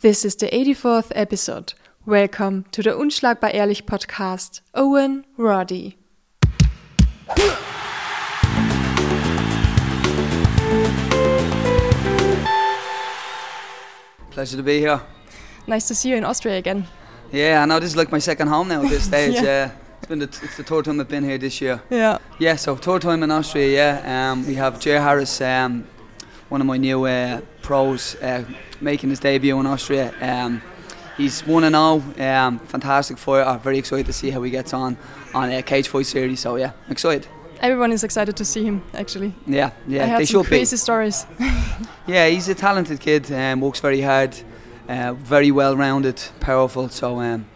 This 0.00 0.24
is 0.24 0.34
the 0.36 0.46
84th 0.46 1.12
episode. 1.14 1.74
Welcome 2.06 2.64
to 2.72 2.82
the 2.82 2.90
Unschlagbar 2.90 3.50
Ehrlich 3.52 3.84
podcast. 3.84 4.62
Owen 4.74 5.26
Roddy. 5.36 5.98
Pleasure 14.30 14.56
to 14.56 14.62
be 14.62 14.78
here. 14.78 15.02
Nice 15.66 15.86
to 15.88 15.94
see 15.94 16.08
you 16.08 16.16
in 16.16 16.24
Austria 16.24 16.56
again. 16.56 16.86
Yeah, 17.30 17.62
I 17.62 17.66
know 17.66 17.78
this 17.78 17.90
is 17.90 17.96
like 17.96 18.10
my 18.10 18.18
second 18.20 18.48
home 18.48 18.68
now 18.68 18.82
at 18.82 18.88
this 18.88 19.04
stage. 19.10 19.34
Yeah. 19.34 19.42
yeah. 19.42 19.70
It's 19.98 20.06
been 20.06 20.20
the, 20.20 20.24
it's 20.24 20.56
the 20.56 20.64
third 20.64 20.86
time 20.86 20.98
I've 20.98 21.08
been 21.08 21.24
here 21.24 21.36
this 21.36 21.60
year. 21.60 21.82
Yeah. 21.90 22.16
Yeah, 22.38 22.56
so 22.56 22.74
third 22.74 23.02
time 23.02 23.22
in 23.22 23.30
Austria. 23.30 23.68
Yeah, 24.02 24.32
um, 24.32 24.46
we 24.46 24.54
have 24.54 24.80
Jay 24.80 24.92
Harris, 24.92 25.42
um, 25.42 25.86
one 26.50 26.60
of 26.60 26.66
my 26.66 26.76
new 26.76 27.06
uh, 27.06 27.40
pros, 27.62 28.16
uh, 28.16 28.44
making 28.80 29.08
his 29.08 29.20
debut 29.20 29.58
in 29.58 29.66
Austria. 29.66 30.12
Um, 30.20 30.60
he's 31.16 31.46
one 31.46 31.64
and 31.64 31.74
zero. 31.74 32.28
Um, 32.28 32.58
fantastic 32.58 33.16
fighter. 33.18 33.48
I'm 33.48 33.60
very 33.60 33.78
excited 33.78 34.06
to 34.06 34.12
see 34.12 34.30
how 34.30 34.42
he 34.42 34.50
gets 34.50 34.74
on 34.74 34.98
on 35.32 35.50
a 35.50 35.62
cage 35.62 35.88
fight 35.88 36.06
series. 36.06 36.40
So 36.40 36.56
yeah, 36.56 36.72
I'm 36.86 36.92
excited. 36.92 37.26
Everyone 37.60 37.92
is 37.92 38.04
excited 38.04 38.36
to 38.36 38.44
see 38.44 38.64
him, 38.64 38.82
actually. 38.94 39.34
Yeah, 39.46 39.66
I 39.66 39.72
yeah, 39.86 40.06
heard 40.06 40.20
they 40.20 40.24
some 40.24 40.42
should 40.42 40.48
crazy 40.48 40.76
stories. 40.76 41.26
Yeah, 42.06 42.26
he's 42.26 42.48
a 42.48 42.54
talented 42.54 42.98
kid. 42.98 43.30
Um, 43.30 43.60
works 43.60 43.78
very 43.80 44.00
hard. 44.00 44.34
Uh, 44.88 45.12
very 45.12 45.52
well 45.52 45.76
rounded, 45.76 46.20
powerful. 46.40 46.88
So 46.88 47.20
um, 47.20 47.46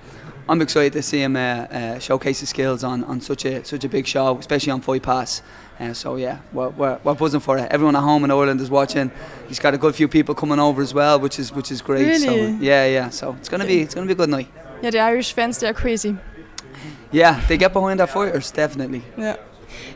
I'm 0.48 0.62
excited 0.62 0.92
to 0.92 1.02
see 1.02 1.22
him 1.22 1.34
uh, 1.34 1.40
uh, 1.40 1.98
showcase 1.98 2.38
his 2.40 2.50
skills 2.50 2.84
on, 2.84 3.02
on 3.04 3.20
such 3.20 3.44
a 3.46 3.64
such 3.64 3.82
a 3.82 3.88
big 3.88 4.06
show, 4.06 4.38
especially 4.38 4.70
on 4.70 4.82
Fight 4.82 5.02
Pass. 5.02 5.42
Uh, 5.80 5.92
so 5.92 6.16
yeah, 6.16 6.38
we're, 6.52 6.68
we're, 6.68 6.98
we're 7.02 7.14
buzzing 7.14 7.40
for 7.40 7.58
it. 7.58 7.66
Everyone 7.70 7.96
at 7.96 8.02
home 8.02 8.22
in 8.24 8.30
Ireland 8.30 8.60
is 8.60 8.70
watching. 8.70 9.10
He's 9.48 9.58
got 9.58 9.74
a 9.74 9.78
good 9.78 9.94
few 9.94 10.06
people 10.08 10.34
coming 10.34 10.58
over 10.60 10.80
as 10.82 10.94
well, 10.94 11.18
which 11.18 11.38
is 11.38 11.52
which 11.52 11.70
is 11.72 11.82
great. 11.82 12.18
So 12.20 12.32
yeah, 12.32 12.86
yeah. 12.86 13.10
So 13.10 13.34
it's 13.40 13.48
gonna 13.48 13.66
be 13.66 13.80
it's 13.80 13.94
gonna 13.94 14.06
be 14.06 14.12
a 14.12 14.16
good 14.16 14.30
night. 14.30 14.48
yeah, 14.82 14.90
the 14.90 15.00
Irish 15.00 15.32
fans, 15.32 15.58
they 15.58 15.68
are 15.68 15.74
crazy. 15.74 16.16
Yeah, 17.10 17.40
they 17.48 17.56
get 17.56 17.72
behind 17.72 18.00
our 18.00 18.06
fighters 18.06 18.50
definitely. 18.50 19.02
Yeah. 19.16 19.36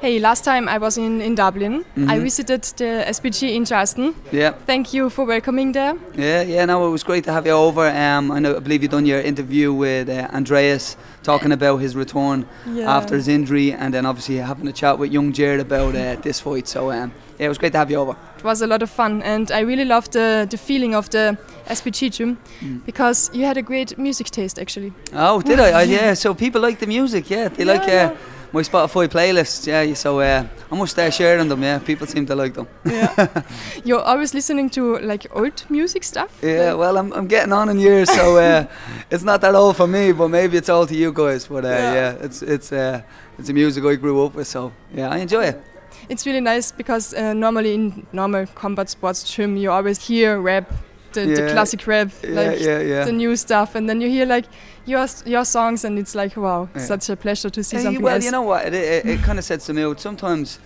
Hey, 0.01 0.21
last 0.21 0.45
time 0.45 0.69
I 0.69 0.79
was 0.79 0.97
in, 0.97 1.21
in 1.21 1.35
Dublin. 1.35 1.85
I 1.97 2.19
Mhm. 2.19 2.23
visited 2.23 2.63
the 2.77 3.05
SBG 3.09 3.55
in 3.57 3.65
Charlestown. 3.65 4.15
Yeah, 4.33 4.53
Thank 4.67 4.95
you 4.95 5.11
for 5.11 5.25
welcoming 5.27 5.73
there. 5.73 5.95
yeah, 6.17 6.43
yeah. 6.43 6.65
No, 6.67 6.87
it 6.87 6.91
was 6.91 7.03
great 7.03 7.25
to 7.25 7.33
have 7.33 7.47
you 7.49 7.53
over. 7.57 7.89
Um, 7.89 8.31
I 8.31 8.39
know 8.39 8.57
I 8.57 8.61
believe 8.61 8.83
you've 8.83 8.93
done 8.93 9.07
your 9.07 9.21
interview 9.21 9.73
with 9.73 10.09
uh, 10.09 10.29
Andreas 10.37 10.97
talking 11.25 11.53
about 11.53 11.81
his 11.81 11.95
return 11.97 12.45
Yeah. 12.67 12.97
after 12.97 13.17
his 13.17 13.27
injury, 13.27 13.73
and 13.73 13.93
then 13.93 14.07
obviously 14.07 14.37
having 14.37 14.69
a 14.69 14.73
chat 14.73 14.99
with 15.01 15.13
young 15.13 15.33
Jared 15.33 15.61
about 15.61 15.95
uh, 15.97 16.15
this 16.23 16.39
fight. 16.41 16.69
So 16.69 16.91
um, 16.93 17.11
yeah, 17.39 17.47
it 17.47 17.49
was 17.49 17.59
great 17.59 17.73
to 17.73 17.79
have 17.79 17.91
you 17.91 17.99
over. 18.01 18.15
It 18.39 18.45
was 18.45 18.63
a 18.63 18.67
lot 18.67 18.83
of 18.83 18.91
fun, 18.91 19.23
and 19.23 19.51
I 19.51 19.61
really 19.63 19.85
loved 19.85 20.13
the, 20.13 20.47
the 20.49 20.57
feeling 20.59 20.95
of 20.95 21.09
the 21.11 21.37
SBG 21.67 22.11
gym 22.11 22.37
Mm. 22.63 22.81
because 22.87 23.31
you 23.35 23.47
had 23.47 23.57
a 23.57 23.63
great 23.63 23.99
music 23.99 24.31
taste, 24.31 24.61
actually. 24.61 24.93
Oh, 25.13 25.43
did 25.43 25.59
I? 25.59 25.81
I? 25.81 25.83
Yeah. 25.99 26.15
So 26.15 26.35
people 26.35 26.61
like 26.61 26.79
the 26.79 26.87
music. 26.87 27.31
Yeah, 27.31 27.49
they 27.49 27.65
like 27.65 27.89
Yeah, 27.89 28.11
uh, 28.13 28.17
my 28.53 28.63
Spotify 28.63 29.09
playlists. 29.09 29.67
Yeah. 29.67 29.95
So 29.95 30.21
uh, 30.21 30.45
I 30.73 30.77
must 30.77 30.93
start 30.93 31.15
sharing 31.15 31.49
them. 31.49 31.63
Yeah, 31.63 31.79
people 31.79 32.07
seem 32.07 32.27
to 32.27 32.35
like 32.35 32.55
them. 32.55 32.67
Yeah. 32.85 33.43
You're 33.85 34.03
always 34.03 34.35
listening 34.35 34.71
to 34.71 34.99
like 34.99 35.27
old 35.35 35.65
music 35.71 36.05
stuff. 36.05 36.31
Yeah. 36.43 36.75
Well, 36.75 36.97
I'm, 36.97 37.13
I'm 37.13 37.27
getting 37.27 37.53
on 37.53 37.69
in 37.69 37.79
years, 37.79 38.11
so 38.11 38.37
uh, 38.39 38.67
it's 39.11 39.25
not 39.25 39.41
that 39.41 39.55
old 39.55 39.77
for 39.77 39.87
me, 39.87 40.13
but 40.13 40.29
maybe 40.29 40.57
it's 40.57 40.69
old 40.69 40.89
to 40.89 40.95
you 40.95 41.13
guys. 41.13 41.47
But 41.47 41.65
uh, 41.65 41.69
Yeah. 41.69 41.95
yeah. 41.95 42.25
it's 42.27 42.43
it's 42.43 42.73
uh, 42.73 43.03
it's 43.39 43.49
a 43.49 43.53
music 43.53 43.85
I 43.85 43.97
grew 43.97 44.25
up 44.25 44.35
with. 44.35 44.47
So 44.47 44.73
yeah, 44.95 45.09
I 45.15 45.19
enjoy 45.19 45.45
it. 45.45 45.61
It's 46.09 46.25
really 46.27 46.41
nice 46.41 46.73
because 46.73 47.13
uh, 47.15 47.35
normally 47.35 47.75
in 47.75 48.07
normal 48.13 48.47
combat 48.55 48.89
sports 48.89 49.25
gym 49.25 49.57
you 49.57 49.71
always 49.71 49.99
hear 50.09 50.41
rap, 50.41 50.73
the, 51.12 51.27
the 51.27 51.53
classic 51.53 51.87
rap, 51.87 52.09
Yeah, 52.23 52.31
like 52.31 52.61
yeah, 52.61 52.81
yeah. 52.81 53.05
the 53.05 53.12
new 53.12 53.37
stuff, 53.37 53.75
and 53.75 53.89
then 53.89 54.01
you 54.01 54.09
hear 54.09 54.27
like 54.27 54.45
your 54.87 55.06
your 55.27 55.45
songs, 55.45 55.84
and 55.84 55.98
it's 55.98 56.14
like 56.14 56.37
wow, 56.37 56.69
Yeah. 56.75 56.83
such 56.83 57.11
a 57.11 57.17
pleasure 57.17 57.51
to 57.51 57.62
see 57.62 57.77
Yeah, 57.77 57.83
something 57.84 58.03
well, 58.03 58.14
else. 58.14 58.25
you 58.25 58.31
know 58.31 58.42
what? 58.42 58.67
It, 58.67 58.75
it, 58.75 59.06
it 59.06 59.20
kind 59.23 59.39
of 59.39 59.45
sets 59.45 59.67
the 59.67 59.75
mood. 59.75 60.01
Sometimes, 60.01 60.58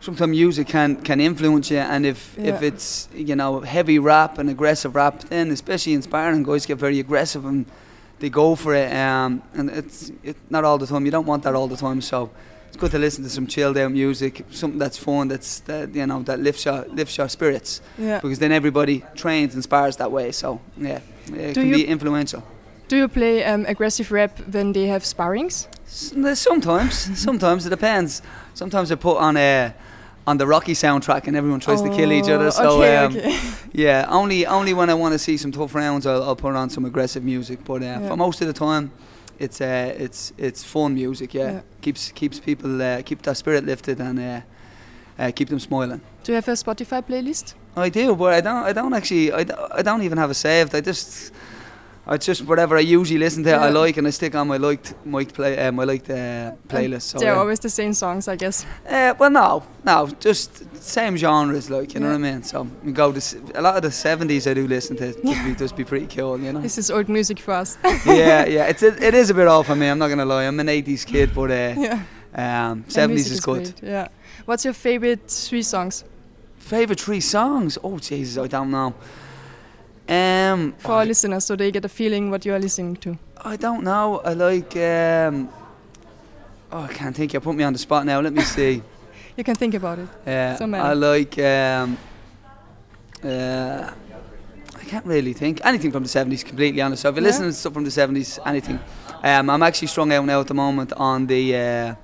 sometimes 0.00 0.30
music 0.30 0.68
can 0.68 0.96
can 1.02 1.20
influence 1.20 1.70
you, 1.70 1.78
and 1.80 2.04
if 2.06 2.38
if 2.38 2.62
it's 2.62 3.08
you 3.14 3.34
know 3.36 3.60
heavy 3.60 3.98
rap 3.98 4.38
and 4.38 4.48
aggressive 4.50 4.94
rap, 4.94 5.20
then 5.28 5.50
especially 5.50 5.94
inspiring 5.94 6.42
guys 6.44 6.66
get 6.66 6.78
very 6.78 6.98
aggressive 7.00 7.44
and 7.44 7.66
they 8.18 8.30
go 8.30 8.54
for 8.56 8.74
it. 8.74 8.92
Um, 8.92 9.42
and 9.54 9.70
it's 9.70 10.10
it, 10.22 10.36
not 10.50 10.64
all 10.64 10.78
the 10.78 10.86
time. 10.86 11.04
You 11.04 11.10
don't 11.12 11.26
want 11.26 11.42
that 11.42 11.54
all 11.54 11.68
the 11.68 11.76
time. 11.76 12.00
So 12.00 12.30
it's 12.76 12.80
good 12.82 12.90
to 12.90 12.98
listen 12.98 13.24
to 13.24 13.30
some 13.30 13.46
chilled 13.46 13.78
out 13.78 13.90
music, 13.90 14.44
something 14.50 14.78
that's 14.78 14.98
fun, 14.98 15.28
that's 15.28 15.60
that 15.60 15.94
you 15.94 16.06
know 16.06 16.22
that 16.24 16.38
lifts 16.40 16.64
your 16.66 16.84
lifts 16.92 17.16
your 17.16 17.28
spirits. 17.28 17.80
yeah. 17.98 18.20
Because 18.20 18.38
then 18.38 18.52
everybody 18.52 19.02
trains 19.14 19.54
and 19.54 19.62
spars 19.62 19.96
that 19.96 20.12
way. 20.12 20.32
So 20.32 20.60
yeah, 20.76 21.00
it 21.32 21.54
Do 21.54 21.60
can 21.62 21.68
you- 21.68 21.74
be 21.76 21.86
influential. 21.86 22.42
Do 22.88 22.96
you 22.96 23.08
play 23.08 23.42
um, 23.44 23.64
aggressive 23.66 24.12
rap 24.12 24.38
when 24.52 24.72
they 24.72 24.86
have 24.86 25.02
sparrings? 25.02 25.66
Sometimes, 26.36 26.94
sometimes 27.24 27.66
it 27.66 27.70
depends. 27.70 28.22
Sometimes 28.54 28.92
I 28.92 28.94
put 28.96 29.16
on 29.18 29.36
a 29.36 29.72
on 30.26 30.38
the 30.38 30.46
Rocky 30.46 30.72
soundtrack 30.74 31.26
and 31.28 31.36
everyone 31.36 31.60
tries 31.60 31.82
to 31.82 31.88
kill 31.88 32.12
each 32.12 32.28
other. 32.28 32.46
Oh, 32.46 32.50
So 32.50 32.82
okay, 32.82 32.96
um, 32.96 33.16
okay. 33.16 33.38
yeah, 33.72 34.06
only 34.08 34.46
only 34.46 34.74
when 34.74 34.90
I 34.90 34.94
want 34.94 35.12
to 35.14 35.18
see 35.18 35.36
some 35.36 35.50
tough 35.52 35.74
rounds, 35.74 36.06
I'll, 36.06 36.22
I'll 36.22 36.36
put 36.36 36.54
on 36.54 36.68
some 36.70 36.84
aggressive 36.84 37.24
music. 37.24 37.58
But 37.64 37.82
uh, 37.82 37.84
Yeah. 37.86 38.08
for 38.08 38.16
most 38.16 38.40
of 38.40 38.46
the 38.46 38.52
time, 38.52 38.90
it's 39.38 39.60
uh, 39.60 39.94
it's 40.04 40.32
it's 40.38 40.64
fun 40.64 40.94
music. 40.94 41.34
Yeah, 41.34 41.52
Yeah. 41.52 41.60
keeps 41.80 42.12
keeps 42.12 42.40
people 42.40 42.82
uh, 42.82 43.02
keep 43.02 43.22
their 43.22 43.34
spirit 43.34 43.64
lifted 43.64 44.00
and 44.00 44.18
uh, 44.18 44.40
uh, 45.18 45.30
keep 45.34 45.48
them 45.48 45.58
smiling. 45.60 46.00
Do 46.24 46.32
you 46.32 46.36
have 46.36 46.48
a 46.48 46.52
Spotify 46.56 47.02
playlist? 47.02 47.54
I 47.76 47.88
do, 47.90 48.14
but 48.16 48.32
I 48.32 48.40
don't. 48.40 48.64
I 48.70 48.72
don't 48.72 48.94
actually. 48.94 49.32
I, 49.32 49.44
don't- 49.44 49.72
I 49.78 49.82
don't 49.82 50.02
even 50.02 50.18
have 50.18 50.30
it 50.30 50.34
saved. 50.36 50.74
I 50.74 50.80
just. 50.80 51.32
I 52.08 52.16
just 52.18 52.42
whatever 52.42 52.76
I 52.76 52.80
usually 52.80 53.18
listen 53.18 53.42
to, 53.44 53.54
I 53.54 53.68
like, 53.70 53.96
and 53.96 54.06
I 54.06 54.10
stick 54.10 54.36
on 54.36 54.46
my 54.46 54.58
liked, 54.58 54.94
my 55.04 55.24
play, 55.24 55.58
uh, 55.58 55.72
my 55.72 55.82
liked 55.82 56.08
uh, 56.08 56.52
playlist. 56.68 57.02
So, 57.02 57.18
They're 57.18 57.32
yeah. 57.34 57.40
always 57.40 57.58
the 57.58 57.68
same 57.68 57.94
songs, 57.94 58.28
I 58.28 58.36
guess. 58.36 58.64
Uh, 58.88 59.14
well, 59.18 59.30
no, 59.30 59.64
no, 59.84 60.06
just 60.20 60.50
same 60.80 61.16
genres, 61.16 61.68
like 61.68 61.94
you 61.94 62.00
know 62.00 62.06
what 62.10 62.14
I 62.14 62.18
mean. 62.18 62.44
So 62.44 62.68
we 62.84 62.92
go 62.92 63.10
to 63.10 63.20
a 63.56 63.60
lot 63.60 63.76
of 63.76 63.82
the 63.82 63.90
seventies. 63.90 64.46
I 64.46 64.54
do 64.54 64.68
listen 64.68 64.96
to. 64.98 65.12
Just 65.20 65.44
be, 65.44 65.54
just 65.64 65.76
be 65.76 65.84
pretty 65.84 66.06
cool, 66.06 66.38
you 66.38 66.52
know. 66.52 66.60
This 66.60 66.78
is 66.78 66.92
old 66.92 67.08
music 67.08 67.40
for 67.40 67.54
us. 67.54 67.76
yeah, 68.06 68.46
yeah. 68.56 68.66
It's 68.66 68.84
a, 68.84 68.94
it 69.04 69.14
is 69.14 69.30
a 69.30 69.34
bit 69.34 69.48
old 69.48 69.66
for 69.66 69.74
me. 69.74 69.88
I'm 69.88 69.98
not 69.98 70.08
gonna 70.08 70.24
lie. 70.24 70.44
I'm 70.44 70.60
an 70.60 70.68
'80s 70.68 71.04
kid, 71.04 71.34
but 71.34 71.50
uh, 71.50 71.54
yeah. 71.76 72.70
um, 72.70 72.84
'70s 72.84 73.30
is 73.32 73.40
good. 73.40 73.64
great, 73.64 73.82
Yeah. 73.82 74.08
What's 74.44 74.64
your 74.64 74.74
favorite 74.74 75.28
three 75.28 75.62
songs? 75.62 76.04
Favorite 76.58 77.00
three 77.00 77.20
songs? 77.20 77.78
Oh 77.82 77.98
Jesus, 77.98 78.38
I 78.38 78.46
don't 78.46 78.70
know. 78.70 78.94
Um, 80.08 80.72
For 80.78 80.92
our 80.92 81.04
listeners, 81.06 81.44
so 81.44 81.56
they 81.56 81.70
get 81.72 81.84
a 81.84 81.88
feeling 81.88 82.30
what 82.30 82.44
you 82.44 82.54
are 82.54 82.60
listening 82.60 82.96
to. 82.96 83.16
I 83.44 83.56
don't 83.56 83.82
know. 83.82 84.20
I 84.24 84.34
like. 84.34 84.76
Um, 84.76 85.48
oh, 86.72 86.82
I 86.82 86.92
can't 86.92 87.14
think. 87.16 87.32
You 87.32 87.40
put 87.40 87.54
me 87.56 87.64
on 87.64 87.72
the 87.72 87.78
spot 87.78 88.04
now. 88.06 88.20
Let 88.20 88.32
me 88.32 88.42
see. 88.56 88.82
You 89.36 89.44
can 89.44 89.54
think 89.56 89.74
about 89.74 89.98
it. 89.98 90.08
Uh, 90.26 90.56
So 90.56 90.66
many. 90.66 90.82
I 90.82 90.92
like. 90.94 91.38
Um, 91.38 91.98
uh, 93.24 93.90
I 94.80 94.84
can't 94.88 95.06
really 95.06 95.32
think 95.32 95.60
anything 95.64 95.90
from 95.92 96.02
the 96.04 96.08
seventies. 96.08 96.44
Completely 96.44 96.80
honest. 96.80 97.02
So 97.02 97.08
if 97.08 97.16
you 97.16 97.22
Yeah. 97.22 97.26
listen 97.28 97.46
to 97.46 97.52
stuff 97.52 97.72
from 97.72 97.84
the 97.84 97.90
seventies, 97.90 98.38
anything. 98.46 98.78
Um, 99.24 99.50
I'm 99.50 99.62
actually 99.62 99.88
strung 99.88 100.12
out 100.12 100.24
now 100.24 100.40
at 100.40 100.46
the 100.46 100.54
moment 100.54 100.92
on 100.92 101.26
the 101.26 101.56
uh, 101.56 101.94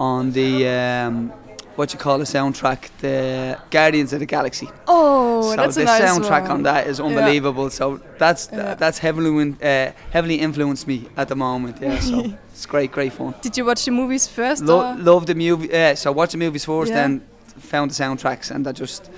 on 0.00 0.32
the 0.32 0.66
um, 0.68 1.32
what 1.76 1.92
you 1.92 1.98
call 1.98 2.18
the 2.18 2.24
soundtrack, 2.24 2.90
the 3.00 3.58
Guardians 3.70 4.12
of 4.12 4.20
the 4.20 4.26
Galaxy. 4.26 4.68
Oh, 4.86 5.42
so 5.50 5.56
that's 5.56 5.74
the 5.76 5.82
a 5.82 5.84
nice 5.84 6.02
soundtrack 6.02 6.42
one. 6.42 6.50
on 6.50 6.62
that 6.64 6.86
is 6.86 7.00
unbelievable. 7.00 7.70
So 7.70 8.00
that's 8.18 8.48
Yeah. 8.52 8.74
that's 8.74 8.98
heavily 8.98 9.54
uh, 9.62 9.92
heavily 10.10 10.36
influenced 10.40 10.86
me 10.86 11.08
at 11.16 11.28
the 11.28 11.34
moment. 11.36 11.76
Yeah, 11.80 11.98
so 12.00 12.18
it's 12.52 12.66
great, 12.66 12.92
great 12.92 13.12
fun. 13.12 13.34
Did 13.42 13.56
you 13.56 13.64
watch 13.64 13.84
the 13.84 13.90
movies 13.90 14.26
first? 14.28 14.62
Lo- 14.64 14.94
love 14.98 15.26
the 15.26 15.34
movie. 15.34 15.68
Yeah, 15.72 15.94
so 15.94 16.12
watch 16.12 16.32
the 16.32 16.38
movies 16.38 16.64
first, 16.64 16.90
Yeah. 16.90 17.00
then 17.02 17.20
found 17.58 17.90
the 17.90 17.94
soundtracks, 18.04 18.50
and 18.50 18.64
that 18.66 18.76
just 18.76 19.10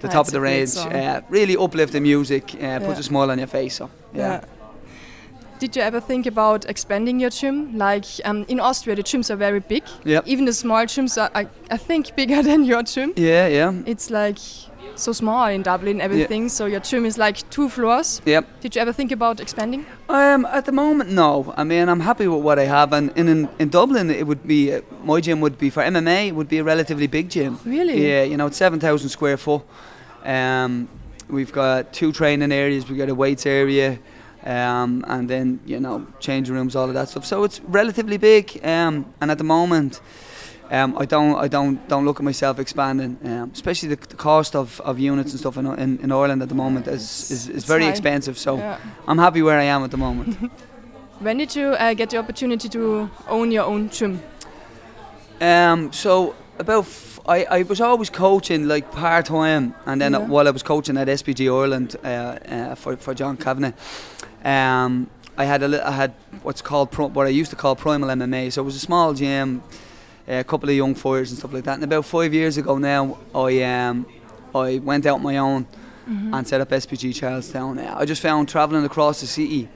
the 0.00 0.08
Ah, 0.08 0.12
top 0.12 0.26
of 0.26 0.32
the 0.32 0.40
range. 0.40 0.76
Uh, 0.76 1.20
really 1.30 1.56
uplifting 1.56 2.02
music. 2.02 2.44
Uh, 2.54 2.58
Yeah. 2.58 2.78
Puts 2.86 3.00
a 3.00 3.02
smile 3.02 3.30
on 3.30 3.38
your 3.38 3.48
face. 3.48 3.74
So 3.76 3.88
yeah. 4.14 4.40
Yeah. 5.56 5.60
Did 5.60 5.76
you 5.76 5.82
ever 5.82 6.00
think 6.00 6.26
about 6.26 6.64
expanding 6.68 7.20
your 7.20 7.30
gym? 7.30 7.76
Like 7.78 8.04
um, 8.24 8.44
in 8.48 8.60
Austria, 8.60 8.96
the 8.96 9.02
gyms 9.02 9.30
are 9.30 9.36
very 9.36 9.60
big. 9.60 9.82
Yep. 10.04 10.24
Even 10.26 10.44
the 10.44 10.52
small 10.52 10.84
gyms 10.86 11.16
are, 11.20 11.30
I, 11.34 11.46
I 11.70 11.76
think, 11.76 12.14
bigger 12.16 12.42
than 12.42 12.64
your 12.64 12.82
gym. 12.82 13.12
Yeah, 13.16 13.46
yeah, 13.48 13.72
It's 13.86 14.10
like 14.10 14.38
so 14.94 15.12
small 15.12 15.46
in 15.48 15.62
Dublin, 15.62 16.00
everything. 16.00 16.42
Yeah. 16.42 16.48
So 16.48 16.66
your 16.66 16.80
gym 16.80 17.04
is 17.04 17.18
like 17.18 17.48
two 17.50 17.68
floors. 17.68 18.22
yep. 18.24 18.44
Did 18.60 18.74
you 18.74 18.80
ever 18.82 18.92
think 18.92 19.12
about 19.12 19.40
expanding? 19.40 19.84
Um, 20.08 20.46
at 20.46 20.64
the 20.64 20.72
moment, 20.72 21.10
no. 21.10 21.52
I 21.56 21.64
mean, 21.64 21.88
I'm 21.88 22.00
happy 22.00 22.26
with 22.28 22.42
what 22.42 22.58
I 22.58 22.64
have, 22.64 22.92
and 22.92 23.10
in 23.16 23.28
in, 23.28 23.48
in 23.58 23.68
Dublin, 23.68 24.10
it 24.10 24.26
would 24.26 24.46
be 24.46 24.72
uh, 24.72 24.80
my 25.04 25.20
gym 25.20 25.40
would 25.40 25.58
be 25.58 25.70
for 25.70 25.82
MMA. 25.82 26.28
It 26.28 26.34
would 26.34 26.48
be 26.48 26.58
a 26.58 26.64
relatively 26.64 27.06
big 27.08 27.28
gym. 27.30 27.58
Really? 27.64 28.06
Yeah, 28.08 28.22
you 28.22 28.36
know, 28.36 28.46
it's 28.46 28.56
seven 28.56 28.80
thousand 28.80 29.08
square 29.10 29.36
foot. 29.36 29.62
Um, 30.24 30.88
we've 31.28 31.52
got 31.52 31.92
two 31.92 32.12
training 32.12 32.52
areas. 32.52 32.88
We've 32.88 32.98
got 32.98 33.08
a 33.08 33.14
weights 33.14 33.46
area, 33.46 33.98
um, 34.46 35.04
and 35.08 35.28
then 35.28 35.58
you 35.66 35.80
know 35.80 36.06
changing 36.20 36.54
rooms, 36.54 36.74
all 36.76 36.88
of 36.88 36.94
that 36.94 37.08
stuff. 37.08 37.24
So 37.24 37.44
it's 37.44 37.60
relatively 37.68 38.18
big. 38.18 38.60
Um, 38.64 39.04
and 39.20 39.30
at 39.30 39.38
the 39.38 39.44
moment, 39.44 40.00
um, 40.70 40.96
I 41.02 41.04
don't 41.06 41.44
I 41.44 41.48
don't 41.48 41.78
don't 41.88 42.04
look 42.04 42.20
at 42.20 42.24
myself 42.24 42.58
expanding, 42.58 43.18
um, 43.24 43.50
especially 43.52 43.94
the, 43.94 44.08
the 44.08 44.16
cost 44.16 44.54
of, 44.54 44.80
of 44.80 44.98
units 44.98 45.32
and 45.32 45.40
stuff 45.40 45.56
in, 45.56 45.66
in, 45.66 45.98
in 46.02 46.10
Ireland 46.12 46.42
at 46.42 46.48
the 46.48 46.54
moment 46.54 46.86
is 46.88 47.30
is, 47.30 47.48
is 47.48 47.64
very 47.66 47.82
high. 47.84 47.90
expensive. 47.90 48.36
So 48.38 48.56
Yeah. 48.56 48.78
I'm 49.08 49.18
happy 49.18 49.42
where 49.42 49.58
I 49.60 49.64
am 49.74 49.82
at 49.84 49.90
the 49.90 49.96
moment. 49.98 50.36
When 51.22 51.38
did 51.38 51.56
you 51.56 51.68
uh, 51.68 51.94
get 51.94 52.10
the 52.10 52.18
opportunity 52.18 52.68
to 52.68 53.08
own 53.28 53.50
your 53.52 53.64
own 53.64 53.88
gym? 53.88 54.20
um, 55.40 55.92
so 55.92 56.34
about 56.58 56.84
f- 56.84 57.20
I, 57.28 57.44
I 57.60 57.62
was 57.62 57.80
always 57.80 58.10
coaching 58.10 58.68
like 58.68 58.90
part 58.92 59.26
time, 59.26 59.74
and 59.86 60.00
then 60.00 60.12
Yeah. 60.12 60.28
while 60.28 60.46
I 60.48 60.50
was 60.52 60.62
coaching 60.62 60.96
at 60.98 61.08
SBG 61.08 61.46
Ireland 61.48 61.96
uh, 62.04 62.08
uh, 62.08 62.74
for 62.74 62.96
for 62.96 63.14
John 63.14 63.36
Kavanagh, 63.36 63.72
um, 64.46 65.10
I 65.36 65.44
had 65.44 65.62
a 65.62 65.86
I 65.86 65.90
had 65.90 66.12
what's 66.42 66.62
called 66.62 66.90
pro- 66.90 67.08
what 67.08 67.26
I 67.26 67.30
used 67.30 67.50
to 67.50 67.56
call 67.56 67.76
primal 67.76 68.08
MMA. 68.08 68.52
So 68.52 68.62
it 68.62 68.64
was 68.64 68.76
a 68.76 68.80
small 68.90 69.12
gym, 69.12 69.62
a 70.26 70.44
couple 70.44 70.68
of 70.68 70.74
young 70.74 70.94
fighters 70.94 71.30
and 71.30 71.38
stuff 71.38 71.52
like 71.52 71.64
that. 71.64 71.74
And 71.74 71.84
about 71.84 72.04
five 72.04 72.32
years 72.32 72.56
ago 72.56 72.78
now, 72.78 73.18
I 73.34 73.62
um, 73.62 74.06
I 74.54 74.78
went 74.78 75.04
out 75.06 75.16
on 75.16 75.22
my 75.22 75.36
own 75.38 75.66
and 76.06 76.46
set 76.46 76.60
up 76.60 76.70
SBG 76.70 77.14
Charlestown. 77.14 77.78
Uh, 77.80 77.96
I 77.98 78.04
just 78.04 78.22
found 78.22 78.48
travelling 78.48 78.84
across 78.84 79.20
the 79.20 79.26
city 79.26 79.68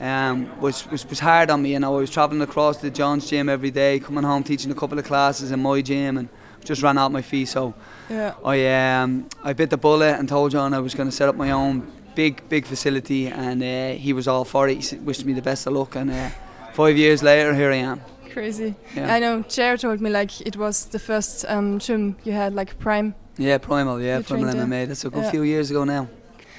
um, 0.00 0.60
was, 0.60 0.86
was 0.90 1.08
was 1.08 1.18
hard 1.18 1.48
on 1.50 1.62
me. 1.62 1.72
You 1.72 1.80
know, 1.80 1.96
I 1.96 2.00
was 2.00 2.10
travelling 2.10 2.42
across 2.42 2.76
the 2.76 2.90
John's 2.90 3.28
gym 3.28 3.48
every 3.48 3.70
day, 3.70 3.98
coming 3.98 4.22
home 4.24 4.42
teaching 4.44 4.70
a 4.70 4.74
couple 4.74 4.98
of 4.98 5.04
classes 5.06 5.50
in 5.50 5.60
my 5.60 5.80
gym, 5.80 6.18
and 6.18 6.28
just 6.62 6.82
ran 6.82 6.98
out 6.98 7.10
my 7.10 7.22
feet. 7.22 7.48
So 7.48 7.74
Yeah. 8.10 8.34
I 8.44 8.66
um, 9.00 9.28
I 9.42 9.52
bit 9.54 9.70
the 9.70 9.78
bullet 9.78 10.18
and 10.18 10.28
told 10.28 10.52
John 10.52 10.74
I 10.74 10.78
was 10.80 10.94
going 10.94 11.08
to 11.08 11.16
set 11.16 11.28
up 11.28 11.36
my 11.36 11.50
own 11.50 11.90
big 12.14 12.48
big 12.48 12.66
facility, 12.66 13.28
and 13.28 13.62
uh, 13.62 13.98
he 14.00 14.12
was 14.12 14.26
all 14.28 14.44
for 14.44 14.68
it. 14.68 14.84
He 14.84 14.96
wished 14.98 15.24
me 15.24 15.32
the 15.34 15.42
best 15.42 15.66
of 15.66 15.72
luck, 15.72 15.96
and 15.96 16.10
uh, 16.10 16.28
five 16.72 16.96
years 16.96 17.22
later, 17.22 17.54
here 17.54 17.70
I 17.72 17.76
am. 17.76 18.00
Crazy. 18.32 18.74
Yeah. 18.96 19.14
I 19.14 19.18
know. 19.20 19.42
Jared 19.48 19.80
told 19.80 20.00
me 20.00 20.08
like 20.10 20.40
it 20.46 20.56
was 20.56 20.86
the 20.86 20.98
first 20.98 21.44
um, 21.48 21.78
gym 21.78 22.16
you 22.24 22.32
had, 22.32 22.54
like 22.54 22.78
Prime. 22.78 23.14
Yeah, 23.38 23.58
primal. 23.58 24.00
Yeah, 24.00 24.18
You 24.18 24.24
primal? 24.24 24.54
MMA. 24.54 24.86
That's 24.88 25.04
a 25.04 25.10
good 25.10 25.22
Yeah. 25.24 25.30
few 25.30 25.42
years 25.42 25.70
ago 25.70 25.84
now. 25.84 26.06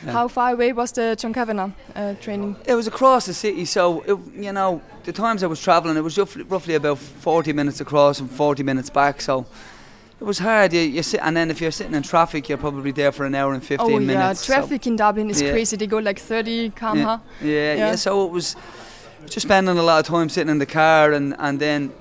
Yeah. 0.05 0.11
How 0.13 0.27
far 0.27 0.51
away 0.53 0.73
was 0.73 0.91
the 0.91 1.15
John 1.15 1.33
Kavanagh 1.33 1.71
uh, 1.95 2.13
training? 2.21 2.55
It 2.65 2.75
was 2.75 2.87
across 2.87 3.25
the 3.25 3.33
city, 3.33 3.65
so 3.65 4.01
it, 4.01 4.17
you 4.45 4.51
know 4.51 4.81
the 5.05 5.11
times 5.13 5.43
I 5.43 5.47
was 5.47 5.61
travelling, 5.61 5.97
it 5.97 6.03
was 6.03 6.17
roughly, 6.17 6.43
roughly 6.43 6.75
about 6.75 6.97
forty 6.99 7.53
minutes 7.53 7.81
across 7.81 8.19
and 8.19 8.29
forty 8.29 8.63
minutes 8.63 8.89
back. 8.91 9.21
So 9.21 9.45
it 10.23 10.25
was 10.25 10.39
hard. 10.39 10.71
You, 10.71 10.79
you 10.79 11.03
sit, 11.03 11.19
and 11.21 11.35
then 11.35 11.51
if 11.51 11.59
you're 11.59 11.69
sitting 11.79 11.93
in 11.93 12.01
traffic, 12.01 12.47
you're 12.47 12.57
probably 12.57 12.91
there 12.91 13.11
for 13.11 13.25
an 13.25 13.35
hour 13.35 13.53
and 13.53 13.61
fifteen 13.61 13.95
oh 13.95 13.99
yeah, 13.99 14.07
minutes. 14.07 14.39
so- 14.45 14.53
traffic 14.53 14.87
in 14.87 14.95
Dublin 14.95 15.29
is 15.29 15.41
Yeah. 15.41 15.51
crazy. 15.51 15.75
They 15.75 15.85
go 15.87 15.97
like 15.97 16.17
30 16.17 16.69
km/h. 16.69 16.95
yeah, 16.95 17.19
yeah, 17.41 17.75
Yeah. 17.75 17.95
So 17.95 18.25
it 18.25 18.31
was 18.31 18.55
just 19.25 19.45
spending 19.47 19.77
a 19.77 19.83
lot 19.83 19.99
of 19.99 20.05
time 20.05 20.29
sitting 20.29 20.49
in 20.49 20.59
the 20.59 20.65
car 20.65 21.11
and 21.11 21.35
and 21.39 21.59
then 21.59 21.91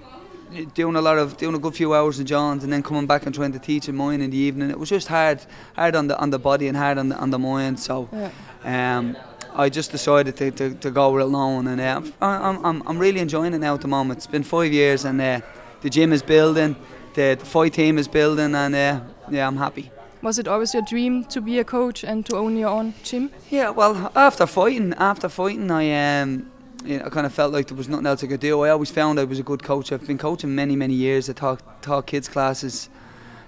doing 0.74 0.94
a 0.96 1.00
lot 1.00 1.19
of 1.19 1.36
doing 1.36 1.56
a 1.56 1.58
good 1.58 1.74
few 1.74 1.94
hours 1.94 2.20
in 2.20 2.26
John's 2.26 2.62
and 2.62 2.72
then 2.72 2.82
coming 2.82 3.06
back 3.06 3.26
and 3.26 3.34
trying 3.34 3.52
to 3.52 3.58
teach 3.58 3.88
in 3.88 3.96
mine 3.96 4.20
in 4.20 4.30
the 4.30 4.36
evening. 4.48 4.70
It 4.70 4.78
was 4.78 4.90
just 4.90 5.08
hard, 5.08 5.38
hard 5.74 5.96
on 5.96 6.06
the 6.06 6.16
on 6.22 6.30
the 6.30 6.38
body 6.38 6.69
and 6.69 6.76
hard 6.76 6.98
on 6.98 7.08
the 7.08 7.16
on 7.16 7.30
the 7.30 7.38
mind. 7.38 7.80
So. 7.80 8.08
Yeah. 8.12 8.98
Um, 8.98 9.16
I 9.54 9.69
just 9.69 9.90
decided 9.92 10.34
to, 10.36 10.50
to, 10.50 10.74
to 10.84 10.90
go 10.90 11.14
it 11.19 11.22
alone, 11.22 11.66
and 11.66 11.78
uh, 11.78 12.00
I'm, 12.22 12.64
I'm, 12.64 12.82
I'm 12.88 12.98
really 12.98 13.20
enjoying 13.20 13.52
it 13.52 13.58
now 13.58 13.74
at 13.74 13.82
the 13.82 13.88
moment. 13.88 14.16
It's 14.16 14.26
been 14.26 14.44
five 14.44 14.72
years, 14.72 15.04
and 15.04 15.20
uh, 15.20 15.40
the 15.82 15.90
gym 15.90 16.10
is 16.14 16.22
building, 16.22 16.74
the, 17.14 17.36
the 17.38 17.46
fight 17.46 17.72
team 17.74 17.98
is 17.98 18.08
building, 18.08 18.54
and 18.54 18.74
uh, 18.74 19.00
yeah, 19.30 19.46
I'm 19.46 19.56
happy. 19.56 19.90
Was 20.22 20.38
it 20.38 20.46
always 20.46 20.72
your 20.72 20.82
dream 20.84 21.24
to 21.26 21.40
be 21.40 21.58
a 21.58 21.64
coach 21.64 22.04
and 22.04 22.24
to 22.26 22.36
own 22.36 22.56
your 22.56 22.68
own 22.70 22.94
gym? 23.02 23.30
Yeah, 23.50 23.70
well, 23.70 24.12
after 24.14 24.46
fighting, 24.46 24.94
after 24.98 25.28
fighting, 25.28 25.70
I 25.70 26.20
um, 26.22 26.50
you 26.84 26.98
know, 26.98 27.06
I 27.06 27.08
kind 27.10 27.26
of 27.26 27.32
felt 27.32 27.52
like 27.52 27.66
there 27.68 27.76
was 27.76 27.88
nothing 27.88 28.06
else 28.06 28.22
I 28.22 28.28
could 28.28 28.40
do. 28.40 28.60
I 28.62 28.70
always 28.70 28.90
found 28.90 29.18
I 29.18 29.24
was 29.24 29.38
a 29.40 29.42
good 29.42 29.62
coach. 29.64 29.90
I've 29.92 30.06
been 30.06 30.18
coaching 30.18 30.54
many, 30.54 30.76
many 30.76 30.94
years. 30.94 31.28
I 31.28 31.32
taught 31.32 31.60
taught 31.82 32.06
kids 32.06 32.28
classes, 32.28 32.88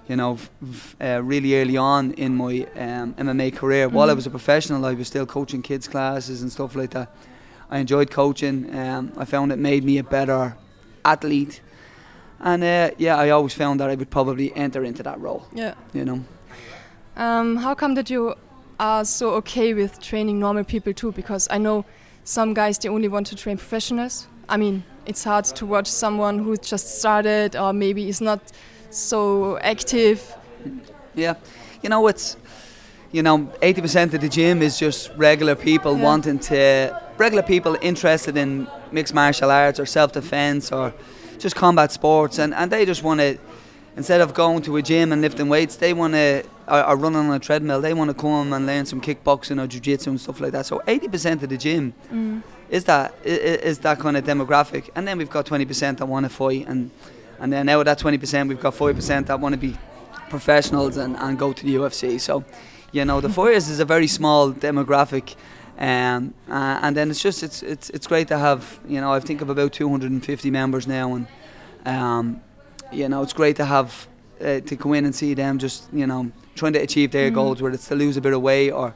you 0.09 0.15
know, 0.17 0.37
uh, 1.01 1.21
really 1.23 1.55
early 1.59 1.77
on 1.77 2.11
in 2.13 2.35
my 2.35 2.67
um, 2.75 3.13
MMA 3.13 3.55
career. 3.55 3.87
While 3.87 4.09
I 4.09 4.13
Mhm. 4.13 4.17
was 4.17 4.27
a 4.27 4.31
professional, 4.31 4.85
I 4.85 4.93
was 4.93 5.07
still 5.07 5.25
coaching 5.25 5.61
kids 5.61 5.87
classes 5.87 6.41
and 6.41 6.51
stuff 6.51 6.75
like 6.75 6.91
that. 6.91 7.07
I 7.71 7.79
enjoyed 7.79 8.11
coaching. 8.11 8.69
Um, 8.77 9.11
I 9.17 9.25
found 9.25 9.51
it 9.51 9.59
made 9.59 9.83
me 9.85 9.97
a 9.97 10.03
better 10.03 10.55
athlete, 11.03 11.61
and 12.39 12.63
uh, 12.63 12.91
yeah, 12.97 13.17
I 13.17 13.29
always 13.31 13.53
found 13.53 13.79
that 13.79 13.89
I 13.89 13.95
would 13.95 14.09
probably 14.09 14.55
enter 14.55 14.83
into 14.83 15.03
that 15.03 15.19
role. 15.19 15.47
Yeah. 15.53 15.73
You 15.93 16.05
know. 16.05 16.23
Um, 17.17 17.57
how 17.57 17.73
come 17.75 17.95
that 17.95 18.09
you 18.09 18.35
are 18.79 19.05
so 19.05 19.29
okay 19.35 19.73
with 19.73 19.99
training 20.01 20.39
normal 20.39 20.63
people 20.63 20.93
too? 20.93 21.11
Because 21.11 21.47
I 21.49 21.57
know 21.57 21.85
some 22.23 22.53
guys 22.53 22.77
they 22.79 22.89
only 22.89 23.07
want 23.07 23.27
to 23.27 23.35
train 23.35 23.57
professionals. 23.57 24.27
I 24.49 24.57
mean, 24.57 24.83
it's 25.05 25.23
hard 25.23 25.45
to 25.45 25.65
watch 25.65 25.87
someone 25.87 26.39
who 26.39 26.57
just 26.57 26.99
started 26.99 27.55
or 27.55 27.73
maybe 27.73 28.09
is 28.09 28.21
not 28.21 28.39
so 28.89 29.57
active. 29.59 30.35
Yeah, 31.15 31.35
you 31.81 31.89
know 31.89 32.07
it's 32.07 32.35
you 33.11 33.23
know 33.23 33.49
eighty 33.61 33.81
percent 33.81 34.13
of 34.13 34.21
the 34.21 34.29
gym 34.29 34.61
is 34.61 34.77
just 34.77 35.11
regular 35.15 35.55
people 35.55 35.95
Yeah. 35.95 36.03
wanting 36.03 36.39
to 36.39 37.01
regular 37.17 37.43
people 37.43 37.77
interested 37.81 38.35
in 38.35 38.67
mixed 38.91 39.13
martial 39.13 39.49
arts 39.51 39.79
or 39.79 39.85
self 39.85 40.11
defense 40.11 40.71
or 40.71 40.93
just 41.39 41.55
combat 41.55 41.91
sports, 41.91 42.39
and, 42.39 42.53
and 42.53 42.71
they 42.71 42.85
just 42.85 43.03
want 43.03 43.19
to 43.19 43.37
instead 43.97 44.19
of 44.19 44.33
going 44.33 44.61
to 44.61 44.75
a 44.75 44.81
gym 44.81 45.13
and 45.13 45.21
lifting 45.21 45.47
weights, 45.47 45.77
they 45.77 45.93
want 45.93 46.13
to 46.13 46.43
or, 46.67 46.83
or 46.89 46.95
running 46.97 47.19
on 47.19 47.31
a 47.33 47.39
treadmill. 47.39 47.79
They 47.81 47.93
want 47.93 48.09
to 48.09 48.13
come 48.13 48.51
and 48.51 48.65
learn 48.65 48.85
some 48.85 48.99
kickboxing 48.99 49.61
or 49.63 49.67
jiu-jitsu 49.67 50.09
and 50.09 50.19
stuff 50.19 50.41
like 50.41 50.51
that. 50.51 50.65
So 50.65 50.81
eighty 50.87 51.07
percent 51.07 51.43
of 51.43 51.49
the 51.49 51.57
gym 51.57 51.93
Mm. 52.11 52.41
is 52.69 52.83
that 52.85 53.13
is 53.23 53.79
that 53.79 53.99
kind 53.99 54.17
of 54.17 54.23
demographic, 54.25 54.89
and 54.95 55.07
then 55.07 55.17
we've 55.17 55.29
got 55.29 55.45
twenty 55.45 55.65
percent 55.65 55.99
that 55.99 56.07
want 56.07 56.25
to 56.25 56.29
fight, 56.29 56.67
and 56.67 56.91
and 57.39 57.51
then 57.53 57.69
out 57.69 57.79
of 57.79 57.85
that 57.85 57.99
twenty 57.99 58.17
percent, 58.17 58.49
we've 58.49 58.61
got 58.61 58.73
40% 58.73 59.25
that 59.27 59.39
want 59.39 59.53
to 59.53 59.59
be 59.59 59.77
professionals 60.29 60.97
and, 60.97 61.15
and 61.17 61.37
go 61.37 61.53
to 61.53 61.65
the 61.65 61.75
UFC. 61.75 62.19
So, 62.19 62.43
you 62.91 63.05
know, 63.05 63.21
the 63.21 63.29
fighters 63.39 63.69
is 63.69 63.79
a 63.79 63.85
very 63.85 64.07
small 64.07 64.51
demographic, 64.51 65.35
um, 65.77 66.33
uh, 66.49 66.79
and 66.81 66.95
then 66.95 67.09
it's 67.11 67.21
just 67.21 67.43
it's 67.43 67.61
it's 67.63 67.89
it's 67.89 68.07
great 68.07 68.27
to 68.29 68.37
have 68.37 68.79
you 68.87 69.01
know 69.01 69.11
I 69.13 69.19
think 69.19 69.41
of 69.41 69.49
about 69.49 69.73
two 69.73 69.89
hundred 69.89 70.11
and 70.11 70.23
fifty 70.23 70.49
members 70.51 70.87
now, 70.87 71.13
and 71.15 71.27
um, 71.85 72.41
you 72.91 73.09
know 73.09 73.21
it's 73.21 73.33
great 73.33 73.55
to 73.57 73.65
have 73.65 74.07
uh, 74.41 74.59
to 74.61 74.75
go 74.75 74.93
in 74.93 75.05
and 75.05 75.13
see 75.13 75.33
them 75.33 75.57
just 75.59 75.87
you 75.93 76.07
know 76.07 76.31
trying 76.55 76.73
to 76.73 76.79
achieve 76.79 77.11
their 77.11 77.29
Mhm. 77.29 77.35
goals, 77.35 77.61
whether 77.61 77.75
it's 77.75 77.87
to 77.89 77.95
lose 77.95 78.15
a 78.17 78.21
bit 78.21 78.33
of 78.33 78.41
weight 78.41 78.71
or 78.71 78.93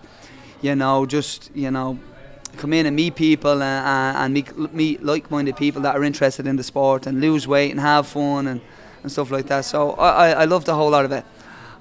you 0.62 0.76
know 0.76 1.06
just 1.06 1.52
you 1.54 1.70
know 1.72 2.00
come 2.58 2.74
in 2.74 2.86
and 2.86 2.96
meet 2.96 3.16
people 3.16 3.62
and, 3.62 3.64
and, 3.64 4.18
and 4.18 4.34
meet, 4.34 4.74
meet 4.74 5.04
like-minded 5.04 5.56
people 5.56 5.82
that 5.84 5.96
are 5.96 6.04
interested 6.04 6.48
in 6.48 6.56
the 6.56 6.64
sport 6.64 7.06
and 7.08 7.22
lose 7.22 7.48
weight 7.48 7.72
and 7.72 7.80
have 7.80 8.08
fun 8.08 8.48
and, 8.48 8.60
and 9.04 9.12
stuff 9.12 9.32
like 9.32 9.46
that. 9.48 9.64
So 9.66 9.92
I, 9.92 10.10
I, 10.10 10.30
I 10.42 10.46
love 10.46 10.66
the 10.66 10.74
whole 10.74 10.90
lot 10.90 11.06
of 11.06 11.12
it. 11.12 11.24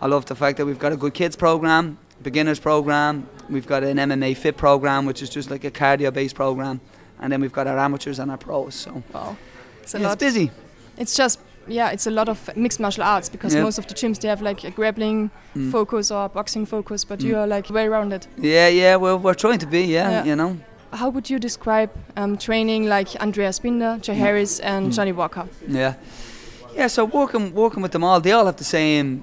I 0.00 0.06
love 0.06 0.26
the 0.26 0.34
fact 0.36 0.58
that 0.58 0.66
we've 0.66 0.78
got 0.78 0.92
a 0.92 0.96
good 0.96 1.14
kids 1.14 1.34
program, 1.36 1.98
beginners 2.22 2.58
program. 2.58 3.28
We've 3.48 3.66
got 3.66 3.82
an 3.84 3.96
MMA 3.98 4.36
fit 4.36 4.56
program, 4.56 5.06
which 5.06 5.22
is 5.22 5.30
just 5.30 5.50
like 5.50 5.64
a 5.64 5.70
cardio-based 5.70 6.34
program, 6.34 6.80
and 7.20 7.32
then 7.32 7.40
we've 7.40 7.52
got 7.52 7.66
our 7.66 7.78
amateurs 7.78 8.18
and 8.18 8.30
our 8.30 8.36
pros. 8.38 8.74
So 8.74 9.02
Wow, 9.12 9.36
it's 9.82 9.94
a 9.94 9.98
yeah, 9.98 10.06
lot. 10.08 10.12
it's 10.14 10.20
busy. 10.24 10.50
It's 10.96 11.16
just 11.16 11.40
yeah, 11.70 11.90
it's 11.90 12.06
a 12.06 12.10
lot 12.10 12.28
of 12.30 12.38
mixed 12.56 12.80
martial 12.80 13.04
arts 13.04 13.28
because 13.28 13.54
Yeah. 13.54 13.62
most 13.62 13.78
of 13.78 13.86
the 13.86 13.94
gyms 13.94 14.18
they 14.20 14.28
have 14.28 14.40
like 14.40 14.64
a 14.64 14.70
grappling 14.70 15.30
Mm. 15.54 15.70
focus 15.70 16.10
or 16.10 16.28
boxing 16.30 16.64
focus, 16.66 17.04
but 17.04 17.18
Mm. 17.18 17.24
you 17.28 17.36
are 17.38 17.46
like 17.46 17.66
very 17.66 17.88
rounded. 17.90 18.26
Yeah, 18.38 18.68
yeah. 18.68 18.96
Well, 18.96 19.18
we're 19.18 19.34
trying 19.34 19.58
to 19.58 19.66
be. 19.66 19.82
Yeah, 19.82 20.10
Yeah. 20.10 20.24
you 20.24 20.34
know. 20.36 20.56
How 20.92 21.10
would 21.10 21.28
you 21.28 21.38
describe 21.38 21.90
um, 22.16 22.38
training 22.38 22.88
like 22.88 23.08
Andreas 23.20 23.58
Binder, 23.58 23.98
Jay 24.00 24.14
Harris, 24.14 24.60
and 24.60 24.86
Mm. 24.90 24.94
Johnny 24.96 25.12
Walker? 25.12 25.46
Yeah, 25.68 25.94
yeah. 26.74 26.86
So 26.88 27.04
working 27.04 27.52
working 27.54 27.82
with 27.82 27.92
them 27.92 28.02
all, 28.02 28.18
they 28.20 28.32
all 28.32 28.46
have 28.46 28.56
the 28.56 28.64
same. 28.64 29.22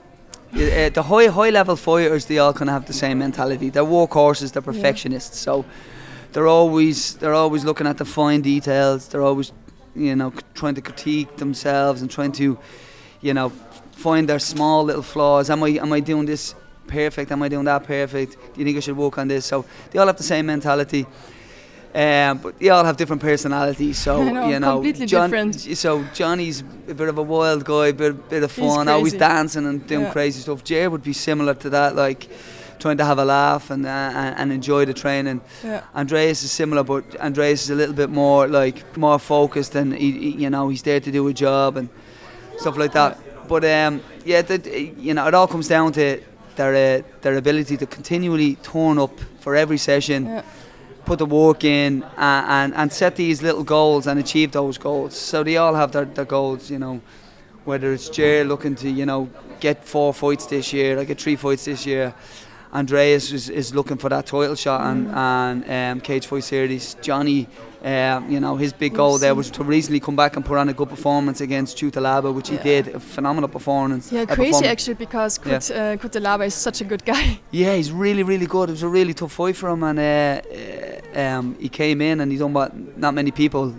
Uh, 0.55 0.87
the 0.89 1.03
high 1.03 1.27
high 1.27 1.49
level 1.49 1.75
fighters, 1.75 2.27
they 2.27 2.37
all 2.37 2.53
kind 2.53 2.69
of 2.69 2.73
have 2.73 2.85
the 2.85 2.93
same 2.93 3.19
mentality. 3.19 3.69
They're 3.69 3.83
workhorses. 3.83 4.53
They're 4.53 4.61
perfectionists. 4.61 5.37
So 5.37 5.65
they're 6.31 6.47
always 6.47 7.15
they're 7.15 7.33
always 7.33 7.65
looking 7.65 7.87
at 7.87 7.97
the 7.97 8.05
fine 8.05 8.41
details. 8.41 9.09
They're 9.09 9.21
always 9.21 9.51
you 9.95 10.15
know 10.15 10.31
c- 10.31 10.39
trying 10.53 10.75
to 10.75 10.81
critique 10.81 11.35
themselves 11.35 12.01
and 12.01 12.09
trying 12.09 12.31
to 12.33 12.57
you 13.19 13.33
know 13.33 13.49
find 13.91 14.29
their 14.29 14.39
small 14.39 14.85
little 14.85 15.03
flaws. 15.03 15.49
Am 15.49 15.61
I 15.61 15.71
am 15.71 15.91
I 15.91 15.99
doing 15.99 16.25
this 16.25 16.55
perfect? 16.87 17.33
Am 17.33 17.41
I 17.43 17.49
doing 17.49 17.65
that 17.65 17.83
perfect? 17.83 18.37
Do 18.53 18.59
you 18.59 18.63
think 18.65 18.77
I 18.77 18.79
should 18.79 18.95
work 18.95 19.17
on 19.17 19.27
this? 19.27 19.45
So 19.45 19.65
they 19.91 19.99
all 19.99 20.07
have 20.07 20.17
the 20.17 20.23
same 20.23 20.45
mentality. 20.45 21.05
Um, 21.95 22.39
but 22.39 22.59
they 22.59 22.67
all 22.69 22.83
have 22.83 22.97
different 22.97 23.21
personalities, 23.21 23.97
so 23.97 24.21
know, 24.33 24.49
you 24.49 24.59
know, 24.59 24.73
completely 24.75 25.05
John, 25.05 25.29
different. 25.29 25.55
So 25.77 26.03
Johnny's 26.13 26.59
a 26.89 26.93
bit 26.93 27.07
of 27.07 27.17
a 27.17 27.21
wild 27.23 27.63
guy, 27.63 27.93
bit 27.93 28.29
bit 28.29 28.43
of 28.43 28.51
fun, 28.51 28.89
always 28.89 29.13
dancing 29.13 29.65
and 29.65 29.87
doing 29.87 30.05
Yeah. 30.05 30.11
crazy 30.11 30.41
stuff. 30.41 30.63
Jay 30.63 30.87
would 30.87 31.03
be 31.03 31.13
similar 31.13 31.53
to 31.53 31.69
that, 31.69 31.95
like 31.95 32.27
trying 32.79 32.97
to 32.97 33.05
have 33.05 33.17
a 33.17 33.23
laugh 33.23 33.71
and 33.71 33.85
uh, 33.85 33.89
and, 34.41 34.51
enjoy 34.51 34.83
the 34.85 34.93
training. 34.93 35.39
Yeah. 35.63 35.81
Andreas 35.95 36.43
is 36.43 36.51
similar, 36.51 36.83
but 36.83 37.03
Andreas 37.21 37.63
is 37.63 37.69
a 37.69 37.75
little 37.75 37.95
bit 37.95 38.09
more 38.09 38.47
like 38.49 38.97
more 38.97 39.17
focused, 39.19 39.75
and 39.75 39.93
he, 39.93 40.11
he- 40.11 40.43
you 40.43 40.49
know 40.49 40.67
he's 40.69 40.83
there 40.83 40.99
to 40.99 41.11
do 41.11 41.25
a 41.29 41.33
job 41.33 41.77
and 41.77 41.87
stuff 42.57 42.75
like 42.77 42.91
that. 42.91 43.17
But 43.47 43.63
um, 43.63 44.01
yeah, 44.25 44.41
that, 44.41 44.65
you 44.65 45.13
know, 45.13 45.27
it 45.27 45.33
all 45.33 45.47
comes 45.47 45.67
down 45.69 45.93
to 45.93 46.19
their 46.57 46.73
uh, 46.99 47.03
their 47.21 47.37
ability 47.37 47.77
to 47.77 47.85
continually 47.85 48.55
turn 48.55 48.97
up 48.97 49.17
for 49.39 49.55
every 49.55 49.77
session, 49.77 50.25
Yeah. 50.25 50.41
Put 51.05 51.19
the 51.19 51.25
work 51.25 51.63
in, 51.63 52.03
uh, 52.03 52.45
and 52.47 52.73
and 52.75 52.91
set 52.91 53.15
these 53.15 53.41
little 53.41 53.63
goals 53.63 54.07
and 54.07 54.19
achieve 54.19 54.51
those 54.51 54.77
goals. 54.77 55.15
So 55.15 55.43
they 55.43 55.57
all 55.57 55.75
have 55.75 55.91
their, 55.91 56.05
their 56.05 56.25
goals, 56.25 56.69
you 56.69 56.79
know. 56.79 57.01
whether 57.65 57.91
it's 57.93 58.09
Jer 58.09 58.43
looking 58.43 58.75
to 58.75 58.89
you 58.89 59.05
know 59.05 59.29
get 59.59 59.83
four 59.83 60.13
fights 60.13 60.45
this 60.45 60.71
year, 60.71 60.99
I 60.99 61.03
get 61.03 61.19
three 61.19 61.35
fights 61.35 61.65
this 61.65 61.85
year. 61.85 62.13
Andreas 62.75 63.31
is, 63.31 63.49
is 63.49 63.73
looking 63.73 63.97
for 63.97 64.09
that 64.09 64.25
title 64.25 64.53
shot 64.55 64.81
and, 64.81 65.07
and 65.15 65.69
um, 65.69 66.01
Cage 66.01 66.27
Fight 66.27 66.43
Series. 66.43 66.95
Johnny, 67.01 67.47
um, 67.83 68.29
you 68.29 68.39
know, 68.41 68.57
his 68.57 68.73
big 68.73 68.93
goal 68.93 69.17
there 69.17 69.33
was 69.33 69.49
to 69.51 69.63
recently 69.63 70.01
come 70.01 70.15
back 70.17 70.35
and 70.35 70.43
put 70.43 70.57
on 70.57 70.67
a 70.67 70.73
good 70.73 70.89
performance 70.89 71.39
against 71.39 71.77
Cutelaba, 71.77 72.33
which 72.33 72.49
he 72.49 72.57
did. 72.57 72.89
A 72.89 72.99
phenomenal 72.99 73.47
performance. 73.49 74.11
Yeah, 74.11 74.25
crazy 74.25 74.51
perform- 74.51 74.63
actually 74.65 74.93
because 74.95 75.37
Kut, 75.37 75.71
uh, 75.71 75.95
Cutelaba 75.95 76.45
is 76.47 76.53
such 76.53 76.81
a 76.81 76.83
good 76.83 77.05
guy. 77.05 77.39
Yeah, 77.51 77.75
he's 77.77 77.91
really, 77.93 78.23
really 78.23 78.45
good. 78.47 78.67
It 78.69 78.73
was 78.73 78.83
a 78.83 78.89
really 78.89 79.13
tough 79.13 79.31
fight 79.31 79.55
for 79.55 79.69
him, 79.69 79.81
and 79.83 79.97
uh, 79.99 80.41
uh, 81.15 81.19
um, 81.21 81.55
he 81.59 81.69
came 81.69 82.01
in 82.01 82.19
and 82.19 82.29
he 82.31 82.37
done 82.37 82.51
what 82.51 82.75
not 82.97 83.13
many 83.13 83.31
people 83.31 83.73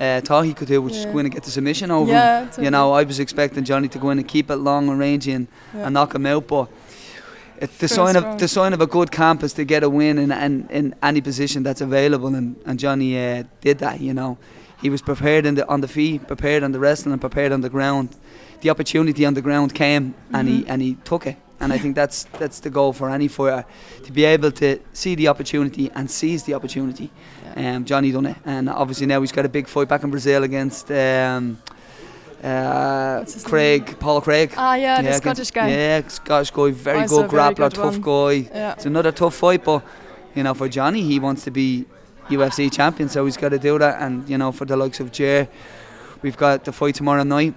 uh, 0.00 0.20
thought 0.22 0.44
he 0.46 0.54
could 0.54 0.66
do, 0.66 0.82
which 0.82 0.94
is 0.94 1.04
Yeah. 1.04 1.12
go 1.12 1.18
in 1.18 1.26
and 1.26 1.34
get 1.34 1.44
the 1.44 1.50
submission 1.50 1.90
over 1.92 2.10
him. 2.10 2.16
yeah, 2.16 2.48
You 2.58 2.70
know, 2.70 2.92
I 2.94 3.04
was 3.04 3.20
expecting 3.20 3.62
Johnny 3.64 3.86
to 3.88 3.98
go 3.98 4.10
in 4.10 4.18
and 4.18 4.26
keep 4.26 4.50
it 4.50 4.56
long 4.56 4.88
and 4.88 4.98
rangy 4.98 5.30
and, 5.32 5.46
Yeah. 5.74 5.84
and 5.86 5.94
knock 5.94 6.14
him 6.14 6.26
out, 6.26 6.48
but 6.48 6.68
it, 7.60 7.78
the 7.78 7.88
sign 7.88 8.16
of 8.16 8.38
the 8.38 8.48
sign 8.48 8.72
of 8.72 8.80
a 8.80 8.86
good 8.86 9.10
camp 9.10 9.42
is 9.42 9.52
to 9.54 9.64
get 9.64 9.82
a 9.82 9.88
win 9.88 10.18
in, 10.18 10.32
in, 10.32 10.66
in 10.70 10.94
any 11.02 11.20
position 11.20 11.62
that's 11.62 11.80
available, 11.80 12.34
and, 12.34 12.56
and 12.66 12.78
Johnny 12.78 13.16
uh, 13.18 13.44
did 13.60 13.78
that. 13.78 14.00
You 14.00 14.14
know, 14.14 14.38
he 14.82 14.90
was 14.90 15.02
prepared 15.02 15.44
in 15.46 15.54
the 15.54 15.68
on 15.68 15.80
the 15.80 15.88
feet, 15.88 16.26
prepared 16.26 16.62
on 16.62 16.72
the 16.72 16.78
wrestling, 16.80 17.12
and 17.12 17.20
prepared 17.20 17.52
on 17.52 17.60
the 17.60 17.70
ground. 17.70 18.08
The 18.62 18.70
opportunity 18.70 19.24
on 19.26 19.34
the 19.34 19.42
ground 19.42 19.74
came, 19.74 20.14
and 20.32 20.48
he 20.48 20.62
Mhm. 20.62 20.70
and 20.70 20.82
he 20.82 20.94
took 21.04 21.26
it. 21.26 21.36
And 21.62 21.72
I 21.74 21.78
think 21.78 21.94
that's 21.94 22.24
that's 22.38 22.60
the 22.60 22.70
goal 22.70 22.92
for 22.94 23.10
any 23.10 23.28
fighter 23.28 23.64
to 24.04 24.12
be 24.12 24.24
able 24.24 24.50
to 24.52 24.78
see 24.92 25.14
the 25.14 25.28
opportunity 25.28 25.90
and 25.94 26.10
seize 26.10 26.44
the 26.44 26.54
opportunity. 26.54 27.10
Yeah. 27.56 27.76
Um, 27.76 27.84
Johnny 27.84 28.10
done 28.12 28.26
it, 28.30 28.36
and 28.46 28.68
obviously 28.68 29.06
now 29.06 29.20
he's 29.20 29.32
got 29.32 29.44
a 29.44 29.48
big 29.48 29.66
fight 29.68 29.88
back 29.88 30.02
in 30.04 30.10
Brazil 30.10 30.42
against 30.44 30.90
um, 30.90 31.58
uh, 32.42 33.24
Craig, 33.44 33.96
Paul 33.98 34.20
Craig. 34.20 34.52
Ah, 34.56 34.74
yeah, 34.74 34.94
the 34.96 35.00
against- 35.08 35.18
Scottish 35.22 35.50
guy. 35.50 35.68
Yeah, 35.70 36.08
Scottish 36.08 36.50
guy, 36.50 36.70
very 36.70 37.00
Also 37.00 37.16
good 37.16 37.24
a 37.26 37.28
very 37.28 37.42
grappler, 37.54 37.56
good 37.56 37.74
tough 37.74 37.98
one. 37.98 38.00
guy. 38.00 38.50
Yeah. 38.54 38.72
It's 38.72 38.86
another 38.86 39.12
tough 39.12 39.34
fight, 39.34 39.64
but 39.64 39.82
you 40.34 40.42
know, 40.42 40.54
for 40.54 40.68
Johnny, 40.68 41.02
he 41.02 41.18
wants 41.18 41.44
to 41.44 41.50
be 41.50 41.86
UFC 42.28 42.70
champion, 42.72 43.08
so 43.08 43.24
he's 43.24 43.36
got 43.36 43.50
to 43.50 43.58
do 43.58 43.78
that. 43.78 44.00
And 44.00 44.28
you 44.28 44.38
know, 44.38 44.52
for 44.52 44.64
the 44.64 44.76
likes 44.76 45.00
of 45.00 45.10
Jer, 45.12 45.48
we've 46.22 46.36
got 46.36 46.64
the 46.64 46.72
fight 46.72 46.94
tomorrow 46.94 47.24
night 47.24 47.54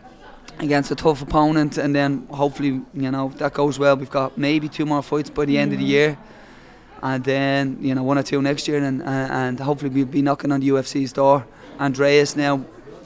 against 0.60 0.92
a 0.92 0.96
tough 0.96 1.22
opponent, 1.22 1.78
and 1.78 1.96
then 1.96 2.28
hopefully, 2.32 2.82
you 2.94 3.12
know, 3.12 3.32
that 3.38 3.54
goes 3.54 3.80
well. 3.80 3.96
We've 3.96 4.10
got 4.10 4.38
maybe 4.38 4.68
two 4.70 4.86
more 4.86 5.02
fights 5.02 5.30
by 5.30 5.46
the 5.46 5.58
end 5.58 5.74
of 5.74 5.80
the 5.80 5.86
Mhm. 5.86 5.90
year. 5.90 6.18
And 7.02 7.22
then 7.24 7.78
you 7.82 7.94
know 7.96 8.04
one 8.04 8.18
or 8.18 8.24
two 8.24 8.42
next 8.42 8.68
year, 8.68 8.78
and 8.78 9.02
and, 9.02 9.32
and 9.32 9.60
hopefully 9.60 9.90
we'll 9.94 10.06
be 10.06 10.22
knocking 10.22 10.52
on 10.52 10.60
the 10.62 10.68
UFC's 10.70 11.12
door. 11.14 11.46
Andreas 11.80 12.36
now 12.36 12.62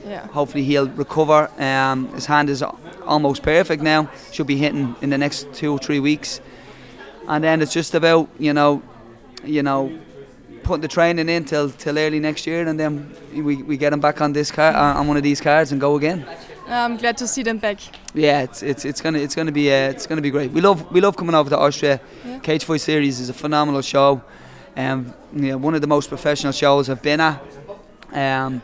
Yeah. 0.08 0.28
Hopefully 0.28 0.64
he'll 0.64 0.88
recover. 0.88 1.50
Um, 1.60 2.08
his 2.14 2.26
hand 2.26 2.50
is 2.50 2.64
almost 3.06 3.44
perfect 3.44 3.84
now. 3.84 4.10
Should 4.32 4.48
be 4.48 4.58
hitting 4.58 4.96
in 5.02 5.10
the 5.10 5.18
next 5.18 5.54
two 5.54 5.72
or 5.72 5.80
three 5.80 6.00
weeks. 6.00 6.42
And 7.28 7.44
then 7.44 7.62
it's 7.62 7.74
just 7.74 7.94
about 7.94 8.30
you 8.40 8.54
know, 8.54 8.82
you 9.44 9.64
know, 9.64 9.92
putting 10.64 10.82
the 10.82 10.88
training 10.88 11.30
in 11.30 11.46
till 11.46 11.70
till 11.72 11.98
early 11.98 12.20
next 12.20 12.48
year, 12.48 12.68
and 12.68 12.80
then 12.80 13.14
we, 13.34 13.64
we 13.64 13.78
get 13.78 13.94
him 13.94 14.00
back 14.00 14.22
on 14.22 14.34
this 14.34 14.52
car 14.52 14.74
on 14.74 14.98
on 14.98 15.08
one 15.08 15.18
of 15.18 15.24
these 15.24 15.42
cards 15.42 15.72
and 15.72 15.82
go 15.82 15.96
again. 15.96 16.26
I'm 16.70 16.98
glad 16.98 17.18
to 17.18 17.28
see 17.28 17.44
them 17.44 17.60
back. 17.60 17.80
Yeah, 18.14 18.42
it's 18.42 18.62
it's 18.62 18.86
it's 18.86 19.02
gonna 19.02 19.20
it's 19.20 19.36
gonna 19.36 19.52
be 19.52 19.72
uh, 19.72 19.90
it's 19.90 20.08
gonna 20.08 20.22
be 20.22 20.32
great. 20.32 20.52
We 20.52 20.62
love 20.62 20.92
we 20.92 21.02
love 21.02 21.16
coming 21.16 21.36
over 21.36 21.50
to 21.50 21.58
Austria. 21.58 22.00
Yeah. 22.26 22.40
Cage 22.40 22.66
Fight 22.66 22.82
Series 22.82 23.20
is 23.20 23.30
a 23.30 23.34
phenomenal 23.34 23.82
show. 23.82 24.22
Um, 24.76 25.14
yeah, 25.34 25.56
one 25.56 25.76
of 25.76 25.82
the 25.82 25.88
most 25.88 26.10
professional 26.10 26.54
shows 26.54 26.90
I've 26.90 27.02
been 27.02 27.20
at. 27.20 27.42
Um, 28.12 28.62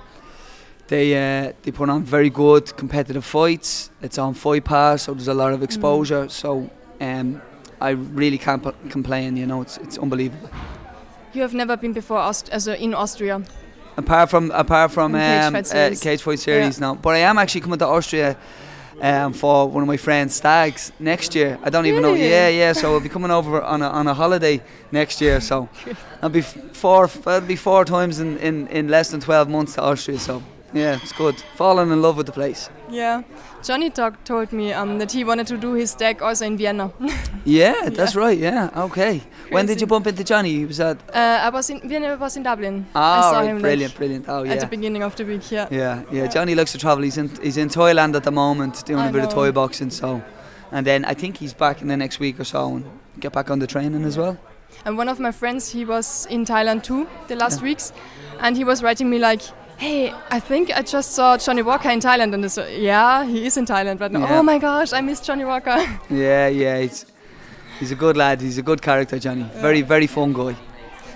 they 0.87 1.13
uh, 1.15 1.53
they 1.63 1.71
put 1.71 1.89
on 1.89 2.03
very 2.03 2.29
good 2.29 2.75
competitive 2.77 3.23
fights. 3.25 3.89
It's 4.01 4.17
on 4.17 4.33
Fight 4.33 4.63
Pass, 4.65 5.03
so 5.03 5.13
there's 5.13 5.27
a 5.27 5.33
lot 5.33 5.53
of 5.53 5.63
exposure. 5.63 6.29
So 6.29 6.69
um, 7.01 7.41
I 7.81 7.91
really 7.91 8.37
can't 8.37 8.63
p- 8.63 8.89
complain. 8.89 9.37
You 9.37 9.45
know, 9.45 9.61
it's 9.61 9.77
it's 9.77 9.97
unbelievable. 9.97 10.49
You 11.33 11.41
have 11.41 11.53
never 11.53 11.77
been 11.77 11.93
before 11.93 12.17
Aust- 12.17 12.49
as 12.51 12.67
a, 12.67 12.75
in 12.81 12.93
Austria. 12.93 13.41
Apart 13.97 14.29
from 14.29 14.51
apart 14.51 14.91
from 14.91 15.13
Cage 15.13 15.43
um, 15.43 15.53
Fight 15.53 15.65
uh, 15.65 15.69
Series. 15.69 16.01
Cage 16.01 16.21
Fight 16.21 16.39
Series 16.39 16.79
now, 16.79 16.95
but 16.95 17.15
I 17.15 17.19
am 17.19 17.37
actually 17.37 17.61
coming 17.61 17.79
to 17.79 17.87
Austria 17.87 18.35
um, 19.01 19.33
for 19.33 19.69
one 19.69 19.83
of 19.83 19.87
my 19.87 19.97
friends' 19.97 20.35
stags 20.35 20.91
next 20.99 21.35
year. 21.35 21.57
I 21.63 21.69
don't 21.69 21.85
even 21.85 22.01
know. 22.01 22.13
Really? 22.13 22.29
Yeah, 22.29 22.49
yeah. 22.49 22.73
So 22.73 22.93
I'll 22.93 22.99
be 22.99 23.09
coming 23.09 23.31
over 23.31 23.61
on 23.61 23.81
a, 23.81 23.87
on 23.89 24.07
a 24.07 24.13
holiday 24.13 24.61
next 24.91 25.21
year. 25.21 25.39
So 25.41 25.69
I'll 26.21 26.29
be 26.29 26.39
f- 26.39 26.57
four 26.73 27.09
I'll 27.25 27.41
be 27.41 27.55
four 27.55 27.85
times 27.85 28.19
in, 28.19 28.37
in, 28.39 28.67
in 28.67 28.87
less 28.89 29.11
than 29.11 29.19
twelve 29.19 29.47
months 29.49 29.75
to 29.75 29.81
Austria. 29.81 30.19
So 30.19 30.41
yeah, 30.73 30.95
it's 31.01 31.11
good. 31.13 31.35
Falling 31.55 31.91
in 31.91 32.01
love 32.01 32.17
with 32.17 32.25
the 32.25 32.31
place. 32.31 32.69
Yeah. 32.89 33.21
Johnny 33.63 33.89
talk, 33.89 34.23
told 34.25 34.51
me 34.51 34.73
um, 34.73 34.97
that 34.99 35.11
he 35.11 35.23
wanted 35.23 35.47
to 35.47 35.57
do 35.57 35.73
his 35.73 35.95
deck 35.95 36.21
also 36.21 36.45
in 36.45 36.57
Vienna. 36.57 36.91
Yeah, 37.45 37.89
that's 37.89 38.15
right. 38.15 38.37
Yeah, 38.37 38.69
okay. 38.85 39.21
When 39.49 39.65
did 39.65 39.81
you 39.81 39.87
bump 39.87 40.07
into 40.07 40.23
Johnny? 40.23 40.53
He 40.53 40.65
was 40.65 40.79
at. 40.79 40.97
uh, 41.13 41.41
I 41.43 41.49
was 41.49 41.69
in 41.69 41.81
Vienna. 41.89 42.07
I 42.07 42.15
Was 42.15 42.37
in 42.37 42.43
Dublin. 42.43 42.85
I 42.95 42.99
Ah, 42.99 43.21
saw 43.31 43.39
right, 43.39 43.49
him 43.49 43.59
brilliant, 43.59 43.91
like, 43.93 43.97
brilliant. 43.97 44.25
Oh 44.29 44.43
yeah. 44.43 44.53
at 44.53 44.59
the 44.61 44.65
beginning 44.67 45.03
of 45.03 45.15
the 45.17 45.25
week. 45.25 45.51
Yeah. 45.51 45.67
Yeah, 45.69 46.03
yeah. 46.11 46.27
Johnny 46.27 46.55
likes 46.55 46.71
to 46.71 46.77
travel. 46.77 47.03
He's 47.03 47.17
in 47.17 47.29
he's 47.41 47.57
in 47.57 47.67
Thailand 47.67 48.15
at 48.15 48.23
the 48.23 48.31
moment, 48.31 48.85
doing 48.85 48.99
I 48.99 49.09
a 49.09 49.11
bit 49.11 49.23
of 49.25 49.29
know. 49.35 49.43
Thai 49.45 49.51
boxing. 49.51 49.89
So, 49.91 50.21
and 50.71 50.87
then 50.87 51.03
I 51.03 51.13
think 51.13 51.37
he's 51.37 51.53
back 51.53 51.81
in 51.81 51.89
the 51.89 51.97
next 51.97 52.19
week 52.21 52.39
or 52.39 52.45
so 52.45 52.75
and 52.75 52.85
get 53.19 53.33
back 53.33 53.49
on 53.51 53.59
the 53.59 53.67
training 53.67 54.05
as 54.05 54.17
well. 54.17 54.37
And 54.85 54.97
one 54.97 55.09
of 55.09 55.19
my 55.19 55.31
friends, 55.31 55.69
he 55.73 55.83
was 55.85 56.25
in 56.29 56.45
Thailand 56.45 56.83
too 56.83 57.07
the 57.27 57.35
last 57.35 57.57
Yeah. 57.59 57.63
weeks, 57.69 57.91
and 58.39 58.55
he 58.55 58.63
was 58.63 58.81
writing 58.81 59.09
me 59.09 59.19
like, 59.19 59.41
"Hey, 59.83 60.13
I 60.37 60.39
think 60.39 60.71
I 60.79 60.81
just 60.81 61.11
saw 61.11 61.37
Johnny 61.37 61.61
Walker 61.61 61.89
in 61.89 61.99
Thailand." 61.99 62.33
And 62.33 62.51
said, 62.51 62.67
"Yeah, 62.81 63.25
he 63.25 63.45
is 63.47 63.57
in 63.57 63.65
Thailand 63.65 63.99
right 64.01 64.11
now." 64.11 64.21
Yeah. 64.21 64.39
Oh 64.39 64.43
my 64.43 64.57
gosh, 64.67 64.93
I 64.93 65.01
miss 65.01 65.19
Johnny 65.27 65.45
Walker. 65.45 65.77
Yeah, 66.09 66.47
yeah. 66.47 66.79
He's 66.83 67.05
he's 67.79 67.91
a 67.91 67.95
good 67.95 68.15
lad. 68.17 68.41
He's 68.41 68.57
a 68.57 68.63
good 68.69 68.81
character, 68.81 69.19
Johnny. 69.19 69.45
Very 69.61 69.81
very 69.81 70.07
fun 70.07 70.33
guy. 70.33 70.55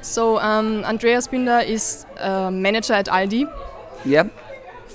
so 0.01 0.37
um, 0.39 0.83
Andreas 0.85 1.27
Binder 1.27 1.59
is 1.75 2.05
uh, 2.19 2.51
manager 2.51 2.93
at 2.93 3.07
Aldi. 3.07 3.43
Yeah. 4.05 4.27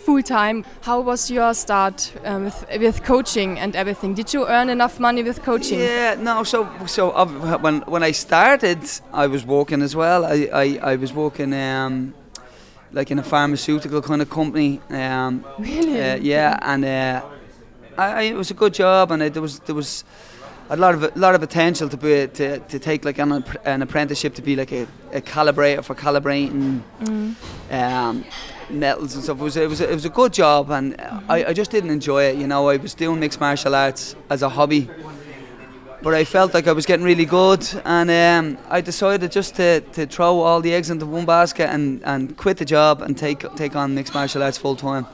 full 0.07 0.23
time. 0.23 0.65
How 0.81 1.01
was 1.01 1.31
your 1.31 1.55
start 1.55 2.13
um, 2.25 2.45
with, 2.45 2.67
with 2.81 3.03
coaching 3.05 3.59
and 3.63 3.77
everything? 3.77 4.15
Did 4.15 4.35
you 4.35 4.47
earn 4.49 4.69
enough 4.69 4.99
money 5.01 5.23
with 5.23 5.43
coaching? 5.43 5.79
Yeah, 5.81 6.17
no. 6.19 6.45
So, 6.45 6.67
so 6.87 7.11
uh, 7.11 7.59
when 7.65 7.83
when 7.95 8.03
I 8.03 8.13
started, 8.13 8.81
I 9.13 9.27
was 9.29 9.43
working 9.47 9.83
as 9.83 9.95
well. 9.95 10.25
I 10.25 10.49
I, 10.65 10.67
I 10.93 10.97
was 10.97 11.13
working 11.13 11.53
um, 11.55 12.15
like 12.93 13.11
in 13.11 13.19
a 13.19 13.23
pharmaceutical 13.23 14.03
kind 14.03 14.23
of 14.23 14.29
company. 14.31 14.81
Um, 14.91 15.45
Really? 15.59 16.01
uh, 16.01 16.17
yeah, 16.17 16.59
and 16.63 16.85
uh, 16.85 17.23
I, 17.99 18.07
I, 18.13 18.23
it 18.23 18.37
was 18.37 18.51
a 18.51 18.55
good 18.55 18.75
job, 18.75 19.11
and 19.11 19.23
it, 19.23 19.33
there 19.33 19.43
was 19.43 19.59
there 19.61 19.75
was 19.75 20.05
a 20.71 20.77
lot 20.77 20.95
of 20.95 21.03
a 21.03 21.13
lot 21.17 21.35
of 21.35 21.41
potential 21.41 21.89
to 21.89 21.97
be 21.97 22.27
to, 22.29 22.59
to 22.59 22.79
take 22.79 23.05
like 23.05 23.19
an, 23.19 23.45
an 23.65 23.83
apprenticeship 23.83 24.35
to 24.35 24.43
be 24.43 24.57
like 24.57 24.73
a, 24.73 24.87
a 25.13 25.21
calibrator 25.21 25.83
for 25.85 25.95
calibrating 25.95 26.81
Mm. 27.01 27.35
um, 27.71 28.25
metals 28.71 29.15
and 29.15 29.25
stuff. 29.25 29.39
It 29.41 29.43
was 29.45 29.57
it 29.57 29.69
was 29.69 29.81
it 29.81 29.91
was 29.95 30.05
a 30.05 30.09
good 30.11 30.33
job, 30.33 30.71
and 30.71 30.95
I, 31.29 31.45
I 31.51 31.53
just 31.53 31.71
didn't 31.71 31.91
enjoy 31.91 32.25
it. 32.31 32.37
You 32.37 32.47
know, 32.47 32.69
I 32.71 32.77
was 32.79 32.95
doing 32.95 33.21
mixed 33.21 33.41
martial 33.41 33.75
arts 33.75 34.17
as 34.31 34.43
a 34.43 34.49
hobby, 34.49 34.89
but 36.03 36.15
I 36.15 36.25
felt 36.25 36.53
like 36.53 36.67
I 36.67 36.73
was 36.73 36.85
getting 36.85 37.05
really 37.05 37.25
good, 37.25 37.65
and 37.85 38.11
um, 38.11 38.59
I 38.69 38.81
decided 38.81 39.31
just 39.31 39.55
to, 39.57 39.81
to 39.81 40.07
throw 40.07 40.41
all 40.41 40.61
the 40.61 40.75
eggs 40.75 40.91
into 40.91 41.07
one 41.07 41.25
basket 41.25 41.71
and, 41.71 42.03
and 42.05 42.37
quit 42.37 42.57
the 42.57 42.65
job 42.65 43.03
and 43.03 43.17
take 43.17 43.41
take 43.55 43.77
on 43.77 43.95
mixed 43.95 44.15
martial 44.15 44.43
arts 44.43 44.59
full 44.59 44.77
time. 44.77 45.07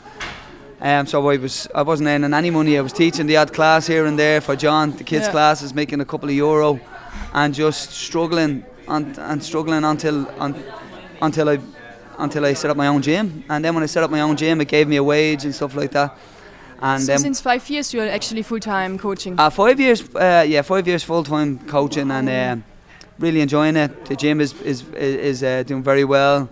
Um, 0.80 1.06
so 1.06 1.28
I 1.28 1.36
was 1.36 1.68
I 1.74 1.82
wasn't 1.82 2.08
earning 2.08 2.32
any 2.32 2.50
money. 2.50 2.78
I 2.78 2.80
was 2.80 2.92
teaching 2.92 3.26
the 3.26 3.36
odd 3.36 3.52
class 3.52 3.86
here 3.86 4.06
and 4.06 4.18
there 4.18 4.40
for 4.40 4.56
John, 4.56 4.92
the 4.96 5.04
kids' 5.04 5.26
Yeah. 5.26 5.32
classes, 5.32 5.74
making 5.74 6.00
a 6.00 6.04
couple 6.04 6.28
of 6.28 6.34
euro, 6.34 6.80
and 7.34 7.52
just 7.54 7.90
struggling 7.90 8.64
and, 8.86 9.18
and 9.18 9.42
struggling 9.42 9.84
until 9.84 10.26
un, 10.40 10.54
until 11.20 11.48
I 11.48 11.58
until 12.18 12.44
I 12.46 12.54
set 12.54 12.70
up 12.70 12.76
my 12.76 12.86
own 12.86 13.02
gym. 13.02 13.44
And 13.48 13.64
then 13.64 13.74
when 13.74 13.84
I 13.84 13.86
set 13.86 14.02
up 14.02 14.10
my 14.10 14.20
own 14.20 14.36
gym, 14.36 14.60
it 14.60 14.68
gave 14.68 14.88
me 14.88 14.96
a 14.96 15.04
wage 15.04 15.44
and 15.44 15.54
stuff 15.54 15.74
like 15.76 15.90
that. 15.92 16.16
And 16.80 17.02
so 17.02 17.06
then 17.12 17.18
since 17.18 17.40
five 17.40 17.68
years, 17.70 17.92
you're 17.92 18.08
actually 18.08 18.42
full 18.42 18.60
time 18.60 18.98
coaching. 18.98 19.38
uh, 19.38 19.50
five 19.50 19.80
years, 19.80 20.02
uh, 20.14 20.44
yeah, 20.48 20.62
five 20.62 20.86
years 20.86 21.02
full 21.04 21.24
time 21.24 21.58
coaching 21.66 22.10
and 22.10 22.28
um 22.28 22.64
really 23.18 23.40
enjoying 23.40 23.76
it. 23.76 23.90
The 24.04 24.16
gym 24.16 24.40
is 24.40 24.54
is 24.62 24.84
is 24.94 25.42
uh, 25.42 25.62
doing 25.66 25.82
very 25.84 26.04
well. 26.04 26.48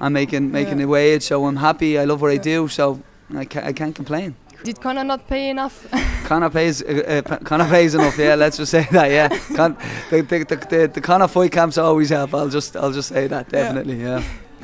I'm 0.00 0.12
making 0.12 0.50
making 0.52 0.78
Yeah. 0.80 0.86
a 0.86 0.88
wage, 0.88 1.22
so 1.22 1.46
I'm 1.46 1.56
happy. 1.56 1.98
I 1.98 2.04
love 2.04 2.20
what 2.20 2.32
I 2.32 2.38
do, 2.38 2.68
so 2.68 2.98
I 3.36 3.44
can't, 3.44 3.66
I 3.66 3.72
can't 3.72 3.94
complain. 3.94 4.34
Did 4.64 4.80
Conor 4.80 5.04
not 5.04 5.28
pay 5.28 5.50
enough? 5.50 5.86
Conor 6.26 6.50
pays, 6.50 6.82
uh, 6.82 7.22
uh, 7.30 7.36
Conor 7.44 7.68
pays 7.68 7.94
enough. 7.94 8.18
Yeah, 8.18 8.34
let's 8.34 8.56
just 8.56 8.70
say 8.70 8.88
that. 8.92 9.10
Yeah, 9.10 9.28
Con- 9.56 9.76
the, 10.10 10.22
the, 10.22 10.38
the, 10.44 10.56
the, 10.70 10.90
the 10.94 11.00
Conor 11.00 11.28
fight 11.28 11.52
camps 11.52 11.76
always 11.78 12.08
help. 12.10 12.34
I'll 12.34 12.48
just 12.48 12.74
I'll 12.76 12.92
just 12.92 13.08
say 13.08 13.28
that 13.28 13.48
definitely. 13.50 14.00
Yeah. 14.02 14.22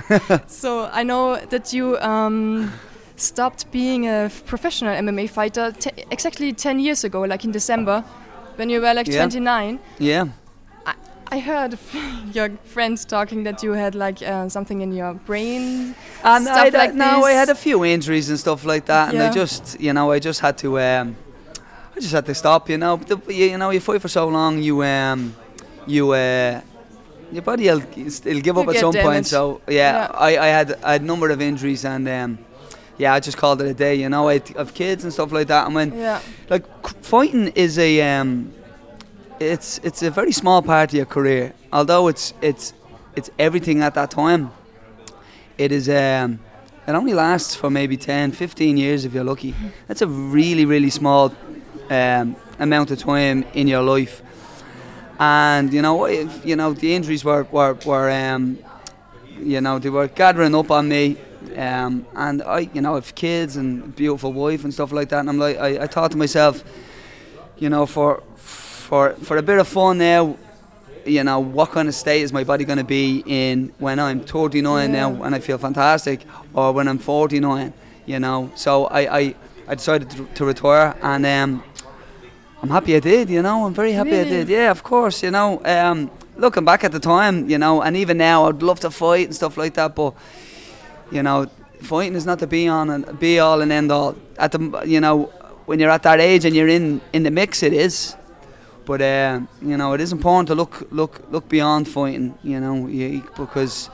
so 0.47 0.88
I 0.92 1.02
know 1.04 1.37
that 1.50 1.73
you 1.73 1.97
um, 1.99 2.73
stopped 3.21 3.71
being 3.71 4.07
a 4.07 4.31
professional 4.47 4.95
MMA 4.95 5.29
fighter 5.29 5.73
te- 5.73 6.05
exactly 6.11 6.53
10 6.53 6.79
years 6.81 7.05
ago, 7.05 7.21
like 7.23 7.45
in 7.45 7.53
December, 7.53 8.03
when 8.57 8.71
you 8.71 8.81
were 8.81 8.95
like 8.95 9.07
Yeah. 9.09 9.19
29. 9.23 9.79
Yeah. 9.99 10.27
I 11.33 11.39
heard 11.39 11.79
your 12.35 12.50
friends 12.65 13.05
talking 13.05 13.45
that 13.45 13.62
you 13.62 13.73
had 13.73 13.95
like 13.95 14.21
uh, 14.21 14.49
something 14.49 14.81
in 14.81 14.93
your 14.93 15.15
brain. 15.15 15.95
And 16.25 16.45
stuff 16.45 16.57
I, 16.57 16.69
like 16.71 16.95
no, 16.95 17.23
I 17.25 17.33
had 17.33 17.49
a 17.49 17.55
few 17.55 17.85
injuries 17.85 18.29
and 18.31 18.39
stuff 18.39 18.65
like 18.65 18.87
that, 18.87 19.15
and 19.15 19.23
I 19.23 19.31
just, 19.33 19.79
you 19.81 19.93
know, 19.93 20.11
I 20.11 20.19
just 20.19 20.41
had 20.41 20.59
to, 20.59 20.81
um, 20.81 21.15
I 21.97 22.00
just 22.00 22.12
had 22.12 22.27
to 22.27 22.35
stop. 22.35 22.69
You 22.69 22.79
know, 22.79 22.97
the, 22.97 23.17
you, 23.33 23.47
you 23.53 23.59
know, 23.59 23.71
you 23.71 23.79
fight 23.79 24.03
for 24.03 24.09
so 24.09 24.27
long, 24.27 24.61
you, 24.61 24.83
um, 24.83 25.33
you, 25.87 26.11
uh, 26.11 26.61
your 27.31 27.43
body 27.43 27.69
will 27.71 27.83
it'll 27.97 28.41
give 28.41 28.57
You 28.57 28.62
up 28.62 28.69
at 28.69 28.77
some 28.79 28.93
point. 28.95 29.25
So 29.25 29.61
yeah, 29.69 29.77
Yeah. 29.77 30.11
I, 30.12 30.37
I 30.37 30.47
had 30.47 30.69
I 30.83 30.93
had 30.95 31.03
a 31.03 31.05
number 31.05 31.31
of 31.31 31.41
injuries, 31.41 31.85
and 31.85 32.09
um, 32.09 32.39
yeah, 33.00 33.14
I 33.14 33.21
just 33.21 33.38
called 33.38 33.62
it 33.62 33.69
a 33.69 33.75
day. 33.75 33.95
You 33.95 34.09
know, 34.09 34.28
I 34.28 34.42
have 34.57 34.75
kids 34.75 35.04
and 35.04 35.12
stuff 35.12 35.33
like 35.33 35.49
that, 35.49 35.66
and 35.66 35.75
when 35.75 35.92
Yeah. 35.99 36.21
like 36.50 36.64
fighting 37.02 37.49
is 37.54 37.78
a 37.78 37.90
um, 38.02 38.52
it's 39.40 39.80
it's 39.83 40.02
a 40.02 40.11
very 40.11 40.33
small 40.33 40.61
part 40.62 40.90
of 40.90 40.95
your 40.95 41.07
career. 41.07 41.52
Although 41.73 42.09
it's 42.09 42.35
it's 42.42 42.75
it's 43.16 43.30
everything 43.38 43.83
at 43.83 43.95
that 43.95 44.11
time. 44.11 44.50
It 45.57 45.73
is 45.73 45.88
um, 45.88 46.38
it 46.87 46.95
only 46.95 47.14
lasts 47.14 47.54
for 47.54 47.71
maybe 47.71 47.97
10, 47.97 48.33
15 48.33 48.76
years 48.76 49.04
if 49.04 49.14
you're 49.14 49.25
lucky. 49.25 49.54
That's 49.88 50.02
a 50.02 50.07
really 50.07 50.66
really 50.66 50.90
small 50.90 51.33
um, 51.90 52.37
amount 52.59 52.90
of 52.90 52.99
time 52.99 53.45
in 53.54 53.66
your 53.69 53.83
life. 53.83 54.23
And 55.19 55.73
you 55.73 55.83
know, 55.83 56.04
if, 56.07 56.45
you 56.45 56.57
know 56.57 56.75
the 56.75 56.95
injuries 56.95 57.25
were 57.25 57.45
were, 57.50 57.75
were 57.87 58.11
um, 58.11 58.59
you 59.38 59.61
know 59.61 59.78
they 59.78 59.90
were 59.90 60.09
gathering 60.09 60.54
up 60.54 60.71
on 60.71 60.88
me. 60.88 61.16
Um, 61.61 62.07
and 62.14 62.43
I, 62.43 62.71
you 62.73 62.81
know, 62.81 62.95
have 62.95 63.14
kids 63.14 63.57
and 63.57 63.95
beautiful 63.95 64.33
wife 64.33 64.64
and 64.64 64.73
stuff 64.73 64.93
like 64.93 65.11
that. 65.11 65.21
And 65.21 65.29
I'm 65.29 65.38
like, 65.38 65.59
I, 65.59 65.83
I 65.85 65.87
thought 65.87 66.11
to 66.12 66.17
myself, 66.17 66.64
you 67.59 67.69
know, 67.69 67.85
for 67.85 68.23
for 68.37 69.12
for 69.17 69.37
a 69.37 69.43
bit 69.43 69.59
of 69.59 69.69
fun 69.69 69.99
now, 69.99 70.38
you 71.05 71.23
know, 71.23 71.38
what 71.38 71.71
kind 71.73 71.87
of 71.87 71.95
state 71.95 72.23
is 72.23 72.33
my 72.33 72.45
body 72.45 72.64
going 72.64 72.79
to 72.79 72.85
be 72.85 73.23
in 73.26 73.75
when 73.79 73.99
I'm 73.99 74.21
39 74.21 74.90
now 74.90 75.23
and 75.23 75.35
I 75.35 75.40
feel 75.40 75.59
fantastic, 75.59 76.21
or 76.55 76.73
when 76.73 76.88
I'm 76.88 76.99
49, 76.99 77.75
you 78.07 78.19
know? 78.19 78.50
So 78.55 78.87
I 78.87 79.19
I, 79.19 79.35
I 79.69 79.75
decided 79.75 80.09
to, 80.12 80.26
to 80.37 80.45
retire, 80.47 80.97
and 81.02 81.26
um, 81.26 81.62
I'm 82.62 82.71
happy 82.71 82.97
I 82.97 83.00
did. 83.00 83.29
You 83.29 83.43
know, 83.43 83.67
I'm 83.67 83.75
very 83.75 83.93
happy 83.93 84.19
I 84.19 84.25
did. 84.25 84.49
Yeah, 84.49 84.71
of 84.71 84.83
course. 84.83 85.23
You 85.23 85.31
know, 85.31 85.61
um, 85.67 86.11
looking 86.37 86.64
back 86.64 86.85
at 86.85 86.93
the 86.93 87.00
time, 87.00 87.50
you 87.50 87.59
know, 87.59 87.83
and 87.83 87.97
even 87.99 88.17
now, 88.17 88.47
I'd 88.49 88.62
love 88.62 88.81
to 88.81 88.90
fight 88.90 89.26
and 89.26 89.35
stuff 89.35 89.59
like 89.59 89.75
that, 89.75 89.95
but 89.95 90.14
you 91.11 91.23
know, 91.23 91.47
fighting 91.83 92.14
is 92.14 92.26
not 92.26 92.38
the 92.38 92.47
be 92.47 92.69
on 92.69 92.90
and 92.90 93.19
be 93.19 93.38
all 93.38 93.61
and 93.62 93.73
end 93.73 93.90
all. 93.90 94.17
At 94.38 94.52
the 94.52 94.83
you 94.87 95.00
know, 95.00 95.25
when 95.67 95.79
you're 95.79 95.90
at 95.90 96.02
that 96.02 96.21
age 96.21 96.45
and 96.45 96.55
you're 96.55 96.69
in 96.69 97.00
in 97.12 97.23
the 97.23 97.31
mix, 97.31 97.62
it 97.62 97.73
is. 97.73 98.17
But 98.85 99.02
uh, 99.02 99.40
you 99.62 99.76
know, 99.76 99.93
it 99.95 100.00
is 100.00 100.12
important 100.12 100.49
to 100.49 100.55
look 100.55 100.87
look 100.90 101.23
look 101.31 101.49
beyond 101.49 101.88
fighting. 101.88 102.35
You 102.43 102.61
know, 102.61 102.87
you, 102.87 103.23
because 103.37 103.90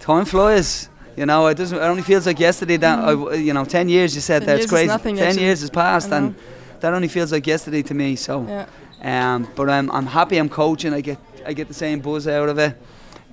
time 0.00 0.24
flies. 0.24 0.88
You 1.16 1.26
know, 1.26 1.46
it 1.46 1.56
doesn't. 1.56 1.76
It 1.76 1.82
only 1.82 2.02
feels 2.02 2.26
like 2.26 2.40
yesterday 2.40 2.78
that 2.78 2.98
I 2.98 3.10
w 3.10 3.36
you 3.36 3.52
know, 3.52 3.64
ten 3.64 3.88
years. 3.88 4.14
You 4.14 4.22
said 4.22 4.40
10 4.40 4.46
that 4.46 4.60
it's 4.60 4.70
crazy. 4.70 4.86
nothing, 4.86 5.16
ten 5.16 5.28
actually. 5.28 5.44
years 5.44 5.60
has 5.60 5.70
passed, 5.70 6.10
and 6.10 6.34
that 6.80 6.94
only 6.94 7.08
feels 7.08 7.32
like 7.32 7.46
yesterday 7.46 7.82
to 7.82 7.94
me. 7.94 8.16
So. 8.16 8.46
Yeah. 8.46 8.66
Um, 9.02 9.48
but 9.56 9.68
I'm, 9.68 9.90
I'm 9.90 10.06
happy 10.06 10.38
I'm 10.38 10.48
coaching. 10.48 10.94
I 10.94 11.00
get 11.00 11.18
I 11.44 11.52
get 11.52 11.66
the 11.68 11.74
same 11.74 12.00
buzz 12.00 12.28
out 12.28 12.48
of 12.48 12.58
it. 12.58 12.76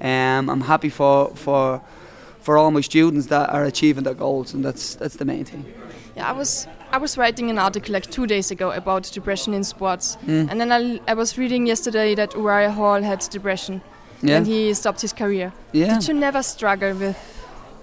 Um, 0.02 0.50
I'm 0.50 0.62
happy 0.62 0.90
for 0.90 1.36
for 1.36 1.82
for 2.50 2.58
all 2.58 2.72
my 2.72 2.82
students 2.82 3.28
that 3.28 3.48
are 3.52 3.64
achieving 3.66 4.04
their 4.04 4.16
goals, 4.16 4.54
and 4.56 4.66
that's 4.66 4.96
that's 4.96 5.18
the 5.18 5.26
main 5.26 5.46
thing. 5.46 5.64
Yeah, 6.18 6.32
I 6.32 6.38
was 6.40 6.68
I 6.92 6.98
was 6.98 7.16
writing 7.18 7.50
an 7.52 7.60
article 7.60 7.94
like 7.94 8.08
two 8.10 8.26
days 8.26 8.52
ago 8.52 8.72
about 8.72 9.04
depression 9.14 9.54
in 9.54 9.64
sports, 9.64 10.18
Mm. 10.28 10.50
and 10.52 10.60
then 10.60 10.72
I, 10.72 11.00
I 11.12 11.14
was 11.14 11.38
reading 11.38 11.68
yesterday 11.68 12.16
that 12.16 12.34
Uriah 12.34 12.72
Hall 12.72 13.02
had 13.04 13.20
depression 13.34 13.82
Yeah, 14.24 14.38
and 14.38 14.48
he 14.48 14.74
stopped 14.74 15.02
his 15.02 15.14
career. 15.14 15.52
yeah. 15.74 15.94
Did 16.00 16.08
you 16.08 16.14
never 16.20 16.42
struggle 16.44 16.94
with? 17.00 17.18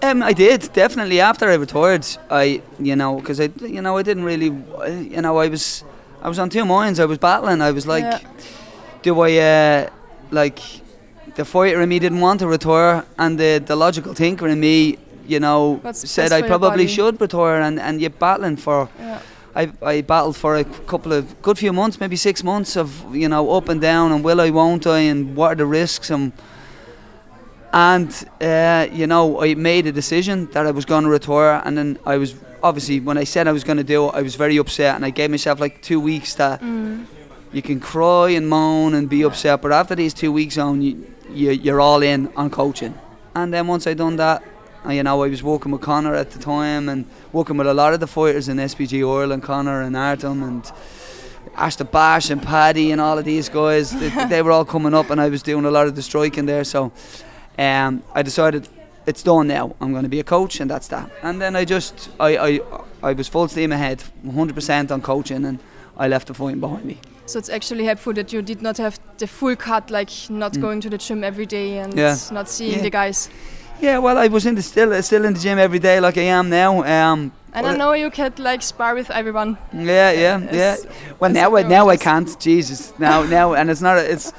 Um, 0.03 0.21
I 0.29 0.33
did 0.33 0.69
definitely 0.73 1.21
after 1.21 1.45
I 1.49 1.55
retired. 1.57 2.05
I 2.29 2.61
you 2.89 2.95
know 2.95 3.15
because 3.19 3.39
I 3.45 3.49
you 3.75 3.81
know 3.81 3.99
I 3.99 4.03
didn't 4.03 4.25
really 4.25 4.51
you 5.15 5.21
know 5.21 5.43
I 5.45 5.49
was 5.49 5.83
I 6.21 6.27
was 6.27 6.39
on 6.39 6.49
two 6.49 6.65
minds. 6.65 6.99
I 6.99 7.05
was 7.05 7.17
battling. 7.17 7.61
I 7.61 7.71
was 7.71 7.85
like, 7.85 8.03
Yeah. 8.03 8.19
do 9.03 9.11
I 9.27 9.31
uh, 9.37 9.89
like 10.31 10.59
the 11.37 11.45
fighter 11.45 11.81
in 11.81 11.89
me 11.89 11.99
didn't 11.99 12.19
want 12.27 12.39
to 12.41 12.47
retire, 12.47 13.03
and 13.17 13.39
the 13.39 13.51
the 13.69 13.75
logical 13.75 14.13
thinker 14.13 14.47
in 14.47 14.59
me. 14.59 14.97
You 15.29 15.39
know, 15.39 15.79
What's 15.83 16.09
said 16.09 16.31
I 16.31 16.41
probably 16.47 16.87
should 16.87 17.19
retire, 17.21 17.59
and, 17.67 17.79
and 17.79 17.99
you're 18.01 18.19
battling 18.19 18.57
for 18.57 18.87
Yeah. 18.99 19.19
I, 19.61 19.63
I 19.81 20.01
battled 20.01 20.35
for 20.37 20.55
a 20.55 20.63
couple 20.63 21.11
of 21.17 21.23
good 21.41 21.57
few 21.57 21.73
months, 21.73 21.99
maybe 21.99 22.15
six 22.15 22.43
months 22.43 22.77
of 22.77 22.87
you 23.15 23.27
know 23.27 23.43
up 23.57 23.69
and 23.69 23.81
down 23.81 24.11
and 24.13 24.23
will 24.23 24.39
I, 24.39 24.49
won't 24.51 24.85
I, 24.87 24.99
and 25.11 25.35
what 25.35 25.51
are 25.51 25.55
the 25.55 25.65
risks 25.65 26.09
and 26.11 26.31
and 27.73 28.09
uh, 28.41 28.87
you 28.91 29.07
know 29.07 29.41
I 29.43 29.55
made 29.55 29.85
a 29.87 29.91
decision 29.91 30.47
that 30.53 30.65
I 30.65 30.71
was 30.71 30.85
going 30.85 31.03
to 31.03 31.09
retire, 31.09 31.61
and 31.65 31.77
then 31.77 31.97
I 32.05 32.17
was 32.17 32.35
obviously 32.63 32.99
when 32.99 33.17
I 33.17 33.25
said 33.25 33.47
I 33.47 33.51
was 33.51 33.63
going 33.63 33.77
to 33.77 33.83
do 33.95 34.07
it, 34.07 34.15
I 34.15 34.21
was 34.21 34.35
very 34.35 34.57
upset, 34.57 34.95
and 34.95 35.05
I 35.05 35.09
gave 35.09 35.29
myself 35.29 35.59
like 35.59 35.81
two 35.81 35.99
weeks 35.99 36.35
that 36.35 36.61
Mm. 36.61 37.05
you 37.51 37.61
can 37.61 37.79
cry 37.79 38.29
and 38.37 38.47
moan 38.47 38.93
and 38.93 39.09
be 39.09 39.23
upset, 39.23 39.61
but 39.61 39.71
after 39.71 39.95
these 39.95 40.13
two 40.13 40.31
weeks 40.31 40.57
on, 40.57 40.81
you, 40.81 40.93
you 41.33 41.51
you're 41.51 41.81
all 41.81 42.01
in 42.03 42.29
on 42.35 42.49
coaching, 42.49 42.93
and 43.35 43.53
then 43.53 43.67
once 43.67 43.87
I 43.87 43.93
done 43.93 44.15
that. 44.17 44.43
uh, 44.85 44.91
You 44.91 45.03
know, 45.03 45.23
I 45.23 45.29
was 45.29 45.43
working 45.43 45.71
with 45.71 45.81
Conor 45.81 46.15
at 46.15 46.31
the 46.31 46.39
time 46.39 46.87
and 46.89 47.05
working 47.33 47.57
with 47.57 47.67
a 47.67 47.73
lot 47.73 47.93
of 47.93 47.99
the 47.99 48.07
fighters 48.07 48.47
in 48.47 48.57
SPG 48.57 49.03
Oil 49.03 49.31
and 49.31 49.41
Conor 49.43 49.81
and 49.81 49.95
Artem 49.97 50.43
and 50.43 50.71
Ashton 51.55 51.87
Bash 51.91 52.29
and 52.29 52.41
Paddy 52.41 52.91
and 52.91 53.01
all 53.01 53.17
of 53.17 53.25
these 53.25 53.49
guys. 53.49 53.91
they, 53.91 54.09
they 54.29 54.41
were 54.41 54.51
all 54.51 54.65
coming 54.65 54.93
up 54.93 55.09
and 55.09 55.19
I 55.19 55.29
was 55.29 55.41
doing 55.43 55.65
a 55.65 55.71
lot 55.71 55.87
of 55.87 55.95
the 55.95 56.01
striking 56.01 56.45
there. 56.45 56.63
So 56.63 56.91
um, 57.57 58.03
I 58.13 58.21
decided 58.21 58.69
it's 59.05 59.23
done 59.23 59.47
now. 59.47 59.75
I'm 59.81 59.91
going 59.91 60.03
to 60.03 60.09
be 60.09 60.19
a 60.19 60.23
coach 60.23 60.59
and 60.61 60.69
that's 60.69 60.87
that. 60.89 61.09
And 61.23 61.41
then 61.41 61.55
I 61.55 61.65
just, 61.65 62.09
I, 62.19 62.37
I, 62.37 62.59
I 63.01 63.13
was 63.13 63.27
full 63.27 63.47
steam 63.47 63.71
ahead, 63.71 64.03
100% 64.25 64.91
on 64.91 65.01
coaching 65.01 65.45
and 65.45 65.59
I 65.97 66.07
left 66.07 66.27
the 66.27 66.33
fighting 66.33 66.59
behind 66.59 66.85
me. 66.85 66.97
So 67.25 67.39
it's 67.39 67.49
actually 67.49 67.85
helpful 67.85 68.13
that 68.13 68.31
you 68.31 68.41
did 68.41 68.61
not 68.61 68.77
have 68.77 68.99
the 69.17 69.27
full 69.27 69.55
cut, 69.55 69.89
like 69.91 70.09
not 70.29 70.53
Mm. 70.53 70.61
going 70.61 70.81
to 70.81 70.89
the 70.89 70.97
gym 70.97 71.23
every 71.23 71.45
day 71.45 71.79
and 71.79 71.93
Yeah. 71.93 72.15
not 72.31 72.47
seeing 72.49 72.73
Yeah. 72.77 72.83
the 72.83 72.89
guys. 72.89 73.29
Yeah, 73.81 73.99
well, 73.99 74.17
I 74.17 74.27
was 74.27 74.45
in 74.45 74.55
the 74.55 74.61
still 74.61 75.01
still 75.03 75.25
in 75.25 75.33
the 75.33 75.39
gym 75.39 75.59
every 75.59 75.79
day 75.79 75.99
like 75.99 76.17
I 76.17 76.23
am 76.39 76.49
now. 76.49 76.83
Um, 76.83 77.31
And 77.53 77.65
Well, 77.65 77.73
I 77.73 77.77
know 77.77 77.93
you 77.93 78.11
can 78.11 78.31
like 78.37 78.61
spar 78.63 78.93
with 78.95 79.09
everyone. 79.09 79.57
yeah, 79.73 80.11
yeah, 80.11 80.39
yeah. 80.53 80.75
Well, 81.19 81.31
now 81.31 81.55
I, 81.57 81.63
now 81.63 81.89
I 81.89 81.97
can't. 81.97 82.39
Jesus, 82.39 82.93
now 82.99 83.23
now, 83.23 83.53
and 83.55 83.69
it's 83.69 83.81
not. 83.81 83.97
It's 83.97 84.31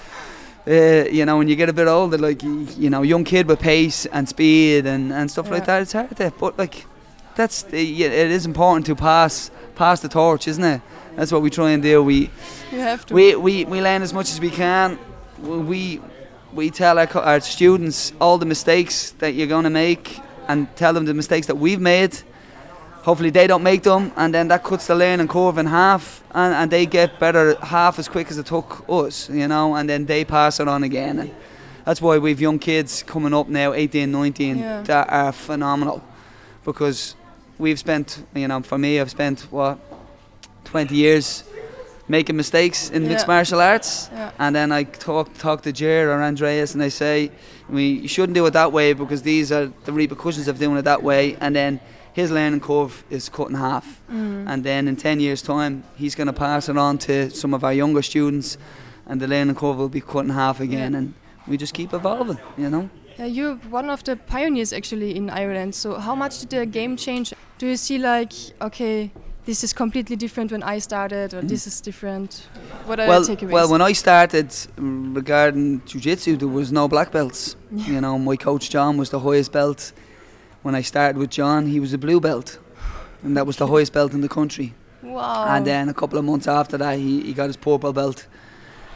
uh, 0.67 1.09
you 1.11 1.25
know 1.25 1.39
when 1.39 1.49
you 1.49 1.57
get 1.57 1.69
a 1.69 1.73
bit 1.73 1.89
older, 1.89 2.19
like 2.19 2.43
you, 2.79 2.91
know, 2.91 3.03
young 3.03 3.25
kid 3.25 3.47
with 3.49 3.59
pace 3.61 4.07
and 4.13 4.29
speed 4.29 4.87
and, 4.87 5.13
and 5.13 5.31
stuff 5.31 5.51
like 5.51 5.65
that. 5.67 5.83
It's 5.83 5.93
hard 5.93 6.17
to, 6.17 6.33
but 6.39 6.59
like 6.59 6.87
that's 7.35 7.63
the, 7.63 7.83
yeah, 7.83 8.09
it 8.09 8.31
is 8.31 8.45
important 8.47 8.87
to 8.87 8.95
pass 8.95 9.51
pass 9.75 10.01
the 10.01 10.09
torch, 10.09 10.47
isn't 10.49 10.65
it? 10.65 10.81
That's 11.19 11.33
what 11.33 11.43
we 11.43 11.51
try 11.51 11.71
and 11.73 11.83
do. 11.83 12.01
We 12.03 12.31
You 12.71 12.79
have 12.79 13.05
to. 13.07 13.15
we, 13.15 13.35
we, 13.35 13.65
we 13.65 13.83
learn 13.83 14.03
as 14.03 14.13
much 14.15 14.31
as 14.31 14.41
we 14.41 14.51
can. 14.51 14.99
We 15.43 16.01
we 16.55 16.71
tell 16.71 16.97
our, 16.99 17.09
our 17.19 17.41
students 17.41 18.13
all 18.21 18.39
the 18.39 18.47
mistakes 18.47 19.11
that 19.19 19.35
you're 19.35 19.49
going 19.49 19.65
to 19.65 19.71
make 19.71 20.21
and 20.47 20.67
tell 20.77 20.93
them 20.95 21.05
the 21.07 21.15
mistakes 21.15 21.47
that 21.49 21.57
we've 21.57 21.81
made. 21.81 22.17
Hopefully 23.03 23.31
they 23.31 23.47
don't 23.49 23.63
make 23.63 23.83
them, 23.83 24.13
and 24.17 24.33
then 24.33 24.49
that 24.49 24.63
cuts 24.63 24.87
the 24.87 24.95
learning 24.95 25.29
curve 25.29 25.59
in 25.59 25.67
half, 25.67 26.23
and, 26.35 26.55
and 26.55 26.71
they 26.71 26.87
get 26.87 27.19
better 27.19 27.57
half 27.63 27.99
as 27.99 28.09
quick 28.09 28.31
as 28.31 28.39
it 28.39 28.47
took 28.47 28.85
us, 28.89 29.29
you 29.31 29.47
know, 29.49 29.75
and 29.75 29.89
then 29.89 30.07
they 30.07 30.25
pass 30.25 30.61
it 30.61 30.69
on 30.69 30.83
again. 30.85 31.19
And 31.19 31.35
that's 31.85 32.01
why 32.03 32.19
we've 32.19 32.41
young 32.41 32.59
kids 32.59 33.03
coming 33.03 33.35
up 33.35 33.49
now, 33.49 33.73
18, 33.73 34.11
19, 34.11 34.59
Yeah. 34.59 34.83
that 34.83 35.09
are 35.11 35.33
phenomenal, 35.33 36.03
because 36.65 37.15
we've 37.59 37.79
spent, 37.79 38.25
you 38.35 38.47
know, 38.49 38.63
for 38.63 38.79
me, 38.79 39.01
I've 39.01 39.11
spent 39.11 39.41
what 39.51 39.79
20 40.69 40.95
years 40.95 41.45
making 42.09 42.37
mistakes 42.37 42.91
in 42.91 43.07
mixed 43.07 43.27
martial 43.27 43.61
arts. 43.61 44.09
Yeah. 44.13 44.33
And 44.39 44.55
then 44.57 44.73
I 44.73 44.85
talk 44.85 45.37
talk 45.39 45.63
to 45.63 45.73
Jer 45.73 46.11
or 46.11 46.23
Andreas, 46.23 46.75
and 46.75 46.83
I 46.83 46.89
say, 46.89 47.31
we 47.69 47.85
you 48.03 48.09
shouldn't 48.09 48.35
do 48.35 48.47
it 48.47 48.53
that 48.53 48.73
way 48.73 48.95
because 48.95 49.23
these 49.23 49.53
are 49.53 49.67
the 49.85 49.93
repercussions 49.93 50.49
of 50.49 50.59
doing 50.59 50.79
it 50.79 50.85
that 50.85 51.03
way. 51.03 51.37
And 51.41 51.55
then 51.55 51.81
his 52.13 52.31
learning 52.31 52.61
curve 52.61 53.05
is 53.11 53.29
cut 53.29 53.49
in 53.49 53.55
half. 53.55 53.87
Mm. 54.11 54.49
And 54.51 54.65
then 54.65 54.89
in 54.89 54.97
ten 54.97 55.21
years' 55.21 55.43
time, 55.43 55.85
he's 55.97 56.15
going 56.15 56.27
to 56.27 56.33
pass 56.33 56.69
it 56.69 56.77
on 56.77 56.99
to 56.99 57.31
some 57.31 57.55
of 57.55 57.63
our 57.63 57.75
younger 57.75 58.03
students, 58.03 58.59
and 59.07 59.21
the 59.21 59.29
learning 59.29 59.57
curve 59.57 59.77
will 59.77 59.89
be 59.89 60.01
cut 60.01 60.25
in 60.25 60.31
half 60.31 60.61
again. 60.61 60.93
Yeah. 60.93 60.99
And 60.99 61.15
we 61.47 61.57
just 61.57 61.75
keep 61.75 61.93
evolving, 61.93 62.39
you 62.57 62.71
know. 62.71 62.91
Yeah, 63.19 63.27
you're 63.27 63.57
one 63.71 63.91
of 63.91 64.05
the 64.05 64.17
pioneers 64.17 64.73
actually 64.73 65.17
in 65.17 65.29
Ireland. 65.29 65.75
So 65.75 65.99
how 65.99 66.15
much 66.15 66.41
did 66.41 66.51
the 66.51 66.67
game 66.67 66.97
change? 66.97 67.35
Do 67.59 67.67
you 67.67 67.77
see 67.77 67.99
like 67.99 68.33
okay, 68.61 69.11
this 69.49 69.65
is 69.65 69.73
completely 69.73 70.17
different 70.25 70.49
when 70.53 70.63
I 70.75 70.79
started, 70.89 71.29
or 71.37 71.41
this 71.53 71.67
is 71.67 71.81
different? 71.89 72.31
What 72.89 72.99
are 73.01 73.07
Mm. 73.07 73.09
well, 73.13 73.23
the 73.25 73.33
takeaways? 73.37 73.53
well, 73.57 73.69
when 73.75 73.83
I 73.91 73.95
started 73.95 74.49
mm, 74.51 75.17
regarding 75.21 75.67
jiu-jitsu, 75.89 76.37
there 76.43 76.53
was 76.61 76.69
no 76.81 76.85
black 76.95 77.09
belts. 77.17 77.57
You 77.93 78.01
know, 78.05 78.15
my 78.31 78.37
coach 78.49 78.65
John 78.75 78.93
was 79.03 79.09
the 79.17 79.21
highest 79.29 79.51
belt. 79.53 79.81
When 80.65 80.75
I 80.81 80.83
started 80.93 81.17
with 81.23 81.31
John, 81.39 81.61
he 81.75 81.79
was 81.85 81.93
a 81.99 82.01
blue 82.07 82.21
belt, 82.29 82.49
and 83.25 83.33
that 83.37 83.47
was 83.51 83.57
the 83.57 83.67
highest 83.73 83.93
belt 83.99 84.11
in 84.17 84.21
the 84.27 84.33
country. 84.39 84.69
wow. 85.03 85.47
And 85.55 85.63
then 85.71 85.85
a 85.89 85.95
couple 86.01 86.19
of 86.21 86.25
months 86.31 86.47
after 86.61 86.77
that, 86.83 86.95
he, 86.99 87.13
he 87.29 87.33
got 87.41 87.47
his 87.53 87.57
purple 87.69 87.93
belt. 88.01 88.19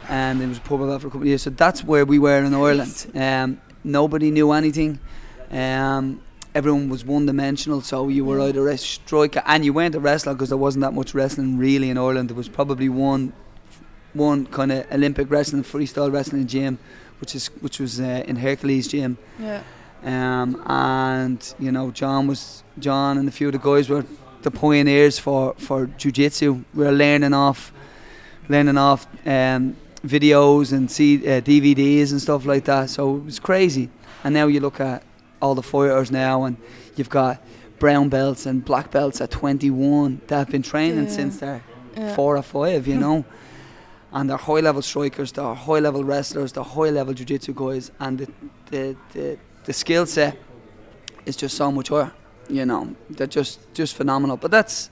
and 0.09 0.35
it 0.43 0.47
was 0.53 0.57
a 0.63 0.65
purple 0.69 0.85
belt 0.89 1.01
for 1.01 1.07
a 1.07 1.11
couple 1.13 1.25
of 1.27 1.31
years. 1.31 1.41
So 1.47 1.49
that's 1.63 1.79
where 1.91 2.05
we 2.13 2.17
were 2.25 2.41
in 2.47 2.53
Ireland. 2.53 2.95
Um, 3.25 3.49
nobody 3.83 4.29
knew 4.37 4.49
anything. 4.61 4.91
Um, 5.63 6.03
everyone 6.55 6.89
was 6.89 7.03
one 7.03 7.25
dimensional, 7.25 7.81
so 7.81 8.07
you 8.07 8.25
were 8.25 8.39
either 8.41 8.67
a 8.67 8.77
striker 8.77 9.41
and 9.45 9.65
you 9.65 9.73
weren't 9.73 9.95
a 9.95 9.99
wrestler 9.99 10.33
because 10.33 10.49
there 10.49 10.57
wasn't 10.57 10.81
that 10.81 10.93
much 10.93 11.13
wrestling 11.13 11.57
really 11.57 11.89
in 11.89 11.97
Ireland. 11.97 12.29
There 12.29 12.35
was 12.35 12.49
probably 12.49 12.89
one, 12.89 13.33
one 14.13 14.45
kind 14.47 14.71
of 14.71 14.91
Olympic 14.91 15.29
wrestling, 15.29 15.63
freestyle 15.63 16.11
wrestling 16.11 16.47
gym, 16.47 16.77
which 17.19 17.35
is 17.35 17.47
which 17.61 17.79
was 17.79 17.99
uh, 17.99 18.23
in 18.27 18.35
Hercules 18.37 18.87
gym. 18.87 19.17
Yeah. 19.39 19.63
Um, 20.03 20.61
and 20.67 21.53
you 21.59 21.71
know, 21.71 21.91
John 21.91 22.27
was 22.27 22.63
John 22.77 23.17
and 23.17 23.27
a 23.27 23.31
few 23.31 23.47
of 23.47 23.53
the 23.53 23.59
guys 23.59 23.89
were 23.89 24.05
the 24.41 24.51
pioneers 24.51 25.17
for 25.17 25.55
for 25.57 25.87
jiu-jitsu. 25.87 26.63
We 26.73 26.83
were 26.85 26.91
learning 26.91 27.33
off, 27.33 27.71
learning 28.49 28.77
off 28.77 29.07
um, 29.25 29.75
videos 30.05 30.73
and 30.73 30.91
see 30.91 31.17
uh, 31.25 31.41
DVDs 31.41 32.11
and 32.11 32.21
stuff 32.21 32.45
like 32.45 32.65
that. 32.65 32.89
So 32.89 33.15
it 33.17 33.25
was 33.25 33.39
crazy. 33.39 33.89
And 34.23 34.33
now 34.33 34.47
you 34.47 34.59
look 34.59 34.79
at 34.79 35.03
all 35.43 35.55
the 35.55 35.61
fighters 35.61 36.09
now, 36.09 36.45
and 36.45 36.55
you've 36.95 37.09
got 37.09 37.41
brown 37.79 38.07
belts 38.09 38.45
and 38.45 38.63
black 38.63 38.89
belts 38.91 39.19
at 39.19 39.29
21 39.29 40.21
that 40.27 40.37
have 40.37 40.49
been 40.49 40.61
training 40.61 41.03
Yeah. 41.05 41.09
since 41.19 41.39
they're 41.39 41.61
Yeah. 41.97 42.15
four 42.15 42.37
or 42.37 42.41
five, 42.41 42.87
you 42.87 42.95
know. 43.05 43.25
and 44.13 44.29
they're 44.29 44.37
high 44.37 44.61
level 44.61 44.81
strikers, 44.81 45.31
they're 45.33 45.53
high 45.53 45.79
level 45.79 46.03
wrestlers, 46.03 46.51
they're 46.53 46.63
high 46.63 46.91
level 46.91 47.13
jiu 47.13 47.25
jitsu 47.25 47.53
guys, 47.53 47.91
and 47.99 48.19
the, 48.19 48.27
the, 48.71 48.95
the, 49.13 49.37
the 49.65 49.73
skill 49.73 50.05
set 50.05 50.37
is 51.25 51.35
just 51.35 51.57
so 51.57 51.71
much 51.71 51.89
higher, 51.89 52.11
you 52.47 52.65
know. 52.65 52.95
They're 53.09 53.27
just, 53.39 53.59
just 53.73 53.95
phenomenal. 53.95 54.37
But 54.37 54.51
that's, 54.51 54.89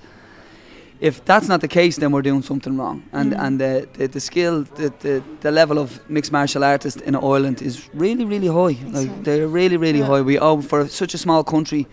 if 1.02 1.20
that's 1.26 1.48
not 1.48 1.60
the 1.62 1.68
case, 1.68 1.96
then 1.98 2.12
we're 2.12 2.22
doing 2.22 2.44
something 2.44 2.78
wrong. 2.78 3.02
And, 3.12 3.34
Mm. 3.34 3.40
and 3.46 3.60
the, 3.60 3.88
the, 3.98 4.08
the 4.08 4.20
skill, 4.20 4.64
the, 4.76 4.94
the, 5.00 5.24
the 5.42 5.52
level 5.52 5.78
of 5.80 6.00
mixed 6.10 6.32
martial 6.32 6.64
artists 6.64 7.02
in 7.02 7.16
Ireland 7.16 7.62
is 7.62 7.90
really, 7.94 8.24
really 8.26 8.48
high. 8.48 8.78
Like, 8.86 9.08
Excellent. 9.10 9.24
they're 9.26 9.48
really, 9.48 9.78
really 9.78 10.00
Yeah. 10.00 10.06
high. 10.08 10.22
We 10.22 10.38
oh, 10.40 10.62
for 10.62 10.88
such 10.88 11.14
a 11.16 11.18
small 11.18 11.44
country, 11.44 11.88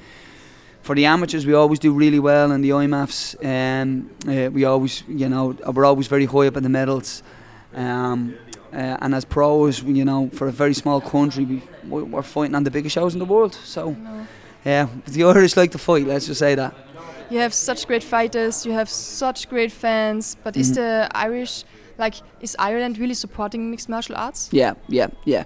for 0.83 0.95
the 0.95 1.07
amateurs, 1.07 1.45
we 1.47 1.55
always 1.55 1.79
do 1.79 1.93
really 1.93 2.19
well 2.21 2.53
in 2.53 2.61
the 2.63 2.71
IMMAFs. 2.71 3.35
Um, 3.45 4.11
uh, 4.27 4.51
we 4.51 4.65
always, 4.65 5.03
you 5.09 5.29
know, 5.29 5.57
we're 5.75 5.85
always 5.87 6.07
very 6.09 6.27
high 6.27 6.47
up 6.49 6.57
in 6.57 6.63
the 6.63 6.69
medals. 6.69 7.23
Um, 7.75 8.35
uh, 8.73 8.97
and 9.03 9.15
as 9.15 9.25
pros, 9.25 9.83
you 9.83 10.05
know, 10.05 10.29
for 10.35 10.49
a 10.49 10.53
very 10.53 10.75
small 10.75 11.01
country, 11.01 11.45
we- 11.45 11.63
we're 12.03 12.23
fighting 12.23 12.55
on 12.55 12.65
the 12.65 12.71
biggest 12.71 12.95
shows 12.95 13.13
in 13.15 13.19
the 13.19 13.25
world. 13.35 13.55
So, 13.65 13.97
yeah, 14.65 14.87
the 15.07 15.25
Irish 15.25 15.57
like 15.57 15.71
to 15.73 15.79
fight. 15.79 16.07
Let's 16.07 16.27
just 16.27 16.39
say 16.41 16.55
that. 16.55 16.75
You 17.31 17.39
have 17.41 17.53
such 17.53 17.87
great 17.87 18.03
fighters, 18.03 18.65
you 18.65 18.73
have 18.73 18.89
such 18.89 19.49
great 19.49 19.71
fans, 19.73 20.37
but 20.45 20.57
is 20.57 20.71
Mhm. 20.71 20.75
the 20.75 21.09
Irish, 21.15 21.65
like, 21.99 22.15
is 22.41 22.57
Ireland 22.59 22.99
really 22.99 23.15
supporting 23.15 23.71
mixed 23.71 23.89
martial 23.89 24.17
arts? 24.17 24.49
Yeah, 24.53 24.75
yeah, 24.89 25.09
yeah. 25.27 25.45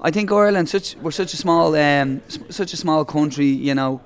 I 0.00 0.10
think 0.10 0.30
Ireland, 0.30 0.68
such 0.68 0.96
we're 1.02 1.10
such 1.10 1.34
a 1.34 1.36
small, 1.36 1.74
um, 1.74 2.20
such 2.50 2.72
a 2.72 2.76
small 2.76 3.04
country. 3.04 3.46
You 3.68 3.74
know, 3.74 4.00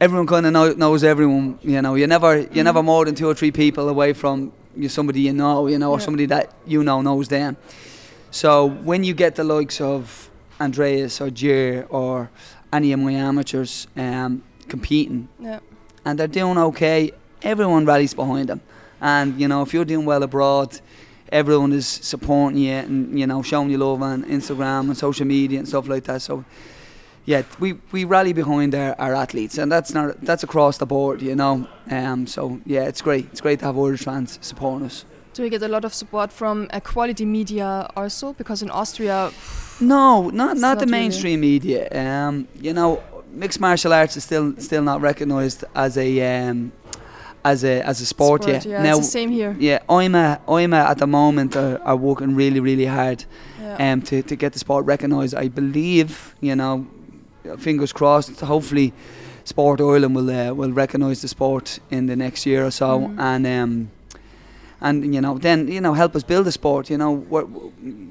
everyone 0.00 0.26
kind 0.26 0.46
of 0.46 0.52
know, 0.52 0.72
knows 0.74 1.02
everyone. 1.04 1.58
You 1.62 1.80
know, 1.80 1.94
you 1.96 2.06
never, 2.06 2.40
you're 2.52 2.64
never 2.64 2.82
more 2.82 3.04
than 3.06 3.14
two 3.14 3.26
or 3.28 3.34
three 3.34 3.50
people 3.52 3.88
away 3.88 4.12
from 4.12 4.52
somebody 4.88 5.20
you 5.20 5.32
know. 5.32 5.68
You 5.68 5.78
know, 5.78 5.90
or 5.92 6.00
somebody 6.00 6.26
that 6.26 6.52
you 6.66 6.82
know 6.82 7.00
knows 7.02 7.28
them. 7.28 7.56
So 8.30 8.66
when 8.84 9.04
you 9.04 9.14
get 9.14 9.34
the 9.36 9.44
likes 9.44 9.80
of 9.80 10.28
Andreas 10.60 11.20
or 11.20 11.30
Jer 11.30 11.86
or 11.88 12.28
any 12.72 12.92
of 12.92 13.00
my 13.00 13.12
amateurs 13.12 13.86
um, 13.96 14.42
competing, 14.68 15.28
Yeah. 15.40 15.60
And 16.08 16.18
they're 16.18 16.26
doing 16.40 16.58
okay, 16.58 17.12
everyone 17.42 17.84
rallies 17.84 18.14
behind 18.14 18.48
them. 18.48 18.60
And 19.00 19.38
you 19.40 19.46
know, 19.48 19.62
if 19.62 19.72
you're 19.74 19.84
doing 19.84 20.06
well 20.06 20.22
abroad, 20.22 20.80
everyone 21.30 21.72
is 21.72 21.86
supporting 21.86 22.58
you 22.58 22.72
and 22.72 23.18
you 23.20 23.26
know 23.26 23.42
showing 23.42 23.70
you 23.70 23.78
love 23.78 24.02
on 24.02 24.24
Instagram 24.24 24.82
and 24.88 24.96
social 24.96 25.26
media 25.26 25.58
and 25.58 25.68
stuff 25.68 25.86
like 25.88 26.04
that. 26.04 26.22
So 26.22 26.44
yeah, 27.26 27.42
we, 27.60 27.74
we 27.92 28.04
rally 28.04 28.32
behind 28.32 28.74
our, 28.74 28.94
our 28.98 29.14
athletes, 29.14 29.58
and 29.58 29.70
that's 29.70 29.92
not 29.92 30.18
that's 30.22 30.42
across 30.42 30.78
the 30.78 30.86
board, 30.86 31.20
you 31.20 31.34
know. 31.36 31.68
Um, 31.90 32.26
so 32.26 32.60
yeah, 32.64 32.84
it's 32.88 33.02
great. 33.02 33.26
It's 33.32 33.40
great 33.42 33.58
to 33.60 33.66
have 33.66 33.76
Irish 33.78 34.04
fans 34.04 34.38
supporting 34.40 34.86
us. 34.86 35.04
Do 35.34 35.42
we 35.42 35.50
get 35.50 35.62
a 35.62 35.68
lot 35.68 35.84
of 35.84 35.92
support 35.92 36.32
from 36.32 36.66
uh, 36.72 36.80
quality 36.80 37.24
media 37.26 37.88
also? 37.94 38.32
Because 38.32 38.62
in 38.62 38.70
Austria, 38.70 39.30
No, 39.80 40.30
not 40.30 40.32
not, 40.32 40.56
not 40.56 40.78
the 40.78 40.86
really. 40.86 40.98
mainstream 40.98 41.40
media. 41.40 41.80
Um, 41.92 42.48
you 42.60 42.72
know, 42.72 43.00
mixed 43.38 43.60
martial 43.60 43.92
arts 43.92 44.16
is 44.16 44.24
still 44.24 44.54
still 44.58 44.82
not 44.82 45.00
recognised 45.00 45.64
as 45.74 45.96
a 45.96 46.08
um, 46.32 46.72
as 47.44 47.64
a 47.64 47.80
as 47.90 48.00
a 48.00 48.06
sport, 48.06 48.46
yet. 48.46 48.64
yeah, 48.64 48.82
now, 48.82 48.96
it's 48.96 49.06
the 49.06 49.12
same 49.20 49.30
here. 49.30 49.56
yeah, 49.58 49.78
IMA 49.88 50.40
IMA 50.48 50.76
at 50.92 50.98
the 50.98 51.06
moment 51.06 51.56
are, 51.56 51.80
are 51.84 51.96
working 51.96 52.34
really 52.34 52.60
really 52.60 52.86
hard 52.86 53.24
Yeah. 53.60 53.92
um, 53.92 54.02
to, 54.02 54.22
to 54.22 54.36
get 54.36 54.52
the 54.52 54.58
sport 54.58 54.86
recognised. 54.86 55.34
I 55.34 55.48
believe, 55.48 56.10
you 56.40 56.54
know, 56.56 56.86
fingers 57.58 57.92
crossed. 57.92 58.40
Hopefully, 58.40 58.92
Sport 59.44 59.80
Ireland 59.80 60.14
will 60.16 60.30
uh, 60.30 60.52
will 60.54 60.72
recognise 60.72 61.20
the 61.22 61.28
sport 61.28 61.78
in 61.90 62.06
the 62.06 62.16
next 62.16 62.44
year 62.46 62.64
or 62.66 62.70
so, 62.70 62.86
Mhm. 63.00 63.18
and 63.18 63.46
um, 63.46 63.90
and 64.80 65.14
you 65.14 65.20
know 65.20 65.38
then 65.38 65.68
you 65.68 65.80
know 65.80 65.94
help 65.94 66.14
us 66.16 66.22
build 66.24 66.44
the 66.46 66.52
sport. 66.52 66.90
You 66.90 66.98
know, 66.98 67.12
we're, 67.30 67.46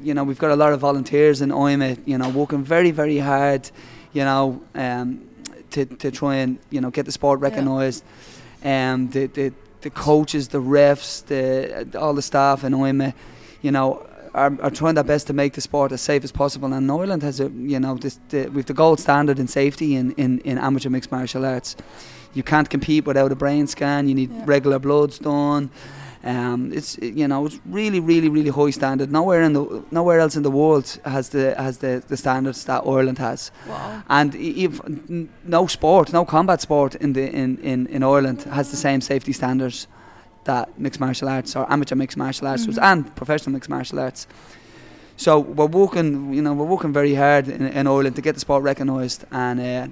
you 0.07 0.13
know 0.13 0.23
we've 0.23 0.39
got 0.39 0.51
a 0.51 0.55
lot 0.55 0.73
of 0.73 0.79
volunteers 0.79 1.41
in 1.41 1.49
OIMA, 1.51 1.97
You 2.05 2.17
know, 2.17 2.29
working 2.29 2.63
very 2.63 2.91
very 2.91 3.19
hard. 3.19 3.69
You 4.17 4.25
know, 4.25 4.61
um, 4.85 5.07
to 5.73 5.85
to 6.03 6.09
try 6.11 6.33
and 6.43 6.57
you 6.71 6.81
know 6.81 6.91
get 6.91 7.05
the 7.05 7.11
sport 7.11 7.39
Yeah. 7.39 7.49
recognised. 7.49 8.03
Um, 8.63 9.09
the 9.15 9.27
the 9.27 9.51
the 9.81 9.89
coaches, 9.91 10.47
the 10.47 10.61
refs, 10.61 11.23
the 11.31 11.99
all 12.01 12.13
the 12.15 12.21
staff 12.21 12.63
in 12.63 12.73
IMA, 12.73 13.13
you 13.61 13.71
know, 13.71 13.89
are, 14.33 14.51
are 14.61 14.71
trying 14.71 14.95
their 14.95 15.03
best 15.13 15.27
to 15.27 15.33
make 15.33 15.53
the 15.53 15.61
sport 15.61 15.91
as 15.91 16.01
safe 16.01 16.23
as 16.23 16.31
possible. 16.31 16.73
And 16.73 16.91
Ireland 16.91 17.23
has 17.23 17.39
a, 17.39 17.49
you 17.73 17.79
know, 17.79 17.95
this, 17.97 18.19
the, 18.29 18.47
we've 18.53 18.65
the 18.65 18.73
gold 18.73 18.99
standard 18.99 19.39
in 19.39 19.47
safety 19.47 19.95
in, 19.95 20.11
in, 20.17 20.39
in 20.39 20.57
amateur 20.57 20.89
mixed 20.89 21.11
martial 21.11 21.45
arts. 21.45 21.75
You 22.33 22.43
can't 22.43 22.69
compete 22.69 23.05
without 23.05 23.31
a 23.31 23.35
brain 23.35 23.67
scan. 23.67 24.07
You 24.09 24.15
need 24.15 24.31
Yeah. 24.31 24.43
regular 24.47 24.79
bloods 24.79 25.19
done. 25.19 25.69
Um, 26.23 26.71
it's 26.73 26.97
you 27.01 27.27
know 27.27 27.45
it's 27.45 27.59
really 27.65 27.99
really 27.99 28.29
really 28.29 28.49
high 28.49 28.71
standard. 28.71 29.11
Nowhere 29.11 29.41
in 29.43 29.53
the 29.53 29.83
nowhere 29.91 30.19
else 30.19 30.35
in 30.37 30.43
the 30.43 30.51
world 30.51 30.99
has 31.05 31.29
the 31.29 31.53
has 31.57 31.77
the, 31.77 32.03
the 32.07 32.17
standards 32.17 32.63
that 32.65 32.81
Ireland 32.85 33.19
has. 33.19 33.51
Wow. 33.67 34.01
And 34.09 34.35
n- 34.35 35.29
no 35.45 35.67
sport, 35.67 36.11
no 36.13 36.25
combat 36.25 36.61
sport 36.61 36.95
in 36.95 37.13
the 37.13 37.27
in, 37.29 37.57
in, 37.59 37.87
in 37.87 38.03
Ireland 38.03 38.43
has 38.43 38.69
the 38.71 38.77
same 38.77 38.99
safety 39.01 39.31
standards 39.33 39.87
that 40.45 40.67
mixed 40.79 40.99
martial 40.99 41.29
arts 41.29 41.55
or 41.55 41.71
amateur 41.71 41.95
mixed 41.95 42.17
martial 42.17 42.47
arts 42.47 42.65
Mhm. 42.65 42.79
and 42.81 43.15
professional 43.15 43.53
mixed 43.53 43.69
martial 43.69 43.99
arts. 43.99 44.27
So 45.17 45.39
we're 45.39 45.65
working, 45.65 46.33
you 46.33 46.41
know, 46.41 46.53
we're 46.53 46.65
working 46.69 46.93
very 46.93 47.15
hard 47.15 47.47
in, 47.47 47.61
in 47.67 47.87
Ireland 47.87 48.15
to 48.15 48.21
get 48.21 48.33
the 48.35 48.39
sport 48.39 48.63
recognised, 48.63 49.25
and 49.31 49.59
uh, 49.59 49.87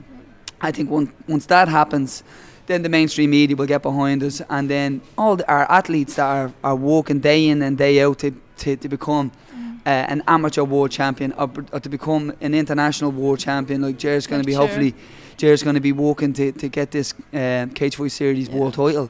I 0.62 0.72
think 0.72 0.90
once 0.92 1.10
once 1.28 1.46
that 1.48 1.68
happens, 1.68 2.24
then 2.68 2.82
the 2.82 2.90
mainstream 2.90 3.30
media 3.30 3.56
will 3.56 3.68
get 3.68 3.82
behind 3.82 4.24
us, 4.24 4.42
and 4.50 4.70
then 4.70 5.02
all 5.18 5.36
the, 5.36 5.48
our 5.50 5.70
athletes 5.72 6.16
that 6.16 6.26
are, 6.26 6.52
are 6.64 6.76
working 6.76 7.20
day 7.20 7.48
in 7.48 7.62
and 7.62 7.78
day 7.78 8.02
out 8.02 8.20
to 8.20 8.32
to, 8.58 8.76
to 8.78 8.88
become 8.90 9.32
Mm. 9.54 9.78
uh, 9.86 10.14
an 10.14 10.24
amateur 10.28 10.64
world 10.64 10.92
champion 10.92 11.32
or, 11.34 11.50
or 11.72 11.80
to 11.80 11.90
become 11.90 12.34
an 12.42 12.54
international 12.54 13.12
world 13.12 13.40
champion. 13.40 13.82
Like 13.82 13.98
Jer's 13.98 14.28
going 14.28 14.42
to 14.42 14.46
be 14.46 14.54
Jer. 14.54 14.60
hopefully, 14.60 14.94
Jer's 15.38 15.62
going 15.64 15.76
to 15.76 15.82
be 15.82 15.92
working 15.92 16.34
to, 16.34 16.52
to 16.54 16.68
get 16.70 16.92
this 16.92 17.14
um, 17.34 17.70
Cage 17.72 17.96
Fight 17.98 18.12
Series 18.12 18.48
Yeah. 18.48 18.56
world 18.58 18.74
title, 18.74 19.10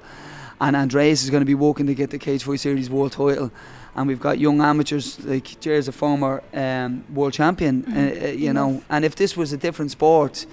and 0.59 0.75
Andreas 0.75 1.23
is 1.23 1.29
going 1.29 1.41
to 1.41 1.45
be 1.45 1.55
working 1.55 1.85
to 1.87 1.93
get 1.95 2.09
the 2.09 2.17
Cage 2.17 2.43
Fight 2.43 2.59
Series 2.59 2.89
world 2.89 3.11
title. 3.11 3.51
And 3.95 4.07
we've 4.09 4.19
got 4.19 4.39
young 4.39 4.59
amateurs 4.61 5.19
like 5.23 5.59
Jer's 5.61 5.87
a 5.87 5.91
former 5.91 6.41
um, 6.53 7.03
world 7.13 7.33
champion, 7.33 7.85
uh, 7.87 7.91
Mhm. 7.91 8.23
uh, 8.23 8.27
you 8.45 8.51
know. 8.53 8.81
And 8.89 9.05
if 9.05 9.15
this 9.15 9.37
was 9.37 9.53
a 9.53 9.57
different 9.57 9.91
sport, 9.91 10.45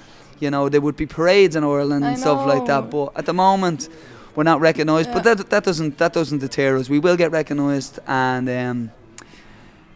you 0.43 0.51
know, 0.51 0.69
there 0.69 0.81
would 0.81 0.97
be 0.97 1.07
parades 1.07 1.55
in 1.57 1.63
Ireland 1.65 2.05
I 2.05 2.09
and 2.11 2.19
stuff 2.19 2.47
like 2.47 2.67
that. 2.67 2.91
But 2.91 3.13
at 3.17 3.25
the 3.27 3.33
moment, 3.33 3.89
we're 4.35 4.43
not 4.53 4.61
recognised. 4.61 5.11
But 5.13 5.23
that 5.25 5.51
that 5.51 5.65
doesn't 5.65 5.99
that 5.99 6.13
doesn't 6.13 6.41
deter 6.41 6.77
us. 6.79 6.89
We 6.89 6.99
will 6.99 7.17
get 7.17 7.31
recognised, 7.33 7.99
and 8.07 8.49
um, 8.49 8.91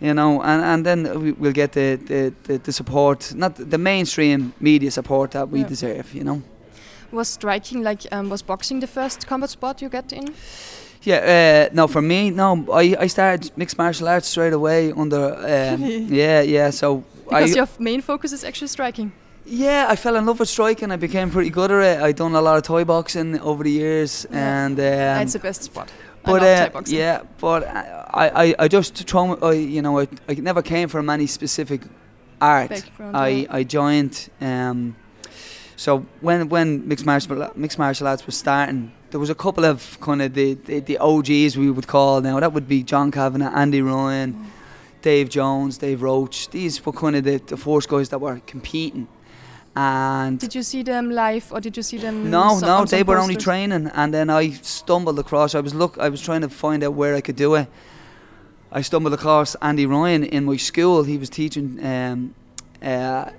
you 0.01 0.15
know, 0.15 0.43
and, 0.43 0.63
and 0.63 0.85
then 0.87 1.21
we, 1.23 1.33
we'll 1.33 1.53
get 1.63 1.73
the, 1.73 1.97
the, 1.97 2.33
the, 2.45 2.59
the 2.59 2.73
support, 2.73 3.35
not 3.35 3.57
the 3.57 3.79
mainstream 3.79 4.53
media 4.61 4.91
support 4.91 5.31
that 5.31 5.49
we 5.51 5.59
Yeah. 5.61 5.69
deserve. 5.69 6.15
You 6.15 6.25
know. 6.25 6.43
Was 7.13 7.29
striking 7.29 7.83
like 7.85 8.07
um, 8.13 8.31
was 8.31 8.43
boxing 8.43 8.81
the 8.81 8.87
first 8.87 9.27
combat 9.27 9.51
sport 9.51 9.83
you 9.83 9.89
get 9.89 10.13
in? 10.13 10.35
Yeah, 11.03 11.69
uh, 11.71 11.75
no, 11.75 11.87
for 11.87 12.03
me, 12.03 12.31
no. 12.31 12.67
I, 12.73 12.97
I 13.05 13.09
started 13.09 13.53
mixed 13.57 13.79
martial 13.79 14.09
arts 14.09 14.29
straight 14.29 14.53
away 14.53 14.93
under. 14.93 15.35
Um, 15.35 15.83
yeah, 16.11 16.43
yeah. 16.43 16.71
So 16.71 17.05
Because 17.29 17.53
I, 17.53 17.57
your 17.57 17.69
main 17.79 18.01
focus 18.03 18.33
is 18.33 18.45
actually 18.45 18.69
striking. 18.69 19.13
Yeah, 19.49 19.87
I 19.89 19.97
fell 19.97 20.17
in 20.17 20.27
love 20.27 20.41
with 20.41 20.49
striking. 20.49 20.91
I 20.91 20.97
became 20.97 21.31
pretty 21.31 21.51
good 21.51 21.71
at 21.71 21.99
it. 21.99 22.03
I 22.03 22.13
done 22.13 22.35
a 22.35 22.41
lot 22.41 22.57
of 22.57 22.63
Thai 22.65 22.85
boxing 22.85 23.39
over 23.41 23.63
the 23.63 23.71
years, 23.71 24.27
Yeah. 24.31 24.65
and 24.67 24.79
um, 24.79 25.23
it's 25.23 25.35
the 25.35 25.39
best 25.39 25.63
sport. 25.63 25.91
but 26.25 26.43
uh, 26.43 26.83
yeah, 26.87 27.23
but 27.39 27.65
I, 27.67 28.31
I, 28.45 28.55
I 28.65 28.69
just 28.69 28.95
throw. 29.09 29.35
I, 29.37 29.53
you 29.53 29.83
know, 29.83 30.01
I, 30.01 30.09
I 30.29 30.35
never 30.35 30.63
came 30.63 30.89
from 30.89 31.09
any 31.09 31.27
specific 31.29 31.83
art. 32.41 32.71
Background, 32.71 33.17
I, 33.17 33.29
yeah. 33.29 33.47
I 33.59 33.63
joined. 33.63 34.29
Um, 34.41 34.97
so 35.77 36.05
when 36.21 36.49
when 36.49 36.89
mixed 36.89 37.07
martial 37.07 37.51
mixed 37.55 37.79
martial 37.79 38.09
arts 38.09 38.27
was 38.27 38.37
starting, 38.37 38.91
there 39.11 39.21
was 39.21 39.31
a 39.31 39.35
couple 39.35 39.65
of 39.65 39.97
kind 40.01 40.23
of 40.23 40.35
the, 40.35 40.55
the, 40.55 40.81
the 40.81 40.99
OGs 40.99 41.57
we 41.57 41.71
would 41.71 41.87
call 41.87 42.21
now. 42.21 42.41
That 42.41 42.53
would 42.53 42.67
be 42.67 42.83
John 42.83 43.13
Kavanagh, 43.13 43.53
Andy 43.55 43.81
Ryan, 43.81 44.51
Dave 45.03 45.29
Jones, 45.29 45.79
Dave 45.79 46.03
Roach. 46.03 46.49
These 46.51 46.85
were 46.85 46.93
kind 46.93 47.15
of 47.15 47.23
the, 47.25 47.37
the 47.47 47.57
first 47.57 47.89
guys 47.89 48.09
that 48.09 48.19
were 48.19 48.41
competing. 48.47 49.07
And 49.79 50.39
Did 50.39 50.55
you 50.55 50.63
see 50.63 50.83
them 50.83 51.11
live 51.11 51.53
or 51.53 51.61
did 51.61 51.77
you 51.77 51.83
see 51.83 51.99
them? 51.99 52.31
no, 52.31 52.59
so- 52.59 52.67
no, 52.67 52.85
they 52.87 53.03
were 53.03 53.19
only 53.19 53.37
training, 53.37 53.91
and 53.95 54.13
then 54.15 54.31
I 54.31 54.51
stumbled 54.63 55.19
across. 55.19 55.55
I 55.55 55.61
was 55.61 55.75
look, 55.75 55.99
I 55.99 56.09
was 56.09 56.23
trying 56.23 56.41
to 56.41 56.49
find 56.49 56.83
out 56.83 56.95
where 56.95 57.15
I 57.15 57.21
could 57.21 57.37
do 57.37 57.55
it. 57.57 57.69
I 58.73 58.81
stumbled 58.83 59.13
across 59.13 59.55
Andy 59.57 59.85
Ryan 59.87 60.25
in 60.25 60.45
my 60.45 60.57
school. 60.57 61.03
He 61.05 61.19
was 61.19 61.29
teaching 61.29 61.79
um, 61.85 62.35
uh, 62.83 63.31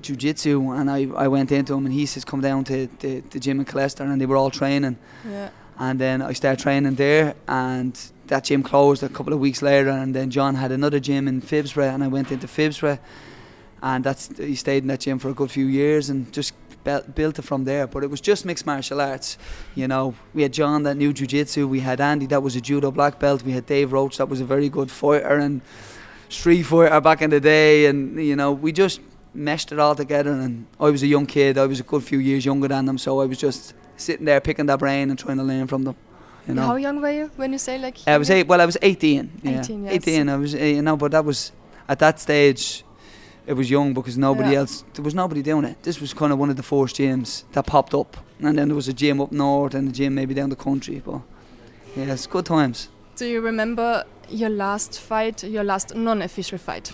jiu-jitsu, 0.00 0.70
and 0.72 0.90
I, 0.90 1.08
I 1.16 1.28
went 1.28 1.50
into 1.50 1.74
him, 1.74 1.86
and 1.86 1.94
he 1.94 2.06
says, 2.06 2.24
"Come 2.24 2.40
down 2.40 2.64
to 2.64 2.88
the, 3.00 3.20
the 3.30 3.40
gym 3.40 3.58
in 3.58 3.64
Colester," 3.66 4.04
and 4.04 4.20
they 4.20 4.26
were 4.26 4.36
all 4.36 4.50
training. 4.50 4.96
Yeah. 5.28 5.48
And 5.78 5.98
then 5.98 6.22
I 6.22 6.34
started 6.34 6.62
training 6.62 6.94
there, 6.94 7.34
and 7.48 7.98
that 8.28 8.44
gym 8.44 8.62
closed 8.62 9.02
a 9.02 9.08
couple 9.08 9.32
of 9.32 9.40
weeks 9.40 9.60
later. 9.60 9.90
And 9.90 10.14
then 10.14 10.30
John 10.30 10.54
had 10.54 10.70
another 10.70 11.00
gym 11.00 11.26
in 11.26 11.42
Phibsborough, 11.42 11.92
and 11.92 12.04
I 12.04 12.06
went 12.08 12.30
into 12.30 12.46
Phibsborough, 12.46 13.00
and 13.84 14.02
that's 14.02 14.30
he 14.38 14.56
stayed 14.56 14.82
in 14.82 14.88
that 14.88 15.00
gym 15.00 15.18
for 15.18 15.28
a 15.28 15.34
good 15.34 15.50
few 15.50 15.66
years, 15.66 16.08
and 16.08 16.32
just 16.32 16.54
built, 16.84 17.38
it 17.38 17.42
from 17.42 17.64
there. 17.64 17.86
But 17.86 18.02
it 18.02 18.10
was 18.10 18.20
just 18.20 18.44
mixed 18.46 18.66
martial 18.66 19.00
arts, 19.00 19.38
you 19.74 19.86
know. 19.86 20.14
We 20.32 20.42
had 20.42 20.52
John 20.52 20.82
that 20.84 20.96
knew 20.96 21.12
jiu-jitsu, 21.12 21.68
we 21.68 21.80
had 21.80 22.00
Andy 22.00 22.26
that 22.26 22.42
was 22.42 22.56
a 22.56 22.60
judo 22.60 22.90
black 22.90 23.18
belt, 23.18 23.42
we 23.42 23.52
had 23.52 23.66
Dave 23.66 23.92
Roach 23.92 24.16
that 24.16 24.28
was 24.28 24.40
a 24.40 24.44
very 24.44 24.68
good 24.70 24.90
fighter 24.90 25.36
and 25.36 25.60
street 26.30 26.62
fighter 26.62 27.00
back 27.00 27.20
in 27.20 27.30
the 27.30 27.40
day, 27.40 27.86
and 27.86 28.16
you 28.16 28.36
know 28.36 28.52
we 28.52 28.72
just 28.72 29.00
meshed 29.34 29.70
it 29.70 29.78
all 29.78 29.94
together. 29.94 30.32
And 30.32 30.66
I 30.80 30.88
was 30.88 31.02
a 31.02 31.06
young 31.06 31.26
kid, 31.26 31.58
I 31.58 31.66
was 31.66 31.80
a 31.80 31.84
good 31.84 32.02
few 32.02 32.18
years 32.18 32.46
younger 32.46 32.68
than 32.68 32.86
them, 32.86 32.96
so 32.96 33.20
I 33.20 33.26
was 33.26 33.38
just 33.38 33.74
sitting 33.96 34.24
there 34.24 34.40
picking 34.40 34.64
their 34.64 34.78
brain 34.78 35.10
and 35.10 35.18
trying 35.18 35.36
to 35.36 35.44
learn 35.44 35.66
from 35.66 35.84
them. 35.84 35.96
You 36.48 36.54
know. 36.54 36.62
How 36.62 36.76
young 36.76 37.00
were 37.02 37.10
you 37.10 37.30
when 37.36 37.52
you 37.52 37.58
say 37.58 37.78
like? 37.78 37.98
I 38.06 38.16
was 38.16 38.30
eight. 38.30 38.46
Well, 38.46 38.60
I 38.60 38.66
was 38.66 38.78
eighteen. 38.80 39.30
Yeah. 39.42 39.60
18, 39.60 39.84
yes. 39.84 39.92
Eighteen. 39.94 40.28
I 40.30 40.36
was, 40.36 40.54
uh, 40.54 40.58
you 40.58 40.82
know, 40.82 40.96
but 40.96 41.12
that 41.12 41.24
was 41.24 41.52
at 41.88 41.98
that 41.98 42.20
stage. 42.20 42.83
It 43.46 43.52
was 43.54 43.68
young 43.70 43.92
because 43.94 44.16
nobody 44.18 44.50
Yeah. 44.52 44.60
else. 44.60 44.84
There 44.94 45.04
was 45.04 45.14
nobody 45.14 45.42
doing 45.42 45.64
it. 45.64 45.76
This 45.82 46.00
was 46.00 46.14
kind 46.14 46.32
of 46.32 46.38
one 46.38 46.50
of 46.50 46.56
the 46.56 46.62
first 46.62 46.96
gyms 46.96 47.44
that 47.52 47.66
popped 47.66 47.94
up, 47.94 48.16
and 48.40 48.56
then 48.58 48.68
there 48.68 48.74
was 48.76 48.88
a 48.88 48.92
gym 48.92 49.20
up 49.20 49.32
north 49.32 49.74
and 49.74 49.88
a 49.88 49.92
gym 49.92 50.14
maybe 50.14 50.34
down 50.34 50.48
the 50.50 50.56
country. 50.56 51.02
But 51.04 51.20
yeah, 51.96 52.12
it's 52.14 52.26
good 52.26 52.46
times. 52.46 52.88
Do 53.16 53.26
you 53.26 53.40
remember 53.42 54.04
your 54.30 54.48
last 54.50 54.98
fight, 54.98 55.44
your 55.44 55.62
last 55.64 55.94
non-official 55.94 56.58
fight? 56.58 56.92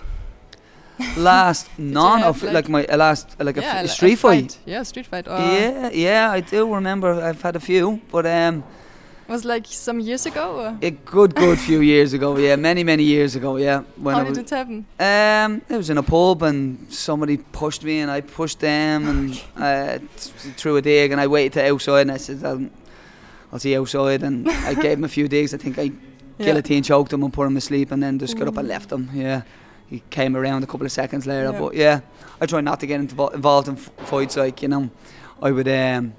Last 1.17 1.67
have, 1.77 2.23
of 2.23 2.43
like- 2.43 2.53
like 2.53 2.69
my 2.69 2.95
last 2.95 3.35
like 3.39 3.57
a, 3.57 3.61
yeah, 3.61 3.75
f- 3.77 3.81
like 3.83 3.89
street 3.91 4.19
fight. 4.19 4.57
Yeah, 4.65 4.83
street 4.83 5.07
fight. 5.07 5.27
Or 5.27 5.37
Yeah, 5.39 5.89
yeah, 5.93 6.31
I 6.31 6.41
do 6.41 6.71
remember. 6.75 7.13
I've 7.13 7.41
had 7.41 7.55
a 7.55 7.59
few, 7.59 7.99
but 8.11 8.25
um, 8.25 8.63
Was 9.31 9.45
like 9.45 9.65
some 9.65 10.01
years 10.01 10.25
ago. 10.25 10.59
Or? 10.59 10.77
a 10.81 10.91
good, 10.91 11.33
good 11.35 11.57
few 11.57 11.79
years 11.79 12.11
ago. 12.11 12.37
Yeah, 12.37 12.57
many, 12.57 12.83
many 12.83 13.03
years 13.03 13.37
ago. 13.37 13.55
Yeah, 13.55 13.83
when 13.95 14.13
How 14.13 14.21
I 14.21 14.23
did 14.25 14.29
was, 14.31 14.37
it 14.39 14.49
happen? 14.49 14.85
Um, 14.99 15.61
it 15.69 15.77
was 15.77 15.89
in 15.89 15.97
a 15.97 16.03
pub 16.03 16.43
and 16.43 16.91
somebody 16.91 17.37
pushed 17.37 17.81
me 17.85 17.99
and 17.99 18.11
I 18.11 18.19
pushed 18.19 18.59
them 18.59 19.07
and 19.07 19.41
uh, 19.55 19.99
threw 20.57 20.75
a 20.75 20.81
dig 20.81 21.13
and 21.13 21.21
I 21.21 21.27
waited 21.27 21.53
to 21.53 21.71
outside 21.71 22.01
and 22.01 22.11
I 22.11 22.17
said 22.17 22.43
I'll, 22.43 22.69
I'll 23.53 23.59
see 23.59 23.73
outside 23.73 24.21
and 24.21 24.49
I 24.49 24.73
gave 24.73 24.97
him 24.97 25.05
a 25.05 25.09
few 25.09 25.29
digs. 25.29 25.53
I 25.53 25.57
think 25.57 25.79
I 25.79 25.91
guillotine 26.37 26.83
choked 26.83 27.13
him 27.13 27.23
and 27.23 27.31
put 27.31 27.47
him 27.47 27.55
asleep 27.55 27.91
and 27.91 28.03
then 28.03 28.19
just 28.19 28.37
got 28.37 28.49
up 28.49 28.57
and 28.57 28.67
left 28.67 28.91
him. 28.91 29.09
Yeah, 29.13 29.43
he 29.89 30.03
came 30.09 30.35
around 30.35 30.63
a 30.63 30.67
couple 30.67 30.85
of 30.85 30.91
seconds 30.91 31.25
later. 31.25 31.51
Yeah. 31.53 31.59
But 31.59 31.73
yeah, 31.75 32.01
I 32.41 32.45
try 32.47 32.59
not 32.59 32.81
to 32.81 32.85
get 32.85 32.99
into, 32.99 33.27
involved 33.29 33.69
in 33.69 33.75
f- 33.75 33.91
fights. 34.07 34.35
Like 34.35 34.61
you 34.61 34.67
know, 34.67 34.89
I 35.41 35.51
would 35.51 35.69
um, 35.69 36.15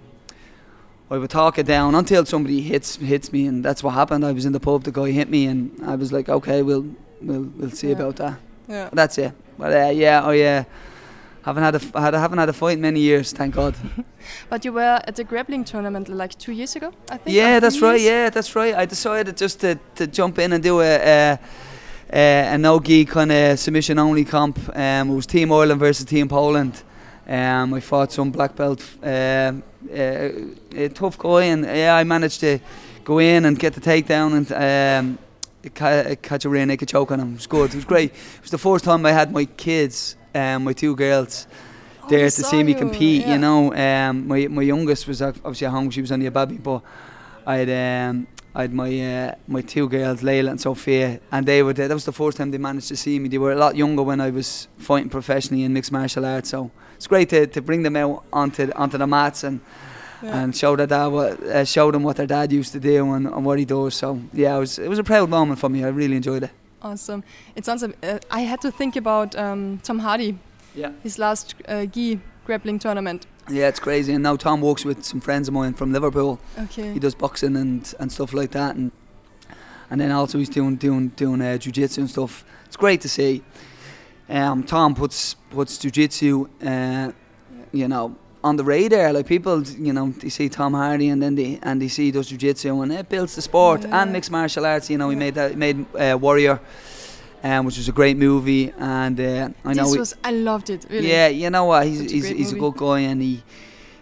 I 1.12 1.18
would 1.18 1.30
talk 1.30 1.58
it 1.58 1.66
down 1.66 1.94
until 1.94 2.24
somebody 2.24 2.60
hits 2.62 2.96
hits 2.96 3.32
me 3.32 3.46
and 3.48 3.64
that's 3.64 3.82
what 3.84 3.92
happened. 3.94 4.24
I 4.24 4.32
was 4.32 4.44
in 4.44 4.52
the 4.52 4.60
pub, 4.60 4.82
the 4.84 4.92
guy 4.92 5.10
hit 5.10 5.28
me 5.28 5.46
and 5.50 5.70
I 5.84 5.94
was 5.96 6.10
like, 6.12 6.28
okay, 6.32 6.62
we'll 6.62 6.86
we'll 7.20 7.46
we'll 7.58 7.70
see 7.70 7.88
Yeah. 7.88 7.96
about 7.98 8.16
that. 8.16 8.34
Yeah. 8.68 8.88
That's 8.92 9.18
it. 9.18 9.32
But 9.58 9.72
uh, 9.72 9.90
yeah, 9.92 10.22
I 10.24 10.40
uh, 10.40 10.64
haven't 11.42 11.62
had 11.64 11.74
a 11.74 11.80
f- 11.84 11.94
had, 12.04 12.14
haven't 12.14 12.38
had 12.38 12.48
a 12.48 12.52
fight 12.52 12.74
in 12.76 12.80
many 12.80 13.00
years, 13.00 13.32
thank 13.32 13.54
God. 13.54 13.74
But 14.50 14.64
you 14.64 14.72
were 14.72 15.00
at 15.08 15.14
the 15.16 15.24
grappling 15.24 15.64
tournament 15.64 16.08
like 16.08 16.34
two 16.38 16.52
years 16.52 16.76
ago, 16.76 16.92
I 17.10 17.16
think. 17.18 17.36
yeah, 17.36 17.60
that's 17.60 17.76
three 17.76 17.88
right. 17.88 18.00
Yeah, 18.00 18.30
that's 18.30 18.54
right. 18.56 18.74
I 18.82 18.86
decided 18.86 19.36
just 19.40 19.60
to, 19.60 19.78
to 19.96 20.06
jump 20.06 20.38
in 20.38 20.52
and 20.52 20.62
do 20.62 20.80
a 20.80 20.84
a, 20.84 21.38
a, 22.12 22.54
a 22.54 22.58
no 22.58 22.78
gi 22.80 23.04
kind 23.04 23.32
of 23.32 23.58
submission 23.58 23.98
only 23.98 24.24
comp. 24.24 24.58
Um, 24.74 25.10
it 25.10 25.14
was 25.14 25.26
Team 25.26 25.52
Ireland 25.52 25.80
versus 25.80 26.06
Team 26.06 26.28
Poland. 26.28 26.82
Um, 27.32 27.74
I 27.74 27.80
fought 27.80 28.12
some 28.12 28.30
black 28.30 28.54
belt, 28.56 28.82
um 29.02 29.62
uh, 29.90 30.28
a 30.84 30.88
tough 30.88 31.16
guy, 31.18 31.44
and 31.52 31.64
yeah, 31.64 31.96
I 32.00 32.04
managed 32.04 32.40
to 32.40 32.58
go 33.04 33.18
in 33.18 33.44
and 33.46 33.58
get 33.58 33.72
the 33.74 33.80
takedown 33.80 34.30
and 34.38 34.52
um, 34.52 35.18
catch 36.22 36.44
a 36.44 36.48
rear 36.48 36.66
naked 36.66 36.88
choke 36.88 37.10
on 37.12 37.20
him. 37.20 37.30
It 37.32 37.36
was 37.36 37.46
good. 37.46 37.70
It 37.70 37.76
was 37.76 37.84
great. 37.84 38.10
It 38.12 38.42
was 38.42 38.50
the 38.50 38.58
first 38.58 38.84
time 38.84 39.04
I 39.06 39.12
had 39.12 39.32
my 39.32 39.44
kids, 39.46 40.16
um, 40.34 40.64
my 40.64 40.72
two 40.72 40.94
girls 40.94 41.46
Oh, 42.04 42.08
there 42.08 42.28
to 42.30 42.42
see 42.42 42.62
me 42.64 42.74
compete. 42.74 43.22
yeah. 43.22 43.32
You 43.32 43.38
know, 43.38 43.72
um, 43.74 44.28
my 44.28 44.48
my 44.48 44.62
youngest 44.62 45.06
was 45.08 45.22
obviously 45.22 45.66
at 45.66 45.70
home; 45.70 45.90
she 45.90 46.00
was 46.00 46.12
only 46.12 46.26
a 46.26 46.30
baby, 46.30 46.58
but 46.58 46.82
I 47.46 47.56
had 47.62 47.70
um, 48.10 48.26
I 48.54 48.62
had 48.62 48.72
my 48.74 48.90
uh, 49.14 49.34
my 49.46 49.62
two 49.62 49.88
girls, 49.88 50.22
Layla 50.22 50.50
and 50.50 50.60
Sophia, 50.60 51.20
and 51.30 51.46
they 51.46 51.62
were 51.62 51.72
there. 51.72 51.88
That 51.88 51.94
was 51.94 52.04
the 52.04 52.12
first 52.22 52.36
time 52.38 52.50
they 52.50 52.58
managed 52.58 52.88
to 52.88 52.96
see 52.96 53.18
me. 53.18 53.28
They 53.28 53.38
were 53.38 53.52
a 53.52 53.56
lot 53.64 53.74
younger 53.76 54.02
when 54.02 54.20
I 54.20 54.30
was 54.30 54.68
fighting 54.78 55.10
professionally 55.10 55.62
in 55.64 55.72
mixed 55.72 55.92
martial 55.92 56.26
arts, 56.26 56.50
so 56.50 56.70
it's 57.02 57.08
great 57.08 57.28
to, 57.30 57.46
to 57.48 57.60
bring 57.60 57.82
them 57.82 57.96
out 57.96 58.22
onto 58.32 58.70
onto 58.76 58.96
the 58.98 59.06
mats 59.06 59.44
and. 59.44 59.60
Yeah. 60.24 60.42
And 60.42 60.56
show 60.56 60.76
their 60.76 60.86
dad 60.86 61.08
what, 61.08 61.42
uh, 61.42 61.64
show 61.64 61.90
them 61.90 62.04
what 62.04 62.14
their 62.14 62.28
dad 62.28 62.52
used 62.52 62.72
to 62.74 62.78
do 62.78 63.12
and, 63.12 63.26
and 63.26 63.44
what 63.44 63.58
he 63.58 63.64
does. 63.64 63.94
So 63.96 64.20
yeah, 64.32 64.56
it 64.56 64.60
was 64.60 64.78
it 64.78 64.88
was 64.88 65.00
a 65.00 65.02
proud 65.02 65.28
moment 65.28 65.58
for 65.58 65.68
me. 65.68 65.82
I 65.82 65.88
really 65.88 66.14
enjoyed 66.14 66.44
it. 66.44 66.50
Awesome. 66.80 67.24
It 67.56 67.64
sounds. 67.64 67.82
Uh, 67.82 68.18
I 68.30 68.42
had 68.42 68.60
to 68.60 68.70
think 68.70 68.94
about 68.94 69.34
um, 69.34 69.80
Tom 69.82 69.98
Hardy, 69.98 70.38
Yeah. 70.76 70.92
his 71.02 71.18
last 71.18 71.56
uh, 71.66 71.86
gi 71.86 72.20
grappling 72.46 72.78
tournament. 72.78 73.26
Yeah, 73.50 73.66
it's 73.68 73.80
crazy. 73.80 74.12
And 74.14 74.22
now 74.22 74.36
Tom 74.36 74.60
works 74.60 74.84
with 74.84 75.02
some 75.02 75.20
friends 75.20 75.48
of 75.48 75.54
mine 75.54 75.74
from 75.74 75.92
Liverpool. 75.92 76.38
Okay. 76.56 76.92
he 76.92 77.00
does 77.00 77.16
boxing 77.16 77.56
and, 77.56 77.92
and 77.98 78.12
stuff 78.12 78.32
like 78.32 78.52
that 78.52 78.76
and 78.76 78.92
and 79.90 80.00
then 80.00 80.12
also 80.12 80.38
he's 80.38 80.48
doing 80.50 80.76
doing 80.76 81.08
doing 81.16 81.42
uh, 81.42 81.58
jiu-jitsu 81.58 82.00
and 82.00 82.10
stuff 82.10 82.44
it's 82.66 82.76
great 82.76 83.00
to 83.00 83.08
see 83.08 83.42
um, 84.28 84.62
Tom 84.64 84.94
puts 84.94 85.34
puts 85.50 85.78
jiu-jitsu 85.78 86.48
uh, 86.64 87.12
you 87.72 87.88
know 87.88 88.14
on 88.44 88.56
the 88.56 88.64
radar 88.64 89.12
like 89.12 89.26
people 89.26 89.62
you 89.62 89.92
know 89.92 90.10
they 90.20 90.28
see 90.28 90.48
Tom 90.48 90.74
Hardy 90.74 91.08
and 91.10 91.22
then 91.22 91.34
they 91.34 91.58
and 91.62 91.80
they 91.80 91.88
see 91.88 92.10
does 92.10 92.28
jiu-jitsu 92.28 92.80
and 92.82 92.92
it 92.92 93.08
builds 93.08 93.34
the 93.34 93.42
sport 93.42 93.82
Yeah. 93.82 94.02
and 94.02 94.12
mixed 94.12 94.30
martial 94.30 94.64
arts 94.66 94.88
you 94.90 94.98
know 94.98 95.10
he 95.10 95.14
Yeah. 95.16 95.18
made 95.24 95.34
that 95.34 95.56
made 95.56 95.86
uh, 95.94 96.16
Warrior 96.18 96.58
um, 97.44 97.66
which 97.66 97.76
was 97.76 97.88
a 97.88 97.92
great 97.92 98.16
movie 98.16 98.72
and 98.78 99.18
uh, 99.20 99.48
I 99.64 99.72
know 99.74 99.84
this 99.90 99.96
was. 99.98 100.14
I 100.22 100.30
loved 100.30 100.70
it. 100.70 100.86
Really. 100.88 101.08
yeah, 101.10 101.26
you 101.26 101.50
know 101.50 101.64
what? 101.64 101.86
He's 101.86 101.98
Such 101.98 102.12
a 102.12 102.34
he's, 102.36 102.52
a 102.52 102.56
good 102.56 102.76
guy, 102.76 103.00
and 103.00 103.20
he 103.20 103.42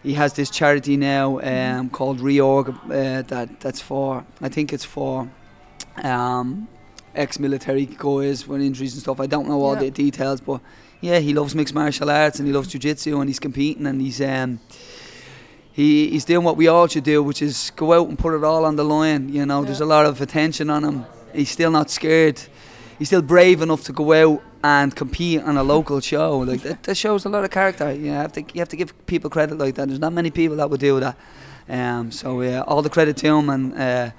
he 0.02 0.12
has 0.12 0.34
this 0.34 0.50
charity 0.50 0.96
now 0.98 1.38
um, 1.38 1.44
Mm-hmm. 1.44 1.88
called 1.88 2.18
Reorg. 2.20 2.68
Uh, 2.68 3.22
that 3.28 3.58
that's 3.60 3.80
for 3.80 4.24
I 4.42 4.50
think 4.50 4.72
it's 4.74 4.84
for 4.84 5.26
um, 6.04 6.68
ex-military 7.14 7.86
guys 7.86 8.46
with 8.46 8.60
injuries 8.60 8.94
and 8.94 9.02
stuff. 9.02 9.20
I 9.20 9.26
don't 9.26 9.48
know 9.48 9.62
all 9.62 9.74
Yeah. 9.74 9.80
the 9.80 9.90
details, 9.90 10.40
but 10.40 10.60
yeah, 11.00 11.18
he 11.18 11.32
loves 11.32 11.54
mixed 11.54 11.74
martial 11.74 12.10
arts 12.10 12.38
and 12.38 12.46
he 12.46 12.52
loves 12.52 12.68
jiu-jitsu 12.68 13.18
and 13.20 13.28
he's 13.28 13.38
competing 13.40 13.86
and 13.86 14.00
he's 14.00 14.20
um. 14.20 14.60
He, 15.72 16.10
he's 16.10 16.24
doing 16.24 16.44
what 16.44 16.56
we 16.56 16.66
all 16.66 16.88
should 16.88 17.04
do, 17.04 17.22
which 17.22 17.40
is 17.40 17.70
go 17.76 17.92
out 17.92 18.08
and 18.08 18.18
put 18.18 18.34
it 18.34 18.42
all 18.44 18.64
on 18.64 18.76
the 18.76 18.84
line. 18.84 19.28
You 19.28 19.46
know, 19.46 19.64
there's 19.64 19.80
a 19.80 19.86
lot 19.86 20.04
of 20.04 20.20
attention 20.20 20.68
on 20.68 20.82
him. 20.84 21.06
He's 21.32 21.48
still 21.50 21.70
not 21.70 21.90
scared. 21.90 22.40
He's 22.98 23.08
still 23.08 23.22
brave 23.22 23.62
enough 23.62 23.84
to 23.84 23.92
go 23.92 24.12
out 24.12 24.42
and 24.64 24.94
compete 24.94 25.40
on 25.42 25.56
a 25.56 25.62
local 25.62 26.00
show. 26.00 26.38
Like 26.38 26.62
that, 26.62 26.82
that 26.82 26.96
shows 26.96 27.24
a 27.24 27.28
lot 27.28 27.44
of 27.44 27.50
character. 27.50 27.92
You 27.92 28.10
have 28.10 28.32
to 28.32 28.40
you 28.52 28.60
have 28.60 28.68
to 28.70 28.76
give 28.76 29.06
people 29.06 29.30
credit 29.30 29.58
like 29.58 29.76
that. 29.76 29.86
There's 29.88 30.00
not 30.00 30.12
many 30.12 30.30
people 30.30 30.56
that 30.56 30.68
would 30.68 30.80
do 30.80 30.98
that. 31.00 31.16
Um, 31.68 32.10
so 32.10 32.42
yeah, 32.42 32.62
all 32.62 32.82
the 32.82 32.90
credit 32.90 33.16
to 33.18 33.28
him. 33.28 33.48
And 33.48 33.72
uh, 33.72 34.10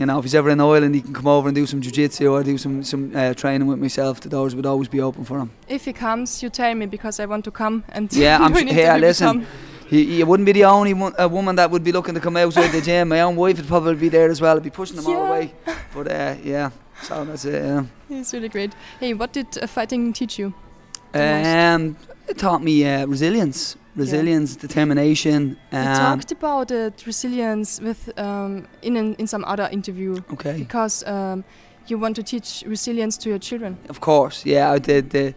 you 0.00 0.06
know, 0.06 0.18
if 0.18 0.24
he's 0.24 0.34
ever 0.34 0.50
in 0.50 0.60
Ireland, 0.60 0.94
he 0.94 1.02
can 1.02 1.12
come 1.12 1.26
over 1.28 1.48
and 1.48 1.54
do 1.54 1.66
some 1.66 1.80
jiu-jitsu 1.80 2.26
or 2.32 2.42
do 2.42 2.56
some 2.58 2.82
some 2.82 3.12
uh, 3.14 3.34
training 3.34 3.68
with 3.68 3.78
myself. 3.78 4.20
The 4.20 4.28
doors 4.28 4.54
would 4.54 4.66
always 4.66 4.88
be 4.88 5.00
open 5.02 5.24
for 5.24 5.38
him. 5.38 5.50
If 5.68 5.84
he 5.84 5.92
comes, 5.92 6.42
you 6.42 6.50
tell 6.50 6.74
me 6.74 6.86
because 6.86 7.20
I 7.22 7.26
want 7.26 7.44
to 7.44 7.50
come 7.50 7.84
and 7.90 8.10
Yeah, 8.24 8.38
I'm 8.44 8.52
do 8.54 8.60
su- 8.60 8.74
hey, 8.74 8.98
listen. 8.98 9.46
He, 9.90 10.04
he 10.16 10.24
wouldn't 10.24 10.46
be 10.46 10.52
the 10.52 10.64
only 10.66 10.94
one, 10.94 11.12
a 11.18 11.26
woman 11.28 11.56
that 11.56 11.70
would 11.70 11.82
be 11.84 11.92
looking 11.92 12.14
to 12.14 12.20
come 12.20 12.36
out 12.36 12.46
outside 12.46 12.70
the 12.72 12.80
gym. 12.80 13.08
My 13.08 13.20
own 13.22 13.34
wife 13.36 13.56
would 13.56 13.66
probably 13.68 13.96
be 13.96 14.08
there 14.08 14.30
as 14.30 14.40
well. 14.40 14.56
I'd 14.56 14.62
be 14.62 14.70
pushing 14.70 14.96
them 14.96 15.06
all 15.06 15.12
Yeah. 15.12 15.28
away. 15.28 15.52
But 15.94 16.06
uh, 16.12 16.34
yeah, 16.44 16.70
so 17.02 17.24
that's 17.24 17.44
it. 17.44 17.62
Yeah. 17.64 17.84
He's 18.08 18.32
really 18.32 18.48
great. 18.48 18.72
Hey, 19.00 19.14
what 19.14 19.32
did 19.32 19.46
uh, 19.62 19.66
fighting 19.66 20.12
teach 20.12 20.38
you? 20.38 20.54
Um, 21.12 21.96
it 22.28 22.38
taught 22.38 22.62
me 22.62 22.86
uh, 22.86 23.06
resilience, 23.06 23.76
resilience, 23.96 24.56
determination. 24.56 25.56
you 25.72 25.78
Um, 25.78 25.96
talked 25.96 26.32
about 26.32 26.70
it, 26.70 27.04
resilience 27.06 27.80
with 27.80 28.10
um, 28.18 28.66
in 28.82 28.96
an, 28.96 29.14
in 29.18 29.26
some 29.26 29.44
other 29.44 29.68
interview 29.72 30.16
okay, 30.32 30.56
because 30.58 31.04
um, 31.06 31.44
you 31.86 31.98
want 32.00 32.16
to 32.16 32.22
teach 32.22 32.62
resilience 32.66 33.16
to 33.18 33.28
your 33.28 33.38
children. 33.38 33.76
of 33.88 34.00
course, 34.00 34.44
yeah. 34.46 34.70
I 34.76 34.78
did 34.78 35.10
the 35.10 35.34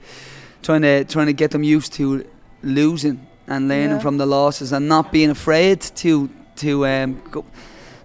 trying 0.61 0.81
to 0.83 1.03
trying 1.05 1.27
to 1.27 1.33
get 1.33 1.51
them 1.51 1.63
used 1.63 1.93
to 1.93 2.23
losing 2.61 3.19
and 3.47 3.67
learning 3.67 3.89
Yeah. 3.97 3.99
from 4.01 4.17
the 4.17 4.25
losses 4.25 4.71
and 4.71 4.87
not 4.87 5.11
being 5.11 5.29
afraid 5.31 5.79
to 5.95 6.29
to 6.55 6.85
um, 6.85 7.21
go, 7.31 7.43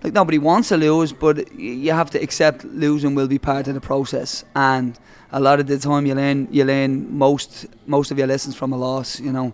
like 0.02 0.14
nobody 0.14 0.38
wants 0.38 0.68
to 0.68 0.76
lose, 0.76 1.12
but 1.12 1.36
you 1.54 1.92
have 1.92 2.10
to 2.10 2.18
accept 2.22 2.64
losing 2.64 3.14
will 3.16 3.28
be 3.28 3.38
part 3.38 3.68
of 3.68 3.74
the 3.74 3.80
process. 3.80 4.44
And 4.54 4.98
a 5.32 5.38
lot 5.40 5.60
of 5.60 5.66
the 5.66 5.78
time, 5.78 6.06
you 6.06 6.14
learn 6.14 6.48
you 6.50 6.64
learn 6.64 7.18
most 7.18 7.66
most 7.86 8.10
of 8.12 8.18
your 8.18 8.26
lessons 8.28 8.56
from 8.56 8.72
a 8.72 8.76
loss. 8.76 9.20
You 9.20 9.32
know, 9.32 9.52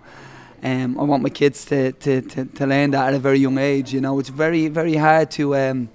um, 0.64 0.98
I 0.98 1.02
want 1.02 1.22
my 1.22 1.28
kids 1.28 1.64
to, 1.66 1.92
to, 1.92 2.22
to, 2.22 2.44
to, 2.46 2.66
learn 2.66 2.90
that 2.92 3.08
at 3.08 3.14
a 3.14 3.18
very 3.18 3.38
young 3.38 3.58
age. 3.58 3.92
You 3.92 4.00
know, 4.00 4.18
it's 4.18 4.30
very 4.30 4.68
very 4.68 4.94
hard 4.96 5.30
to 5.32 5.54
um, 5.56 5.88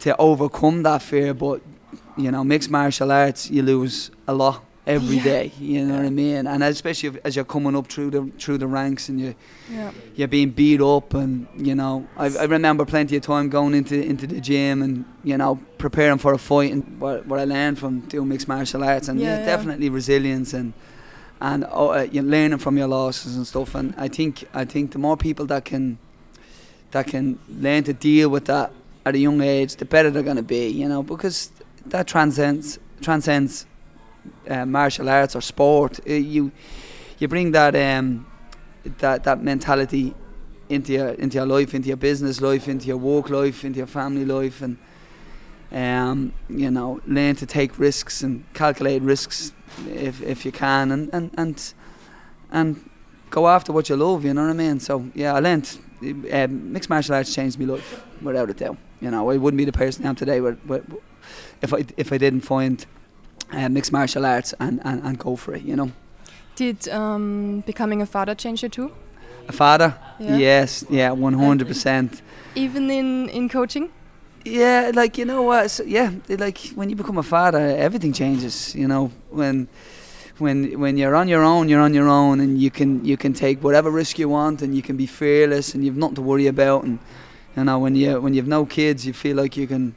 to 0.00 0.16
overcome 0.18 0.82
that 0.82 1.02
fear, 1.02 1.32
but 1.34 1.60
you 2.16 2.30
know, 2.30 2.44
mixed 2.44 2.70
martial 2.70 3.10
arts, 3.12 3.50
you 3.50 3.62
lose 3.62 4.10
a 4.26 4.34
lot 4.34 4.64
every 4.86 5.16
Yeah. 5.16 5.22
day. 5.24 5.52
You 5.58 5.84
know 5.86 5.96
what 5.96 6.04
I 6.04 6.10
mean? 6.10 6.46
And 6.46 6.62
especially 6.62 7.10
if, 7.10 7.16
as 7.24 7.36
you're 7.36 7.44
coming 7.44 7.74
up 7.76 7.86
through 7.86 8.10
the 8.10 8.30
through 8.38 8.58
the 8.58 8.66
ranks 8.66 9.08
and 9.08 9.20
you 9.20 9.34
Yeah. 9.70 9.92
you're 10.14 10.28
being 10.28 10.50
beat 10.50 10.80
up 10.80 11.14
and 11.14 11.46
you 11.56 11.74
know 11.74 12.06
I, 12.16 12.26
I 12.26 12.44
remember 12.44 12.84
plenty 12.84 13.16
of 13.16 13.22
time 13.22 13.48
going 13.48 13.74
into 13.74 13.94
into 14.00 14.26
the 14.26 14.40
gym 14.40 14.82
and 14.82 15.04
you 15.22 15.36
know 15.38 15.58
preparing 15.78 16.18
for 16.18 16.32
a 16.34 16.38
fight 16.38 16.72
and 16.72 17.00
what, 17.00 17.26
what 17.26 17.40
I 17.40 17.44
learned 17.44 17.78
from 17.78 18.00
doing 18.00 18.28
mixed 18.28 18.46
martial 18.48 18.84
arts 18.84 19.08
and 19.08 19.20
Yeah, 19.20 19.38
definitely 19.38 19.88
resilience 19.88 20.52
and 20.52 20.72
and 21.40 21.66
oh, 21.70 21.90
uh, 21.90 22.06
you're 22.10 22.22
learning 22.24 22.58
from 22.58 22.78
your 22.78 22.88
losses 22.88 23.36
and 23.36 23.46
stuff. 23.46 23.74
And 23.74 23.94
I 23.96 24.08
think 24.08 24.44
I 24.54 24.64
think 24.64 24.92
the 24.92 24.98
more 24.98 25.16
people 25.16 25.46
that 25.46 25.64
can 25.64 25.98
that 26.90 27.06
can 27.08 27.38
learn 27.48 27.84
to 27.84 27.92
deal 27.92 28.28
with 28.28 28.46
that 28.46 28.72
at 29.04 29.14
a 29.14 29.18
young 29.18 29.40
age 29.40 29.76
the 29.76 29.84
better 29.84 30.10
they're 30.10 30.22
going 30.22 30.36
to 30.36 30.42
be 30.42 30.68
you 30.68 30.88
know 30.88 31.02
because 31.02 31.50
that 31.86 32.06
transcends 32.06 32.78
transcends 33.02 33.66
uh, 34.48 34.64
martial 34.64 35.08
arts 35.08 35.36
or 35.36 35.40
sport. 35.40 36.00
Uh, 36.08 36.12
you 36.12 36.52
you 37.18 37.28
bring 37.28 37.52
that 37.52 37.74
um 37.74 38.26
that 38.98 39.24
that 39.24 39.42
mentality 39.42 40.14
into 40.68 40.92
your 40.92 41.08
into 41.10 41.36
your 41.36 41.46
life, 41.46 41.74
into 41.74 41.88
your 41.88 41.96
business 41.96 42.40
life, 42.40 42.68
into 42.68 42.86
your 42.86 42.96
work 42.96 43.30
life, 43.30 43.64
into 43.64 43.78
your 43.78 43.86
family 43.86 44.24
life, 44.24 44.62
and 44.62 44.78
um, 45.74 46.32
you 46.48 46.70
know, 46.70 47.00
learn 47.06 47.34
to 47.36 47.46
take 47.46 47.78
risks 47.78 48.22
and 48.22 48.44
calculate 48.54 49.02
risks 49.02 49.52
if 49.88 50.22
if 50.22 50.46
you 50.46 50.52
can, 50.52 50.92
and 50.92 51.10
and 51.12 51.30
and 51.36 51.74
and 52.50 52.90
go 53.30 53.48
after 53.48 53.72
what 53.72 53.88
you 53.88 53.96
love. 53.96 54.24
You 54.24 54.32
know 54.32 54.44
what 54.44 54.50
I 54.50 54.54
mean? 54.54 54.80
So 54.80 55.10
yeah, 55.14 55.34
I 55.34 55.40
learned 55.40 55.78
uh, 56.32 56.46
mixed 56.48 56.88
martial 56.88 57.14
arts 57.14 57.34
changed 57.34 57.58
my 57.58 57.66
life 57.66 58.04
without 58.22 58.50
a 58.50 58.54
doubt. 58.54 58.78
You 59.00 59.10
know, 59.10 59.30
I 59.30 59.36
wouldn't 59.36 59.58
be 59.58 59.64
the 59.64 59.72
person 59.72 60.06
I 60.06 60.08
am 60.08 60.14
today 60.14 60.40
with, 60.40 60.64
with, 60.64 60.84
if 61.60 61.74
I 61.74 61.84
if 61.96 62.12
I 62.12 62.18
didn't 62.18 62.42
find 62.42 62.86
uh, 63.52 63.68
mixed 63.68 63.92
martial 63.92 64.24
arts 64.24 64.54
and, 64.60 64.80
and, 64.84 65.02
and 65.02 65.18
go 65.18 65.36
for 65.36 65.54
it. 65.54 65.62
You 65.62 65.76
know. 65.76 65.92
Did 66.56 66.88
um, 66.88 67.64
becoming 67.66 68.00
a 68.00 68.06
father 68.06 68.34
change 68.36 68.62
you 68.62 68.68
too? 68.68 68.92
A 69.48 69.52
father? 69.52 69.98
Yeah. 70.20 70.36
Yes, 70.36 70.84
yeah, 70.88 71.10
one 71.10 71.34
hundred 71.34 71.66
percent. 71.66 72.22
Even 72.54 72.90
in, 72.90 73.28
in 73.28 73.48
coaching? 73.48 73.90
Yeah, 74.44 74.90
like 74.94 75.16
you 75.16 75.24
know 75.24 75.42
what? 75.42 75.70
So, 75.70 75.84
yeah, 75.84 76.12
like 76.28 76.58
when 76.74 76.90
you 76.90 76.96
become 76.96 77.16
a 77.18 77.22
father, 77.22 77.58
everything 77.58 78.12
changes. 78.12 78.74
You 78.74 78.86
know, 78.86 79.10
when 79.30 79.68
when 80.38 80.78
when 80.78 80.98
you're 80.98 81.14
on 81.14 81.28
your 81.28 81.42
own, 81.42 81.68
you're 81.68 81.80
on 81.80 81.94
your 81.94 82.08
own, 82.08 82.40
and 82.40 82.60
you 82.60 82.70
can 82.70 83.04
you 83.04 83.16
can 83.16 83.32
take 83.32 83.64
whatever 83.64 83.90
risk 83.90 84.18
you 84.18 84.28
want, 84.28 84.60
and 84.60 84.74
you 84.74 84.82
can 84.82 84.96
be 84.96 85.06
fearless, 85.06 85.74
and 85.74 85.84
you've 85.84 85.96
nothing 85.96 86.16
to 86.16 86.22
worry 86.22 86.46
about. 86.46 86.84
And 86.84 86.98
you 87.56 87.64
know, 87.64 87.78
when 87.78 87.94
you 87.96 88.20
when 88.20 88.34
you've 88.34 88.46
no 88.46 88.66
kids, 88.66 89.06
you 89.06 89.14
feel 89.14 89.36
like 89.36 89.56
you 89.56 89.66
can 89.66 89.94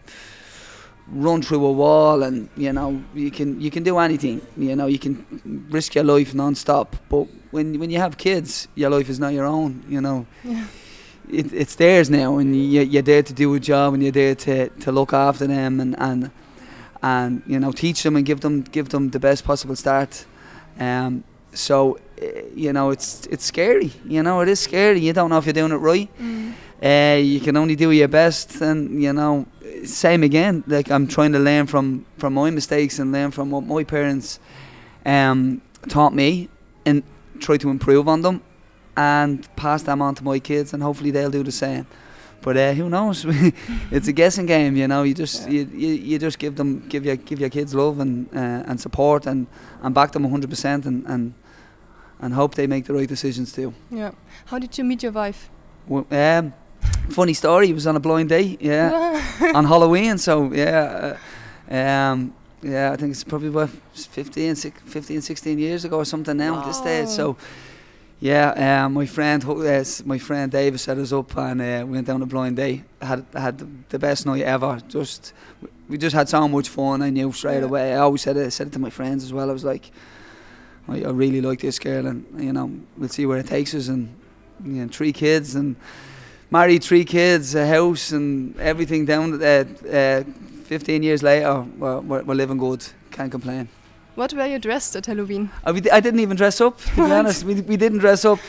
run 1.11 1.41
through 1.41 1.65
a 1.65 1.71
wall, 1.71 2.23
and 2.23 2.47
you 2.55 2.71
know 2.71 3.01
you 3.13 3.31
can 3.31 3.59
you 3.59 3.69
can 3.69 3.83
do 3.83 3.97
anything. 3.97 4.41
You 4.55 4.77
know, 4.77 4.87
you 4.87 4.99
can 4.99 5.25
risk 5.69 5.93
your 5.95 6.05
life 6.05 6.33
non-stop. 6.33 6.95
But 7.09 7.27
when 7.51 7.79
when 7.79 7.89
you 7.89 7.99
have 7.99 8.17
kids, 8.17 8.69
your 8.75 8.89
life 8.89 9.09
is 9.09 9.19
not 9.19 9.33
your 9.33 9.45
own. 9.45 9.83
You 9.89 9.99
know 9.99 10.25
Yeah. 10.43 10.67
It, 11.31 11.53
it's 11.53 11.75
theirs 11.75 12.09
now, 12.09 12.37
and 12.37 12.55
you, 12.55 12.81
you're 12.81 13.01
there 13.01 13.23
to 13.23 13.33
do 13.33 13.53
a 13.55 13.59
job, 13.59 13.93
and 13.93 14.03
you're 14.03 14.11
there 14.11 14.35
to, 14.35 14.69
to 14.69 14.91
look 14.91 15.13
after 15.13 15.47
them, 15.47 15.79
and, 15.79 15.99
and 15.99 16.31
and 17.01 17.43
you 17.45 17.59
know 17.59 17.71
teach 17.71 18.03
them 18.03 18.15
and 18.15 18.25
give 18.25 18.41
them 18.41 18.61
give 18.61 18.89
them 18.89 19.09
the 19.09 19.19
best 19.19 19.43
possible 19.43 19.75
start. 19.75 20.25
Um, 20.79 21.23
so 21.53 21.99
eh, 22.19 22.43
you 22.55 22.73
know 22.73 22.91
it's 22.91 23.25
it's 23.27 23.45
scary. 23.45 23.91
You 24.05 24.23
know 24.23 24.41
it 24.41 24.49
is 24.49 24.59
scary. 24.59 24.99
You 24.99 25.13
don't 25.13 25.29
know 25.29 25.37
if 25.37 25.45
you're 25.45 25.53
doing 25.53 25.71
it 25.71 25.75
right. 25.75 26.09
Mm. 26.19 26.53
Uh, 26.83 27.17
you 27.17 27.39
can 27.39 27.57
only 27.57 27.75
do 27.75 27.91
your 27.91 28.07
best, 28.07 28.61
and 28.61 29.01
you 29.01 29.13
know 29.13 29.45
same 29.83 30.23
again. 30.23 30.63
Like 30.67 30.91
I'm 30.91 31.07
trying 31.07 31.33
to 31.33 31.39
learn 31.39 31.67
from 31.67 32.05
from 32.17 32.33
my 32.33 32.49
mistakes 32.51 32.99
and 32.99 33.11
learn 33.11 33.31
from 33.31 33.51
what 33.51 33.63
my 33.63 33.83
parents 33.83 34.39
um, 35.05 35.61
taught 35.89 36.13
me, 36.13 36.49
and 36.85 37.03
try 37.39 37.57
to 37.57 37.69
improve 37.69 38.07
on 38.07 38.21
them 38.21 38.41
and 38.97 39.47
pass 39.55 39.83
them 39.83 40.01
on 40.01 40.15
to 40.15 40.23
my 40.23 40.39
kids, 40.39 40.73
and 40.73 40.83
hopefully 40.83 41.11
they'll 41.11 41.31
do 41.31 41.43
the 41.43 41.51
same. 41.51 41.85
But 42.41 42.57
uh, 42.57 42.73
who 42.73 42.89
knows? 42.89 43.25
it's 43.91 44.07
a 44.07 44.11
guessing 44.13 44.45
game, 44.47 44.75
you 44.75 44.87
know. 44.87 45.03
You 45.03 45.13
just 45.13 45.43
Yeah. 45.43 45.51
you, 45.51 45.69
you, 45.73 45.93
you 45.93 46.19
just 46.19 46.39
give 46.39 46.55
them 46.55 46.83
give 46.89 47.05
your 47.05 47.15
give 47.15 47.39
your 47.39 47.49
kids 47.49 47.73
love 47.73 47.99
and 48.01 48.27
uh, 48.35 48.69
and 48.69 48.79
support 48.79 49.25
and, 49.27 49.47
and 49.81 49.93
back 49.95 50.11
them 50.11 50.23
100 50.23 50.49
percent 50.49 50.85
and, 50.85 51.05
and 51.07 51.33
and 52.19 52.33
hope 52.33 52.55
they 52.55 52.67
make 52.67 52.83
the 52.85 52.93
right 52.93 53.07
decisions 53.09 53.51
too. 53.53 53.73
Yeah. 53.91 54.11
How 54.45 54.59
did 54.59 54.77
you 54.77 54.83
meet 54.83 55.03
your 55.03 55.11
wife? 55.13 55.49
Well, 55.87 56.05
Um, 56.11 56.53
funny 57.09 57.33
story. 57.33 57.69
It 57.69 57.73
was 57.73 57.85
on 57.87 57.95
a 57.95 57.99
blind 57.99 58.29
date, 58.29 58.61
yeah, 58.61 59.21
on 59.55 59.65
Halloween. 59.65 60.17
So 60.17 60.51
yeah, 60.53 61.17
uh, 61.71 61.75
um, 61.75 62.33
yeah. 62.61 62.93
I 62.93 62.97
think 62.97 63.11
it's 63.11 63.23
probably 63.23 63.49
about 63.49 63.69
15, 63.93 64.55
15, 64.55 65.21
16 65.21 65.59
years 65.59 65.85
ago 65.85 65.97
or 65.97 66.05
something 66.05 66.37
now 66.37 66.59
at 66.59 66.65
this 66.65 66.77
stage. 66.77 67.07
So. 67.09 67.35
Yeah, 68.19 68.85
um, 68.85 68.93
my 68.93 69.05
friend, 69.05 69.43
uh, 69.45 69.83
my 70.05 70.17
friend 70.17 70.51
David 70.51 70.79
set 70.79 70.97
us 70.97 71.13
up, 71.13 71.37
and 71.37 71.61
uh, 71.61 71.83
we 71.85 71.93
went 71.93 72.07
down 72.07 72.21
a 72.23 72.25
blind 72.25 72.55
date. 72.55 72.83
had 72.99 73.23
had 73.33 73.59
the, 73.59 73.67
the 73.89 73.99
best 73.99 74.25
night 74.25 74.41
ever. 74.41 74.79
Just 74.87 75.33
we 75.87 75.99
just 75.99 76.15
had 76.15 76.27
so 76.27 76.47
much 76.47 76.67
fun. 76.67 77.03
I 77.03 77.11
knew 77.11 77.31
straight 77.31 77.59
Yeah. 77.59 77.65
away. 77.65 77.93
I 77.93 77.97
always 77.97 78.23
said 78.23 78.35
it, 78.37 78.51
said 78.51 78.67
it 78.67 78.73
to 78.73 78.79
my 78.79 78.89
friends 78.89 79.23
as 79.23 79.31
well. 79.31 79.49
I 79.51 79.53
was 79.53 79.63
like, 79.63 79.91
I, 80.87 81.03
I 81.03 81.09
really 81.11 81.41
like 81.41 81.59
this 81.59 81.77
girl, 81.77 82.07
and 82.07 82.25
you 82.39 82.53
know, 82.53 82.71
we'll 82.97 83.09
see 83.09 83.27
where 83.27 83.37
it 83.37 83.45
takes 83.47 83.75
us. 83.75 83.87
And 83.87 84.09
you 84.65 84.81
know, 84.83 84.87
three 84.87 85.13
kids, 85.13 85.53
and 85.53 85.75
married, 86.49 86.83
three 86.83 87.05
kids, 87.05 87.53
a 87.53 87.67
house, 87.67 88.11
and 88.11 88.59
everything 88.59 89.05
down. 89.05 89.41
Uh, 89.43 89.65
uh, 89.91 90.23
Fifteen 90.67 91.01
years 91.01 91.23
later, 91.23 91.61
we're, 91.77 91.99
we're, 92.01 92.23
we're 92.23 92.35
living 92.35 92.57
good. 92.57 92.83
Can't 93.11 93.31
complain. 93.31 93.69
What 94.17 94.33
were 94.33 94.47
you 94.47 94.57
dressed 94.57 94.95
at 94.95 95.05
Halloween? 95.05 95.51
Uh, 95.63 95.73
we, 95.75 95.81
di- 95.81 95.91
I 95.91 95.99
didn't 95.99 96.21
even 96.21 96.37
dress 96.37 96.59
up, 96.59 96.81
to 96.81 96.95
be 96.95 97.01
honest. 97.03 97.43
We, 97.43 97.61
we 97.61 97.77
didn't 97.77 97.99
dress 97.99 98.25
up. 98.25 98.39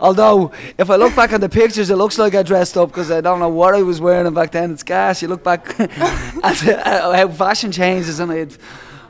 Although, 0.00 0.50
if 0.78 0.90
I 0.90 0.96
look 0.96 1.14
back 1.14 1.32
at 1.32 1.40
the 1.40 1.48
pictures, 1.48 1.90
it 1.90 1.94
looks 1.94 2.18
like 2.18 2.34
I 2.34 2.42
dressed 2.42 2.76
up 2.76 2.88
because 2.88 3.12
I 3.12 3.20
don't 3.20 3.38
know 3.38 3.48
what 3.48 3.72
I 3.76 3.82
was 3.82 4.00
wearing 4.00 4.34
back 4.34 4.50
then. 4.50 4.72
It's 4.72 4.82
gas. 4.82 5.22
You 5.22 5.28
look 5.28 5.44
back 5.44 5.78
at, 5.80 6.66
at 6.66 7.14
how 7.14 7.28
fashion 7.28 7.70
changes, 7.70 8.18
and 8.18 8.32
I 8.32 8.38
had, 8.38 8.56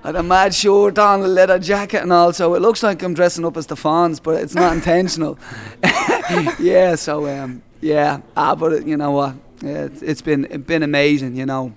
I 0.05 0.09
had 0.09 0.17
a 0.17 0.23
mad 0.23 0.55
shirt 0.55 0.99
on, 0.99 1.23
a 1.23 1.29
leather 1.29 1.59
jacket, 1.59 2.03
and 2.03 2.13
all. 2.13 2.31
So 2.35 2.53
it 2.53 2.61
looks 2.61 2.83
like 2.83 3.03
I'm 3.03 3.15
dressing 3.15 3.47
up 3.47 3.57
as 3.57 3.67
the 3.67 3.75
Fonz, 3.75 4.23
but 4.23 4.43
it's 4.43 4.55
not 4.55 4.75
intentional. 4.75 5.39
yeah. 6.61 6.95
So 6.97 7.27
um, 7.27 7.63
yeah. 7.81 8.21
Ah, 8.37 8.55
but 8.55 8.75
it, 8.75 8.87
you 8.87 8.99
know 8.99 9.13
what? 9.13 9.35
Yeah, 9.63 9.85
it's, 9.85 10.03
it's 10.03 10.21
been 10.21 10.45
it's 10.51 10.67
been 10.67 10.83
amazing. 10.83 11.37
You 11.37 11.47
know, 11.47 11.73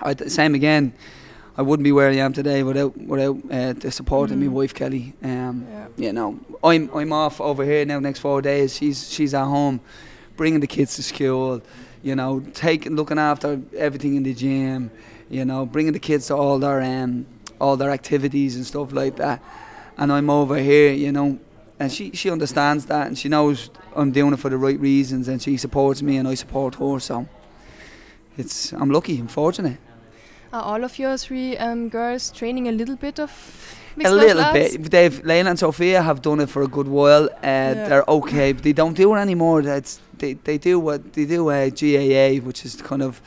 I, 0.00 0.14
same 0.14 0.54
again. 0.54 0.92
I 1.60 1.62
wouldn't 1.62 1.84
be 1.84 1.92
where 1.92 2.08
I 2.08 2.14
am 2.16 2.32
today 2.32 2.62
without 2.62 2.96
without 2.96 3.36
uh, 3.50 3.74
the 3.74 3.90
support 3.90 4.30
of 4.30 4.38
my 4.38 4.46
Mm. 4.46 4.52
wife 4.60 4.72
Kelly. 4.72 5.12
Um, 5.22 5.66
Yeah. 5.70 5.88
you 6.04 6.12
know, 6.14 6.30
I'm 6.64 6.88
I'm 6.94 7.12
off 7.12 7.38
over 7.38 7.64
here 7.64 7.84
now 7.84 8.00
next 8.00 8.20
four 8.20 8.40
days. 8.40 8.74
She's 8.78 8.98
she's 9.14 9.34
at 9.34 9.44
home, 9.44 9.80
bringing 10.38 10.60
the 10.60 10.66
kids 10.66 10.96
to 10.96 11.02
school. 11.02 11.60
You 12.02 12.14
know, 12.16 12.40
taking 12.54 12.96
looking 12.96 13.18
after 13.18 13.60
everything 13.76 14.14
in 14.16 14.22
the 14.22 14.32
gym. 14.32 14.90
You 15.28 15.44
know, 15.44 15.66
bringing 15.66 15.92
the 15.92 15.98
kids 16.10 16.28
to 16.28 16.34
all 16.34 16.58
their 16.58 16.80
um 16.80 17.26
all 17.60 17.76
their 17.76 17.90
activities 17.90 18.56
and 18.56 18.64
stuff 18.64 18.92
like 18.92 19.16
that. 19.16 19.42
And 19.98 20.10
I'm 20.10 20.30
over 20.30 20.56
here, 20.56 20.92
you 20.94 21.12
know, 21.12 21.38
and 21.78 21.92
she 21.92 22.10
she 22.14 22.30
understands 22.30 22.86
that 22.86 23.06
and 23.08 23.18
she 23.18 23.28
knows 23.28 23.68
I'm 23.94 24.12
doing 24.12 24.32
it 24.32 24.38
for 24.40 24.48
the 24.50 24.56
right 24.56 24.80
reasons 24.80 25.28
and 25.28 25.42
she 25.42 25.58
supports 25.58 26.00
me 26.00 26.16
and 26.16 26.26
I 26.26 26.36
support 26.36 26.76
her. 26.76 26.98
So 27.00 27.26
it's 28.38 28.72
I'm 28.72 28.90
lucky, 28.90 29.18
I'm 29.18 29.28
fortunate. 29.28 29.76
Are 30.52 30.62
all 30.62 30.84
of 30.84 30.98
your 30.98 31.16
three 31.16 31.56
um, 31.58 31.88
girls 31.88 32.30
training 32.30 32.66
a 32.68 32.72
little 32.72 32.96
bit 32.96 33.20
of 33.20 33.30
mixed 33.96 34.12
a 34.12 34.16
little 34.16 34.42
arts? 34.42 34.76
bit. 34.76 34.90
They've 34.90 35.22
Layla 35.22 35.50
and 35.50 35.58
Sophia 35.58 36.02
have 36.02 36.22
done 36.22 36.40
it 36.40 36.48
for 36.48 36.62
a 36.62 36.66
good 36.68 36.88
while. 36.88 37.28
Uh, 37.36 37.74
They're 37.74 38.04
okay, 38.08 38.52
but 38.52 38.62
they 38.64 38.72
don't 38.72 38.94
do 38.96 39.14
it 39.14 39.18
anymore. 39.18 39.62
That's 39.62 40.00
they, 40.18 40.34
they 40.34 40.58
do 40.58 40.80
what 40.80 41.12
they 41.12 41.24
do. 41.24 41.48
Uh, 41.50 41.70
GAA, 41.70 42.44
which 42.44 42.64
is 42.64 42.82
kind 42.82 43.02
of 43.02 43.20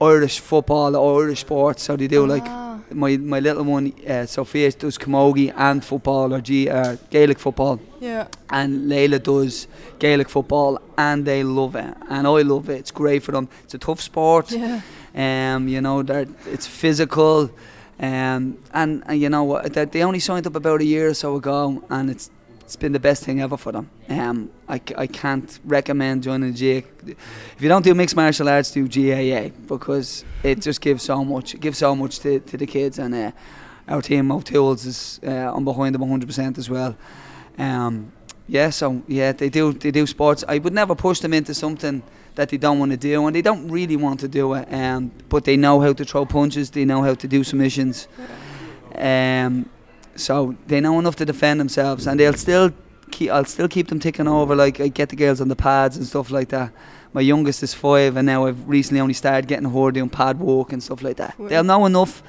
Irish 0.00 0.40
football 0.40 0.94
or 0.94 1.22
Irish 1.24 1.40
sports. 1.40 1.84
So 1.84 1.96
they 1.96 2.06
do 2.08 2.26
like 2.26 2.42
Ah, 2.46 2.80
my 2.90 3.16
my 3.16 3.40
little 3.40 3.64
one, 3.64 3.92
uh, 4.06 4.26
Sophia 4.26 4.70
does 4.72 4.98
camogie 4.98 5.52
and 5.56 5.82
football 5.82 6.34
or 6.34 6.40
G, 6.42 6.68
uh, 6.68 6.96
Gaelic 7.08 7.38
football, 7.38 7.80
yeah. 8.00 8.26
and 8.50 8.90
Layla 8.90 9.22
does 9.22 9.68
Gaelic 9.98 10.28
football, 10.28 10.78
and 10.98 11.24
they 11.24 11.42
love 11.44 11.76
it, 11.76 11.94
and 12.10 12.26
I 12.26 12.42
love 12.42 12.68
it. 12.68 12.78
It's 12.80 12.90
great 12.90 13.22
for 13.22 13.32
them. 13.32 13.48
It's 13.64 13.74
a 13.74 13.78
tough 13.78 14.02
sport. 14.02 14.50
Yeah. 14.50 14.82
Um, 15.14 15.68
you 15.68 15.80
know, 15.80 16.02
they're, 16.02 16.26
it's 16.46 16.66
physical. 16.66 17.50
Um, 18.00 18.58
and, 18.72 19.02
and 19.06 19.20
you 19.20 19.28
know 19.28 19.44
what? 19.44 19.72
They, 19.72 20.02
only 20.02 20.18
signed 20.18 20.46
up 20.46 20.56
about 20.56 20.80
a 20.80 20.84
year 20.84 21.08
or 21.08 21.14
so 21.14 21.36
ago, 21.36 21.84
and 21.90 22.10
it's 22.10 22.30
it's 22.72 22.76
been 22.76 22.92
the 22.92 23.00
best 23.00 23.22
thing 23.22 23.42
ever 23.42 23.58
for 23.58 23.70
them. 23.70 23.90
Um, 24.08 24.50
I, 24.66 24.80
I 24.96 25.06
can't 25.06 25.60
recommend 25.62 26.22
joining 26.22 26.54
GA. 26.54 26.78
If 27.06 27.56
you 27.58 27.68
don't 27.68 27.84
do 27.84 27.94
mixed 27.94 28.16
martial 28.16 28.48
arts, 28.48 28.70
do 28.70 28.88
GAA 28.88 29.54
because 29.66 30.24
it 30.42 30.62
just 30.62 30.80
gives 30.80 31.02
so 31.02 31.22
much. 31.22 31.54
It 31.54 31.60
gives 31.60 31.76
so 31.76 31.94
much 31.94 32.20
to, 32.20 32.40
to 32.40 32.56
the 32.56 32.66
kids, 32.66 32.98
and 32.98 33.14
uh, 33.14 33.30
our 33.88 34.00
team 34.00 34.32
of 34.32 34.44
tools 34.44 34.86
is 34.86 35.20
uh, 35.22 35.52
I'm 35.54 35.66
behind 35.66 35.94
them 35.94 36.00
100% 36.02 36.56
as 36.56 36.70
well. 36.70 36.96
Um, 37.58 38.10
yeah, 38.52 38.70
so 38.70 39.02
yeah, 39.08 39.32
they 39.32 39.48
do 39.48 39.72
they 39.72 39.90
do 39.90 40.06
sports. 40.06 40.44
I 40.46 40.58
would 40.58 40.74
never 40.74 40.94
push 40.94 41.20
them 41.20 41.32
into 41.32 41.54
something 41.54 42.02
that 42.34 42.48
they 42.50 42.58
don't 42.58 42.78
want 42.78 42.90
to 42.92 42.98
do, 42.98 43.26
and 43.26 43.34
they 43.34 43.42
don't 43.42 43.64
really 43.70 43.96
want 43.96 44.20
to 44.20 44.28
do 44.28 44.54
it. 44.54 44.66
Um, 44.72 45.10
but 45.28 45.44
they 45.44 45.56
know 45.56 45.80
how 45.80 45.92
to 45.94 46.04
throw 46.04 46.26
punches. 46.26 46.70
They 46.70 46.84
know 46.84 47.02
how 47.02 47.14
to 47.14 47.26
do 47.28 47.44
submissions. 47.44 48.08
Um, 48.94 49.68
so 50.16 50.54
they 50.66 50.80
know 50.80 50.98
enough 50.98 51.16
to 51.16 51.24
defend 51.24 51.60
themselves, 51.60 52.06
and 52.06 52.20
they'll 52.20 52.34
still 52.34 52.70
keep. 53.10 53.30
I'll 53.30 53.46
still 53.46 53.68
keep 53.68 53.88
them 53.88 54.00
ticking 54.00 54.28
over. 54.28 54.54
Like 54.54 54.80
I 54.80 54.88
get 54.88 55.08
the 55.08 55.16
girls 55.16 55.40
on 55.40 55.48
the 55.48 55.56
pads 55.56 55.96
and 55.96 56.06
stuff 56.06 56.30
like 56.30 56.48
that. 56.50 56.72
My 57.14 57.22
youngest 57.22 57.62
is 57.62 57.74
five, 57.74 58.16
and 58.18 58.26
now 58.26 58.46
I've 58.46 58.68
recently 58.68 59.00
only 59.00 59.14
started 59.14 59.48
getting 59.48 59.70
her 59.70 59.90
doing 59.90 60.10
pad 60.10 60.38
walk 60.38 60.72
and 60.72 60.82
stuff 60.82 61.02
like 61.02 61.16
that. 61.16 61.38
Wow. 61.38 61.48
They'll 61.48 61.64
know 61.64 61.86
enough, 61.86 62.22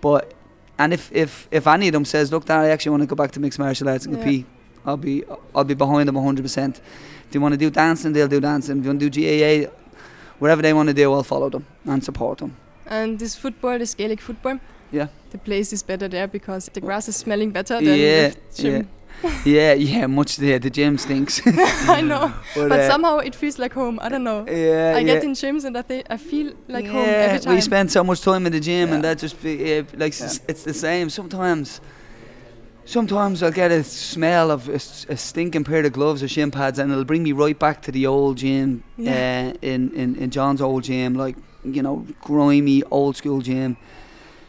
but 0.00 0.34
and 0.78 0.92
if 0.92 1.10
if 1.12 1.46
if 1.50 1.66
any 1.66 1.88
of 1.88 1.92
them 1.92 2.04
says, 2.04 2.30
look, 2.32 2.44
Dad, 2.46 2.64
I 2.64 2.68
actually 2.70 2.90
want 2.90 3.02
to 3.02 3.06
go 3.06 3.16
back 3.16 3.30
to 3.32 3.40
mixed 3.40 3.58
martial 3.60 3.88
arts 3.88 4.06
and 4.06 4.14
Yeah. 4.16 4.22
compete, 4.22 4.46
I'll 4.86 4.96
be 4.96 5.24
I'll 5.54 5.64
be 5.64 5.74
behind 5.74 6.08
them 6.08 6.14
100. 6.16 6.42
percent 6.42 6.80
If 7.26 7.30
they 7.32 7.38
want 7.38 7.52
to 7.52 7.58
do 7.58 7.70
dancing, 7.70 8.12
they'll 8.12 8.28
do 8.28 8.40
dancing. 8.40 8.78
If 8.78 8.82
they 8.84 8.88
want 8.88 9.00
to 9.00 9.10
do 9.10 9.20
GAA, 9.20 9.70
whatever 10.38 10.62
they 10.62 10.72
want 10.72 10.88
to 10.88 10.94
do, 10.94 11.12
I'll 11.12 11.22
follow 11.24 11.50
them 11.50 11.64
and 11.84 12.02
support 12.04 12.38
them. 12.38 12.56
And 12.86 13.18
this 13.18 13.34
football, 13.36 13.78
this 13.78 13.94
Gaelic 13.94 14.20
football, 14.20 14.58
Yeah. 14.92 15.08
the 15.30 15.38
place 15.38 15.72
is 15.74 15.82
better 15.82 16.08
there 16.08 16.26
because 16.26 16.70
the 16.72 16.80
grass 16.80 17.08
is 17.08 17.16
smelling 17.16 17.50
better 17.52 17.74
than 17.74 17.98
Yeah, 17.98 18.28
the 18.28 18.62
gym. 18.62 18.88
yeah, 19.44 19.72
yeah. 19.74 20.06
Much 20.06 20.38
yeah, 20.38 20.58
the 20.58 20.70
gym 20.70 20.96
stinks. 20.96 21.42
I 21.88 22.00
know, 22.00 22.32
but 22.54 22.68
but 22.68 22.80
uh, 22.80 22.88
somehow 22.88 23.18
it 23.18 23.34
feels 23.34 23.58
like 23.58 23.74
home. 23.74 23.98
I 24.00 24.08
don't 24.08 24.22
know. 24.24 24.46
yeah, 24.48 24.94
I 24.96 25.00
yeah. 25.00 25.14
get 25.14 25.24
in 25.24 25.32
gyms 25.32 25.64
and 25.64 25.76
I, 25.76 25.84
I 26.08 26.16
feel 26.16 26.52
like 26.68 26.86
home 26.86 27.08
every 27.08 27.40
time. 27.40 27.54
We 27.54 27.60
spend 27.60 27.90
so 27.90 28.02
much 28.04 28.20
time 28.22 28.46
in 28.46 28.52
the 28.52 28.60
gym, 28.60 28.92
and 28.92 29.02
that 29.04 29.18
just 29.18 29.36
be, 29.42 29.50
yeah, 29.56 29.82
like 30.04 30.14
Yeah. 30.20 30.50
it's 30.52 30.62
the 30.62 30.72
same. 30.74 31.10
Sometimes, 31.10 31.80
sometimes 32.88 33.42
I'll 33.42 33.52
get 33.52 33.70
a 33.70 33.84
smell 33.84 34.50
of 34.50 34.68
a 34.68 35.16
stinking 35.16 35.64
pair 35.64 35.84
of 35.84 35.92
gloves 35.92 36.22
or 36.22 36.28
shin 36.28 36.50
pads, 36.50 36.78
and 36.78 36.90
it'll 36.90 37.04
bring 37.04 37.22
me 37.22 37.32
right 37.32 37.58
back 37.58 37.82
to 37.82 37.92
the 37.92 38.06
old 38.06 38.38
gym 38.38 38.82
Yeah. 38.96 39.52
uh, 39.52 39.58
in, 39.62 39.90
in 39.94 40.16
in 40.16 40.30
John's 40.30 40.60
old 40.60 40.84
gym, 40.84 41.14
like 41.14 41.36
you 41.64 41.82
know, 41.82 42.06
grimy 42.22 42.82
old 42.90 43.16
school 43.16 43.40
gym. 43.42 43.76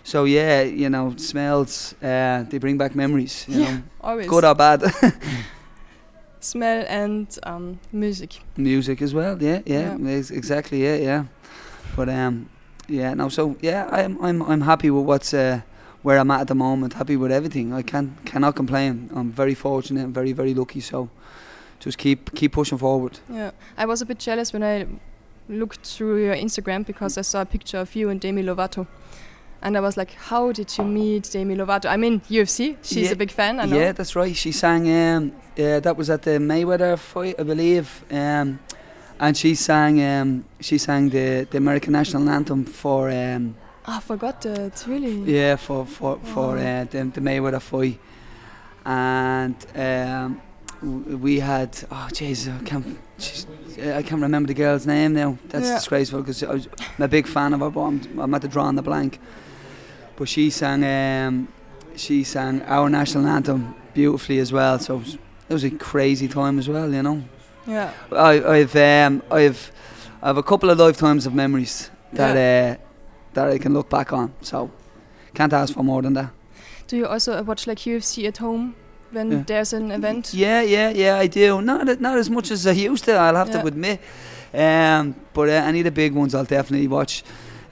So 0.04 0.26
yeah, 0.26 0.62
you 0.64 0.90
know, 0.90 1.14
smells 1.18 1.94
uh, 2.02 2.46
they 2.50 2.58
bring 2.60 2.78
back 2.78 2.96
memories. 2.96 3.46
You 3.48 3.60
Yeah. 3.60 3.72
know, 3.72 3.82
Always. 4.02 4.28
good 4.30 4.46
or 4.46 4.56
bad. 4.56 4.82
Smell 6.42 6.86
and 6.88 7.28
um, 7.44 7.80
music. 7.92 8.40
music 8.56 9.02
as 9.02 9.14
well. 9.14 9.38
Yeah, 9.44 9.60
yeah, 9.66 9.98
ex- 10.08 10.32
exactly. 10.32 10.84
Yeah, 10.84 10.96
yeah. 10.96 11.24
But 11.98 12.08
um, 12.08 12.48
yeah. 12.88 13.14
No, 13.14 13.28
so 13.30 13.56
yeah, 13.62 13.90
I'm 13.92 14.18
I'm 14.24 14.42
I'm 14.44 14.62
happy 14.62 14.90
with 14.90 15.06
what's 15.06 15.34
uh, 15.34 15.60
where 16.04 16.18
I'm 16.20 16.32
at 16.32 16.42
at 16.42 16.48
the 16.48 16.56
moment. 16.56 16.94
Happy 16.94 17.16
with 17.18 17.32
everything. 17.32 17.74
I 17.74 17.82
can 17.82 18.16
cannot 18.26 18.56
complain. 18.56 19.10
I'm 19.16 19.32
very 19.32 19.56
fortunate. 19.56 20.04
and 20.06 20.14
very 20.14 20.34
very 20.34 20.54
lucky. 20.54 20.80
So 20.82 21.10
just 21.80 21.98
keep 21.98 22.34
keep 22.36 22.52
pushing 22.54 22.78
forward. 22.78 23.20
Yeah, 23.30 23.52
I 23.78 23.86
was 23.86 24.02
a 24.02 24.06
bit 24.06 24.20
jealous 24.20 24.54
when 24.54 24.64
I 24.64 24.86
looked 25.50 25.86
through 25.88 26.24
your 26.26 26.36
Instagram 26.36 26.86
because 26.86 27.18
I 27.18 27.24
saw 27.24 27.42
a 27.42 27.46
picture 27.46 27.80
of 27.82 27.96
you 27.96 28.10
and 28.10 28.20
Demi 28.22 28.44
Lovato. 28.44 28.86
And 29.62 29.76
I 29.76 29.82
was 29.82 29.98
like, 29.98 30.14
how 30.14 30.54
did 30.54 30.78
you 30.78 30.86
meet 30.86 31.30
Demi 31.32 31.56
Lovato? 31.56 31.90
I 31.90 31.98
mean, 31.98 32.22
UFC, 32.30 32.78
she's 32.82 33.08
Yeah. 33.08 33.12
a 33.12 33.16
big 33.16 33.30
fan, 33.32 33.60
I 33.60 33.66
know. 33.66 33.78
Yeah, 33.78 33.92
that's 33.92 34.16
right. 34.16 34.34
She 34.36 34.54
sang. 34.54 34.88
Um, 34.88 35.34
yeah, 35.58 35.82
that 35.82 35.98
was 35.98 36.10
at 36.10 36.22
the 36.22 36.40
Mayweather 36.40 36.98
fight, 36.98 37.36
I 37.38 37.44
believe. 37.44 38.06
Um, 38.10 38.60
and 39.20 39.36
she 39.36 39.56
sang. 39.56 40.00
Um, 40.02 40.46
she 40.62 40.78
sang 40.78 41.10
the 41.10 41.46
the 41.52 41.58
American 41.58 41.92
national 41.94 42.30
anthem 42.30 42.64
for. 42.66 43.10
Oh, 43.92 43.98
I 43.98 44.00
forgot 44.02 44.40
that, 44.42 44.84
really. 44.88 45.16
Yeah, 45.38 45.56
for 45.56 45.84
for 45.86 46.20
for 46.24 46.56
Wow. 46.56 46.82
uh, 46.82 46.84
the, 46.84 47.04
the 47.12 47.22
Mayweather 47.22 47.60
fight, 47.60 48.00
and 48.86 49.56
um, 49.76 50.42
we 51.22 51.40
had 51.40 51.72
oh 51.92 52.08
jeez, 52.12 52.48
I 52.48 52.64
can't 52.64 52.86
jeez, 53.18 53.48
I 53.96 54.04
can't 54.04 54.22
remember 54.22 54.48
the 54.48 54.54
girl's 54.54 54.86
name 54.86 55.14
now. 55.14 55.38
That's 55.50 55.66
Yeah. 55.68 55.76
disgraceful 55.76 56.20
because 56.22 56.44
I 56.44 56.54
was 56.54 56.68
I'm 56.98 57.04
a 57.04 57.08
big 57.08 57.26
fan 57.28 57.54
of 57.54 57.62
her, 57.62 57.70
but 57.72 57.82
I'm, 57.82 58.20
I'm 58.20 58.34
at 58.36 58.42
the 58.44 58.48
drawing 58.48 58.76
the 58.76 58.84
blank. 58.84 59.20
But 60.18 60.30
she 60.30 60.52
sang 60.52 60.84
um, 60.84 61.48
she 61.96 62.24
sang 62.24 62.62
our 62.68 62.90
national 62.90 63.26
anthem 63.28 63.74
beautifully 63.96 64.38
as 64.40 64.52
well. 64.54 64.78
So 64.80 64.96
it 64.96 65.00
was, 65.00 65.14
it 65.50 65.54
was 65.54 65.64
a 65.64 65.72
crazy 65.72 66.28
time 66.28 66.60
as 66.60 66.68
well, 66.70 66.94
you 66.94 67.02
know. 67.02 67.24
Yeah. 67.66 67.92
I, 68.12 68.44
I've 68.56 68.76
um, 68.76 69.24
I've 69.32 69.72
I 70.22 70.28
have 70.28 70.38
a 70.38 70.44
couple 70.44 70.70
of 70.70 70.78
lifetimes 70.78 71.26
of 71.26 71.34
memories 71.34 71.90
that 72.14 72.36
uh, 72.38 72.78
that 73.34 73.48
I 73.48 73.58
can 73.58 73.74
look 73.74 73.90
back 73.90 74.12
on. 74.14 74.32
So 74.42 74.70
can't 75.34 75.54
ask 75.54 75.74
for 75.74 75.84
more 75.84 76.02
than 76.02 76.14
that. 76.14 76.30
Do 76.88 76.98
you 76.98 77.06
also 77.08 77.42
watch 77.44 77.68
like 77.68 77.80
UFC 77.80 78.28
at 78.28 78.38
home 78.38 78.74
when 79.12 79.32
Yeah. 79.32 79.44
there's 79.46 79.74
an 79.74 79.92
event? 79.92 80.34
Yeah, 80.34 80.62
yeah, 80.62 80.90
yeah, 80.90 81.18
I 81.24 81.28
do. 81.28 81.62
Not 81.62 82.00
not 82.02 82.18
as 82.18 82.30
much 82.30 82.52
as 82.52 82.66
I 82.66 82.72
used 82.72 83.06
to. 83.06 83.12
I'll 83.14 83.36
have 83.36 83.50
Yeah. 83.50 83.62
to 83.62 83.68
admit. 83.68 84.00
Um, 84.54 85.14
but 85.34 85.50
uh, 85.50 85.68
any 85.70 85.80
of 85.80 85.86
the 85.86 85.92
big 85.92 86.14
ones, 86.14 86.34
I'll 86.34 86.44
definitely 86.48 86.88
watch. 86.88 87.24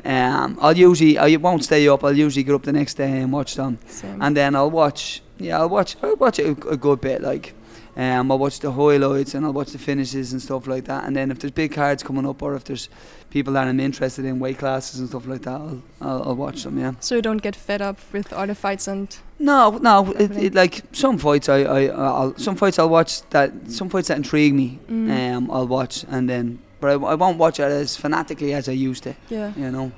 Um, 0.05 0.57
I'll 0.61 0.77
usually 0.77 1.17
I 1.17 1.35
won't 1.37 1.63
stay 1.63 1.87
up. 1.89 2.03
I'll 2.03 2.17
usually 2.25 2.43
get 2.43 2.53
up 2.55 2.63
the 2.63 2.71
next 2.71 2.93
day 2.97 3.19
and 3.21 3.31
watch 3.33 3.55
them, 3.55 3.77
Same. 3.87 4.21
and 4.21 4.35
then 4.37 4.55
I'll 4.55 4.69
watch. 4.71 5.21
Yeah, 5.39 5.59
I'll 5.59 5.69
watch. 5.69 5.95
I'll 6.03 6.15
watch 6.15 6.39
a, 6.39 6.51
a 6.69 6.77
good 6.77 7.01
bit. 7.01 7.21
Like, 7.21 7.53
um, 7.97 8.31
I'll 8.31 8.37
watch 8.39 8.59
the 8.59 8.71
highlights 8.71 9.33
and 9.35 9.45
I'll 9.45 9.53
watch 9.53 9.71
the 9.71 9.79
finishes 9.79 10.31
and 10.31 10.41
stuff 10.41 10.67
like 10.67 10.85
that. 10.85 11.03
And 11.05 11.15
then 11.15 11.31
if 11.31 11.39
there's 11.39 11.51
big 11.51 11.73
cards 11.73 12.03
coming 12.03 12.25
up 12.27 12.41
or 12.41 12.55
if 12.55 12.63
there's 12.63 12.89
people 13.37 13.53
that 13.53 13.67
I'm 13.67 13.79
interested 13.79 14.23
in 14.25 14.39
weight 14.39 14.57
classes 14.59 14.99
and 14.99 15.07
stuff 15.09 15.25
like 15.27 15.43
that, 15.43 15.59
I'll 15.61 15.81
I'll, 16.07 16.21
I'll 16.29 16.35
watch 16.45 16.59
them. 16.63 16.77
Yeah. 16.83 16.93
so 16.99 17.15
you 17.15 17.21
don't 17.21 17.41
get 17.47 17.55
fed 17.55 17.81
up 17.89 17.97
with 18.13 18.27
all 18.33 18.47
the 18.47 18.55
fights 18.55 18.87
and 18.87 19.07
No, 19.39 19.77
no. 19.89 19.93
It, 20.23 20.31
it, 20.45 20.53
like 20.55 20.75
some 20.93 21.17
fights, 21.17 21.47
I, 21.49 21.59
I, 21.77 21.81
I'll, 22.19 22.33
some 22.37 22.55
fights 22.55 22.77
I'll 22.79 22.89
watch 22.99 23.11
that. 23.29 23.49
Some 23.79 23.89
fights 23.89 24.07
that 24.09 24.17
intrigue 24.17 24.53
me, 24.61 24.69
Mm. 24.89 25.09
um, 25.35 25.51
I'll 25.51 25.67
watch, 25.67 26.05
and 26.09 26.23
then, 26.31 26.45
but 26.81 26.87
I, 26.93 26.93
I 27.13 27.15
won't 27.15 27.37
watch 27.37 27.59
it 27.59 27.69
as 27.83 27.95
fanatically 28.03 28.53
as 28.59 28.67
I 28.69 28.75
used 28.89 29.03
to. 29.03 29.13
yeah. 29.29 29.51
You 29.55 29.71
know. 29.71 29.91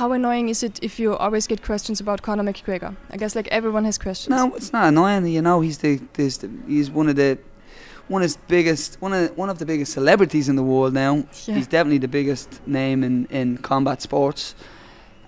How 0.00 0.12
annoying 0.12 0.48
is 0.50 0.62
it 0.62 0.78
if 0.82 0.98
you 1.00 1.16
always 1.16 1.46
get 1.46 1.60
questions 1.62 2.00
about 2.00 2.20
Conor 2.22 2.44
McGregor? 2.44 2.94
I 3.10 3.16
guess 3.16 3.34
like 3.34 3.48
everyone 3.58 3.84
has 3.86 3.98
questions. 3.98 4.30
No, 4.36 4.54
it's 4.54 4.72
not 4.72 4.84
annoying. 4.88 5.26
You 5.26 5.40
know, 5.42 5.60
he's 5.62 5.78
the, 5.78 6.00
this, 6.12 6.36
the 6.38 6.48
he's 6.68 6.90
one 6.90 7.08
of 7.08 7.16
the, 7.16 7.38
one 8.08 8.22
of 8.22 8.32
the 8.32 8.38
biggest, 8.46 9.00
one 9.00 9.12
of 9.12 9.36
one 9.36 9.50
of 9.50 9.58
the 9.58 9.66
biggest 9.66 9.92
celebrities 9.92 10.48
in 10.48 10.56
the 10.56 10.62
world 10.62 10.94
now. 10.94 11.24
Yeah. 11.46 11.54
He's 11.56 11.66
definitely 11.66 11.98
the 11.98 12.08
biggest 12.08 12.66
name 12.66 13.02
in, 13.04 13.26
in 13.26 13.58
combat 13.58 14.02
sports. 14.02 14.54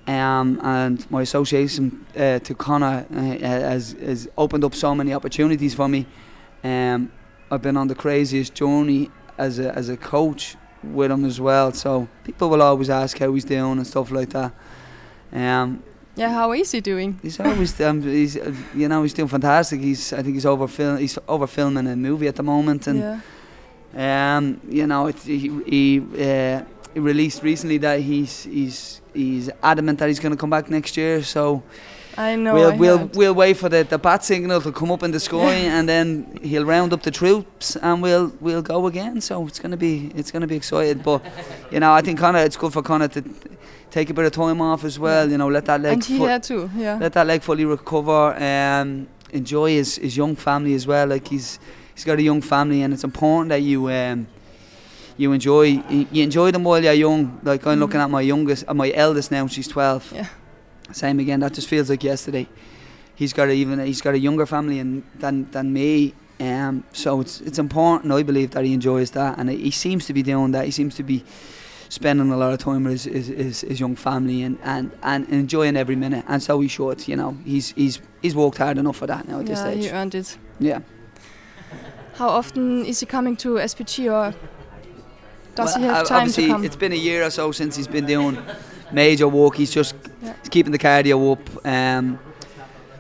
Um, 0.07 0.59
and 0.63 1.11
my 1.11 1.21
association 1.21 2.07
uh, 2.17 2.39
to 2.39 2.55
Conor 2.55 3.07
uh, 3.11 3.15
has, 3.15 3.93
has 4.01 4.27
opened 4.39 4.65
up 4.65 4.75
so 4.75 4.95
many 4.95 5.13
opportunities 5.13 5.75
for 5.75 5.87
me. 5.87 6.07
Um, 6.65 7.13
I've 7.51 7.61
been 7.61 7.77
on 7.77 7.89
the 7.89 7.95
craziest 7.95 8.55
journey 8.55 9.11
as 9.37 9.59
a, 9.59 9.75
as 9.77 9.91
a 9.91 9.99
coach 9.99 10.57
with 10.83 11.11
him 11.11 11.27
as 11.27 11.41
well. 11.41 11.73
So 11.73 12.09
people 12.25 12.49
will 12.49 12.63
always 12.63 12.89
ask 12.89 13.19
how 13.19 13.35
he's 13.35 13.45
doing 13.45 13.79
and 13.79 13.87
stuff 13.87 14.11
like 14.11 14.31
that. 14.31 14.55
Um, 15.31 15.83
Yeah, 16.19 16.33
how 16.33 16.53
is 16.53 16.73
he 16.73 16.81
doing? 16.81 17.19
he's 17.23 17.39
always, 17.39 17.81
um, 17.81 18.03
he's, 18.03 18.37
uh, 18.37 18.53
you 18.75 18.89
know, 18.89 19.03
he's 19.03 19.15
doing 19.15 19.29
fantastic. 19.29 19.81
He's, 19.81 20.13
I 20.13 20.23
think 20.23 20.35
he's 20.35 20.47
over 20.47 20.67
film, 20.67 20.99
he's 20.99 21.19
over 21.29 21.47
filming 21.47 21.87
a 21.87 21.95
movie 21.95 22.27
at 22.27 22.35
the 22.35 22.43
moment, 22.43 22.89
and 22.89 22.99
yeah. 22.99 24.37
um, 24.37 24.61
you 24.69 24.87
know, 24.87 25.07
it, 25.07 25.19
he 25.21 25.49
he, 25.67 26.01
uh, 26.01 26.63
he 26.93 27.01
released 27.01 27.43
recently 27.43 27.79
that 27.79 28.01
he's 28.01 28.45
he's 28.45 29.01
he's 29.15 29.49
adamant 29.63 30.01
that 30.01 30.09
he's 30.09 30.19
going 30.19 30.33
to 30.33 30.41
come 30.41 30.51
back 30.51 30.69
next 30.69 30.97
year. 30.97 31.23
So 31.23 31.63
I 32.19 32.35
know. 32.37 32.53
we'll 32.55 32.73
I 32.73 32.77
we'll 32.77 32.99
heard. 32.99 33.17
we'll 33.17 33.35
wait 33.35 33.57
for 33.57 33.69
the, 33.69 33.85
the 33.85 33.99
bat 33.99 34.25
signal 34.25 34.61
to 34.63 34.73
come 34.73 34.91
up 34.91 35.03
in 35.03 35.13
the 35.13 35.21
sky, 35.21 35.55
and 35.55 35.89
then 35.89 36.39
he'll 36.43 36.65
round 36.65 36.93
up 36.93 37.03
the 37.03 37.11
troops, 37.13 37.77
and 37.77 38.03
we'll 38.03 38.33
we'll 38.41 38.63
go 38.63 38.87
again. 38.89 39.21
So 39.21 39.47
it's 39.47 39.61
going 39.61 39.71
to 39.71 39.77
be 39.77 40.11
it's 40.17 40.31
going 40.33 40.43
to 40.43 40.49
be 40.49 40.57
excited. 40.57 41.03
But 41.05 41.21
you 41.71 41.79
know, 41.81 41.93
I 41.93 42.01
think 42.03 42.19
Conor, 42.19 42.41
it's 42.45 42.57
good 42.57 42.73
for 42.73 42.83
Conor 42.83 43.09
to 43.09 43.23
take 43.91 44.11
a 44.11 44.15
bit 44.15 44.25
of 44.25 44.33
time 44.33 44.61
off 44.61 44.85
as 44.85 44.99
well. 44.99 45.31
You 45.31 45.39
know, 45.39 45.49
let 45.49 45.65
that 45.67 45.81
leg 45.81 45.93
and 45.95 46.05
he 46.05 46.19
had 46.21 46.43
too. 46.43 46.69
Yeah. 46.77 46.99
let 47.01 47.13
that 47.13 47.27
leg 47.27 47.43
fully 47.43 47.65
recover. 47.65 48.35
Um, 48.43 49.07
enjoy 49.31 49.71
his, 49.73 49.97
his 49.97 50.17
young 50.17 50.35
family 50.35 50.75
as 50.75 50.87
well. 50.87 51.07
Like 51.07 51.29
he's 51.29 51.59
he's 51.95 52.05
got 52.05 52.19
a 52.19 52.23
young 52.23 52.41
family, 52.43 52.83
and 52.83 52.93
it's 52.95 53.05
important 53.05 53.51
that 53.51 53.63
you 53.63 53.89
um, 53.91 54.27
you 55.17 55.31
enjoy 55.33 55.65
you 55.89 56.23
enjoy 56.25 56.51
them 56.51 56.65
while 56.65 56.83
you're 56.83 56.93
young. 56.95 57.39
Like 57.45 57.65
I'm 57.67 57.77
Mhm. 57.77 57.81
looking 57.81 58.01
at 58.01 58.11
my 58.11 58.23
youngest, 58.23 58.65
uh, 58.67 58.75
my 58.75 58.91
eldest 58.93 59.31
now. 59.31 59.47
She's 59.47 59.69
twelve. 59.69 60.11
Yeah. 60.13 60.27
Same 60.93 61.19
again. 61.21 61.41
That 61.41 61.53
just 61.55 61.69
feels 61.69 61.91
like 61.91 62.03
yesterday. 62.03 62.47
He's 63.15 63.33
got 63.33 63.49
a, 63.49 63.53
even 63.53 63.79
he's 63.81 64.01
got 64.01 64.15
a 64.15 64.19
younger 64.19 64.47
family 64.47 64.79
and 64.79 65.03
than 65.17 65.51
than 65.51 65.73
me. 65.73 66.15
Um, 66.41 66.85
so 66.93 67.21
it's 67.21 67.41
it's 67.41 67.59
important. 67.59 68.13
I 68.13 68.23
believe 68.23 68.53
that 68.53 68.65
he 68.65 68.73
enjoys 68.73 69.11
that, 69.13 69.39
and 69.39 69.51
he 69.51 69.71
seems 69.71 70.07
to 70.07 70.13
be 70.13 70.23
doing 70.23 70.53
that. 70.53 70.65
He 70.65 70.71
seems 70.71 70.95
to 70.97 71.03
be 71.03 71.25
spending 71.89 72.31
a 72.31 72.37
lot 72.37 72.53
of 72.53 72.59
time 72.59 72.85
with 72.85 72.93
his, 72.93 73.05
his, 73.05 73.27
his, 73.29 73.61
his 73.63 73.81
young 73.81 73.97
family 73.97 74.43
and, 74.43 74.59
and, 74.63 74.91
and 75.03 75.27
enjoying 75.31 75.75
every 75.75 75.97
minute. 75.97 76.23
And 76.29 76.43
so 76.43 76.61
he 76.61 76.69
should, 76.69 77.09
you 77.09 77.17
know. 77.17 77.37
He's 77.45 77.73
he's 77.73 78.01
he's 78.23 78.35
worked 78.37 78.59
hard 78.59 78.79
enough 78.79 78.97
for 78.97 79.07
that 79.07 79.27
now 79.27 79.41
at 79.41 79.47
this 79.47 79.59
yeah, 79.59 79.73
he 79.73 79.91
earned 79.91 80.15
it. 80.15 80.39
Yeah. 80.61 80.81
How 82.15 82.29
often 82.29 82.85
is 82.85 83.01
he 83.01 83.07
coming 83.07 83.37
to 83.39 83.55
SBG 83.55 84.13
or 84.13 84.35
does 85.55 85.75
Well, 85.75 85.79
he 85.79 85.87
have 85.87 86.07
time 86.07 86.07
to 86.09 86.15
obviously, 86.15 86.47
come? 86.49 86.65
it's 86.65 86.77
been 86.77 86.93
a 86.93 86.97
year 86.97 87.25
or 87.25 87.31
so 87.31 87.53
since 87.53 87.77
he's 87.77 87.89
been 87.89 88.07
doing 88.07 88.39
major 88.93 89.29
work. 89.29 89.57
He's 89.57 89.71
just 89.71 89.95
Yeah. 90.23 90.35
he's 90.41 90.49
keeping 90.49 90.73
the 90.73 90.79
cardio 90.79 91.33
up, 91.33 91.67
um, 91.67 92.19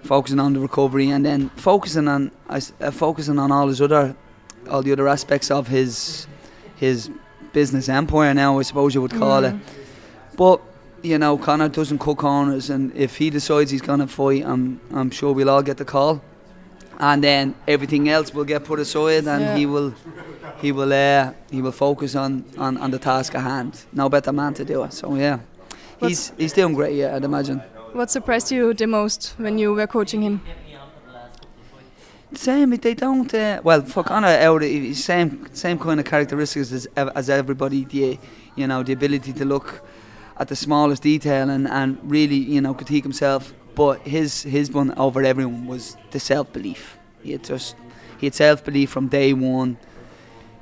focusing 0.02 0.40
on 0.40 0.52
the 0.54 0.60
recovery, 0.60 1.10
and 1.10 1.24
then 1.24 1.50
focusing 1.56 2.08
on 2.08 2.30
uh, 2.48 2.60
focusing 2.90 3.38
on 3.38 3.50
all 3.52 3.68
his 3.68 3.80
other 3.80 4.14
all 4.70 4.82
the 4.82 4.92
other 4.92 5.08
aspects 5.08 5.50
of 5.50 5.68
his 5.68 6.26
his 6.76 7.10
business 7.52 7.88
empire. 7.88 8.34
Now, 8.34 8.58
I 8.58 8.62
suppose 8.62 8.94
you 8.94 9.00
would 9.02 9.14
call 9.18 9.44
it. 9.44 9.54
But 10.36 10.60
you 11.02 11.16
know, 11.18 11.38
Conor 11.38 11.68
doesn't 11.68 11.98
cut 11.98 12.16
corners, 12.16 12.70
and 12.70 12.94
if 12.94 13.16
he 13.18 13.30
decides 13.30 13.70
he's 13.70 13.82
gonna 13.82 14.06
fight, 14.06 14.44
I'm 14.44 14.80
I'm 14.94 15.10
sure 15.10 15.32
we'll 15.32 15.50
all 15.50 15.62
get 15.62 15.76
the 15.76 15.84
call, 15.84 16.20
and 16.98 17.22
then 17.22 17.54
everything 17.66 18.08
else 18.08 18.34
will 18.34 18.44
get 18.44 18.64
put 18.64 18.78
aside, 18.80 19.26
and 19.26 19.42
Yeah. 19.42 19.56
he 19.56 19.66
will 19.66 19.92
he 20.60 20.72
will 20.72 20.92
uh, 20.92 21.32
he 21.50 21.62
will 21.62 21.72
focus 21.72 22.14
on, 22.16 22.44
on, 22.58 22.76
on 22.78 22.90
the 22.90 22.98
task 22.98 23.34
at 23.34 23.42
hand. 23.42 23.84
No 23.92 24.08
better 24.08 24.32
man 24.32 24.54
to 24.54 24.64
do 24.64 24.82
it. 24.84 24.92
So 24.92 25.14
yeah, 25.14 25.38
he's 26.00 26.32
he's 26.36 26.52
doing 26.52 26.74
great. 26.74 26.94
Yeah, 26.96 27.16
I'd 27.16 27.24
imagine. 27.24 27.58
What 27.92 28.10
surprised 28.10 28.52
you 28.52 28.74
the 28.74 28.86
most 28.86 29.34
when 29.38 29.58
you 29.58 29.74
were 29.74 29.86
coaching 29.86 30.22
him? 30.22 30.40
Same, 32.34 32.70
they 32.70 32.94
don't. 32.94 33.32
Uh, 33.32 33.60
well, 33.64 33.80
for 33.82 34.04
Conor, 34.04 34.28
out 34.28 34.62
he's 34.62 35.02
same 35.02 35.48
same 35.54 35.78
kind 35.78 35.98
of 35.98 36.04
characteristics 36.04 36.72
as 36.72 36.86
as 36.96 37.30
everybody. 37.30 37.84
The 37.84 38.18
you 38.54 38.66
know 38.66 38.82
the 38.82 38.92
ability 38.92 39.32
to 39.32 39.44
look 39.46 39.82
at 40.36 40.48
the 40.48 40.56
smallest 40.56 41.02
detail 41.02 41.48
and, 41.48 41.66
and 41.66 41.98
really 42.02 42.36
you 42.36 42.60
know 42.60 42.74
critique 42.74 43.04
himself. 43.04 43.54
But 43.74 44.00
his 44.06 44.42
his 44.42 44.70
one 44.70 44.92
over 44.98 45.22
everyone 45.22 45.66
was 45.66 45.96
the 46.10 46.20
self 46.20 46.52
belief. 46.52 46.98
He 47.22 47.32
had 47.32 47.44
just 47.44 47.76
he 48.18 48.26
had 48.26 48.34
self 48.34 48.62
belief 48.62 48.90
from 48.90 49.08
day 49.08 49.32
one. 49.32 49.78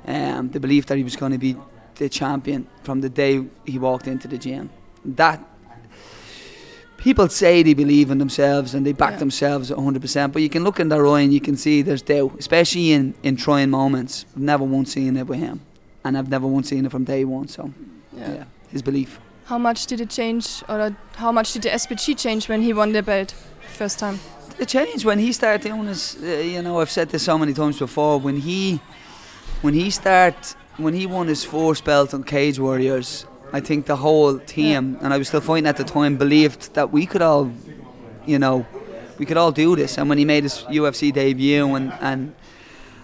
Um, 0.05 0.49
the 0.51 0.61
belief 0.61 0.85
that 0.85 0.97
he 0.97 1.03
was 1.03 1.17
going 1.17 1.33
to 1.33 1.37
be 1.37 1.57
the 1.95 2.07
champion 2.07 2.65
from 2.83 3.01
the 3.01 3.09
day 3.09 3.43
he 3.65 3.77
walked 3.77 4.07
into 4.07 4.29
the 4.29 4.37
gym. 4.37 4.69
That 5.15 5.39
people 6.97 7.29
say 7.29 7.63
they 7.63 7.73
believe 7.73 8.11
in 8.11 8.17
themselves 8.17 8.73
and 8.73 8.85
they 8.85 8.91
back 8.93 9.11
Yeah. 9.13 9.19
themselves 9.19 9.71
100%, 9.71 10.33
but 10.33 10.41
you 10.41 10.49
can 10.49 10.63
look 10.63 10.79
in 10.79 10.89
their 10.89 11.05
eye 11.07 11.21
and 11.21 11.33
you 11.33 11.39
can 11.39 11.55
see 11.55 11.81
there's 11.81 12.01
doubt, 12.01 12.33
especially 12.39 12.91
in, 12.91 13.13
in 13.23 13.35
trying 13.37 13.69
moments. 13.69 14.25
I've 14.35 14.41
never 14.41 14.63
once 14.65 14.91
seen 14.93 15.15
it 15.15 15.27
with 15.27 15.39
him, 15.39 15.61
and 16.03 16.17
I've 16.17 16.29
never 16.29 16.47
once 16.47 16.69
seen 16.69 16.85
it 16.85 16.91
from 16.91 17.03
day 17.05 17.23
one. 17.23 17.47
So, 17.47 17.71
yeah, 18.13 18.33
yeah 18.33 18.43
his 18.71 18.81
belief. 18.81 19.19
How 19.45 19.57
much 19.57 19.85
did 19.85 20.01
it 20.01 20.09
change, 20.09 20.61
or 20.67 20.95
how 21.15 21.31
much 21.31 21.53
did 21.53 21.61
the 21.61 21.69
SBG 21.69 22.17
change 22.17 22.49
when 22.49 22.61
he 22.61 22.73
won 22.73 22.91
the 22.91 23.01
belt 23.01 23.33
first 23.77 23.99
time? 23.99 24.19
The 24.57 24.65
change 24.65 25.05
when 25.05 25.19
he 25.19 25.31
started 25.31 25.61
doing 25.61 25.85
this, 25.85 26.17
uh, 26.21 26.25
you 26.25 26.61
know, 26.61 26.81
I've 26.81 26.89
said 26.91 27.09
this 27.09 27.23
so 27.23 27.37
many 27.37 27.53
times 27.53 27.79
before. 27.79 28.19
When 28.19 28.37
he, 28.37 28.81
when 29.61 29.73
he 29.73 29.89
start, 29.91 30.55
when 30.77 30.93
he 30.93 31.05
won 31.05 31.27
his 31.27 31.45
first 31.45 31.85
belt 31.85 32.13
on 32.13 32.23
Cage 32.23 32.59
Warriors, 32.59 33.25
I 33.53 33.59
think 33.61 33.85
the 33.85 33.95
whole 33.95 34.39
team, 34.39 34.97
and 35.01 35.13
I 35.13 35.17
was 35.17 35.29
still 35.29 35.41
fighting 35.41 35.67
at 35.67 35.77
the 35.77 35.83
time, 35.83 36.17
believed 36.17 36.73
that 36.73 36.91
we 36.91 37.05
could 37.05 37.21
all, 37.21 37.51
you 38.25 38.39
know, 38.39 38.65
we 39.17 39.25
could 39.25 39.37
all 39.37 39.51
do 39.51 39.75
this. 39.75 39.97
And 39.97 40.09
when 40.09 40.17
he 40.17 40.25
made 40.25 40.43
his 40.43 40.63
UFC 40.69 41.13
debut 41.13 41.75
and 41.75 41.93
and 42.01 42.35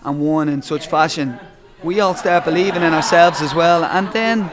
and 0.04 0.20
won 0.20 0.50
in 0.50 0.62
such 0.62 0.88
fashion, 0.88 1.40
we 1.82 2.00
all 2.00 2.16
start 2.16 2.46
believing 2.46 2.82
in 2.82 2.94
ourselves 2.94 3.42
as 3.42 3.54
well. 3.54 3.86
And 3.86 4.12
then, 4.12 4.52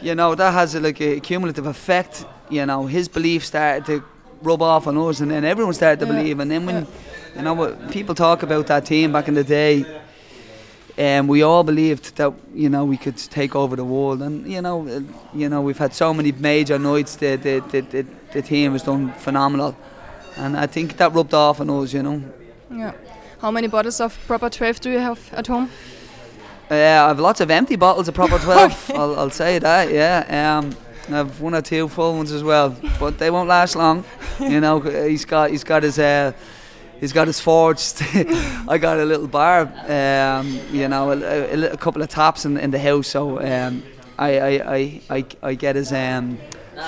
you 0.00 0.14
know, 0.14 0.34
that 0.34 0.52
has 0.52 0.74
a, 0.74 0.80
like 0.80 1.00
a 1.00 1.20
cumulative 1.20 1.66
effect. 1.66 2.24
You 2.48 2.66
know, 2.66 2.86
his 2.86 3.08
belief 3.08 3.44
started 3.44 3.84
to 3.86 4.04
rub 4.42 4.62
off 4.62 4.86
on 4.86 4.96
us, 4.98 5.20
and 5.20 5.30
then 5.30 5.44
everyone 5.44 5.74
started 5.74 6.00
to 6.00 6.06
believe. 6.06 6.38
And 6.38 6.50
then 6.50 6.66
when, 6.66 6.86
you 7.34 7.42
know, 7.42 7.54
what 7.54 7.90
people 7.90 8.14
talk 8.14 8.42
about 8.42 8.66
that 8.68 8.86
team 8.86 9.12
back 9.12 9.28
in 9.28 9.34
the 9.34 9.44
day, 9.44 9.84
and 10.96 11.28
we 11.28 11.42
all 11.42 11.64
believed 11.64 12.16
that 12.16 12.32
you 12.54 12.68
know 12.68 12.84
we 12.84 12.96
could 12.96 13.16
take 13.16 13.54
over 13.54 13.76
the 13.76 13.84
world. 13.84 14.22
And 14.22 14.46
you 14.46 14.62
know, 14.62 14.88
uh, 14.88 15.00
you 15.34 15.48
know, 15.48 15.60
we've 15.60 15.78
had 15.78 15.94
so 15.94 16.14
many 16.14 16.32
major 16.32 16.78
nights. 16.78 17.16
The 17.16 17.36
the 17.36 17.60
the, 17.70 17.80
the, 17.80 18.06
the 18.32 18.42
team 18.42 18.72
has 18.72 18.82
done 18.82 19.12
phenomenal, 19.12 19.76
and 20.36 20.56
I 20.56 20.66
think 20.66 20.96
that 20.96 21.12
rubbed 21.12 21.34
off 21.34 21.60
on 21.60 21.70
us. 21.70 21.92
You 21.92 22.02
know. 22.02 22.22
Yeah. 22.70 22.92
How 23.40 23.50
many 23.50 23.68
bottles 23.68 24.00
of 24.00 24.18
proper 24.26 24.48
12 24.48 24.80
do 24.80 24.90
you 24.90 24.98
have 24.98 25.20
at 25.34 25.46
home? 25.48 25.68
Uh, 26.70 26.74
I 26.74 27.08
have 27.08 27.20
lots 27.20 27.42
of 27.42 27.50
empty 27.50 27.76
bottles 27.76 28.08
of 28.08 28.14
proper 28.14 28.38
12. 28.42 28.92
I'll, 28.94 29.18
I'll 29.18 29.30
say 29.30 29.58
that, 29.58 29.92
yeah. 29.92 30.58
Um, 30.58 30.74
I 31.08 31.18
have 31.18 31.40
one 31.42 31.54
or 31.54 31.60
two 31.60 31.88
full 31.88 32.16
ones 32.16 32.32
as 32.32 32.42
well, 32.42 32.74
but 32.98 33.18
they 33.18 33.30
won't 33.30 33.48
last 33.48 33.76
long. 33.76 34.04
You 34.40 34.60
know, 34.60 34.80
he's 35.08 35.26
got 35.26 35.50
he's 35.50 35.62
got 35.62 35.82
his 35.82 35.98
uh, 35.98 36.32
he's 37.04 37.12
got 37.12 37.26
his 37.26 37.38
forged. 37.38 38.02
I 38.66 38.78
got 38.78 38.98
a 38.98 39.04
little 39.04 39.28
bar, 39.28 39.60
um, 39.88 40.58
you 40.72 40.88
know, 40.88 41.12
a, 41.12 41.54
a, 41.54 41.72
a 41.72 41.76
couple 41.76 42.00
of 42.00 42.08
taps 42.08 42.46
in, 42.46 42.56
in 42.56 42.70
the 42.70 42.78
house. 42.78 43.08
So 43.08 43.40
um, 43.40 43.82
I, 44.18 44.38
I, 44.38 44.74
I, 44.76 45.00
I, 45.10 45.24
I 45.42 45.54
get 45.54 45.76
his 45.76 45.92
um, 45.92 46.38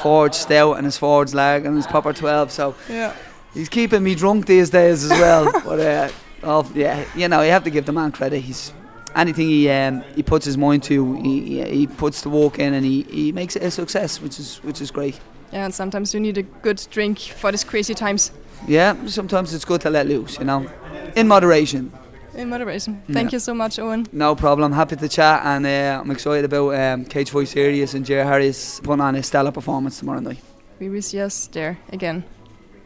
forged 0.03 0.37
stout 0.37 0.77
and 0.79 0.87
his 0.87 0.97
forged 0.97 1.35
lag 1.35 1.67
and 1.67 1.77
his 1.77 1.87
proper 1.87 2.15
12. 2.15 2.51
So 2.51 2.75
Yeah. 2.89 3.15
he's 3.53 3.69
keeping 3.69 4.03
me 4.03 4.15
drunk 4.15 4.47
these 4.47 4.71
days 4.71 5.05
as 5.05 5.11
well. 5.11 5.53
but 5.65 5.81
uh, 5.81 6.09
oh, 6.43 6.71
yeah, 6.75 7.05
you 7.15 7.29
know, 7.29 7.43
you 7.43 7.51
have 7.51 7.65
to 7.65 7.71
give 7.71 7.85
the 7.85 7.93
man 7.93 8.11
credit. 8.11 8.41
He's 8.41 8.73
anything 9.15 9.49
he 9.49 9.69
um, 9.69 10.03
he 10.15 10.23
puts 10.23 10.47
his 10.47 10.57
mind 10.57 10.83
to, 10.85 11.15
he, 11.17 11.41
he, 11.41 11.65
he 11.81 11.87
puts 11.87 12.23
the 12.23 12.31
work 12.31 12.59
in, 12.59 12.73
and 12.73 12.85
he, 12.87 13.03
he 13.03 13.33
makes 13.33 13.55
it 13.57 13.63
a 13.63 13.71
success, 13.71 14.21
which 14.23 14.39
is 14.39 14.63
which 14.65 14.81
is 14.81 14.91
great. 14.91 15.21
Yeah, 15.53 15.67
and 15.67 15.75
sometimes 15.75 16.13
you 16.15 16.21
need 16.21 16.39
a 16.39 16.43
good 16.43 16.81
drink 16.91 17.19
for 17.19 17.51
these 17.53 17.65
crazy 17.65 17.95
times. 17.95 18.33
Yeah, 18.67 18.95
sometimes 19.07 19.55
it's 19.55 19.65
good 19.65 19.81
to 19.83 19.91
let 19.91 20.07
loose, 20.07 20.39
you 20.39 20.45
know, 20.45 20.67
in 21.15 21.29
moderation. 21.29 21.93
In 22.35 22.49
moderation. 22.51 23.03
Thank 23.11 23.31
Yeah. 23.33 23.37
you 23.37 23.41
so 23.41 23.55
much, 23.55 23.79
Owen. 23.79 24.07
No 24.13 24.35
problem. 24.35 24.73
Happy 24.73 24.97
to 24.97 25.09
chat, 25.09 25.41
and 25.45 25.65
uh, 25.67 26.01
I'm 26.03 26.11
excited 26.11 26.45
about 26.45 26.75
um, 26.75 27.05
Cage 27.05 27.31
Fight 27.31 27.49
Series 27.49 27.95
and 27.95 28.05
Jer 28.05 28.25
Harris 28.25 28.81
putting 28.81 29.01
on 29.01 29.15
a 29.17 29.23
stellar 29.23 29.53
performance 29.53 29.99
tomorrow 29.99 30.21
night. 30.21 30.39
We 30.79 30.89
will 30.89 31.03
see 31.03 31.21
us 31.21 31.47
there 31.49 31.79
again. 31.93 32.25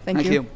Thank, 0.04 0.18
Thank 0.18 0.32
you. 0.32 0.46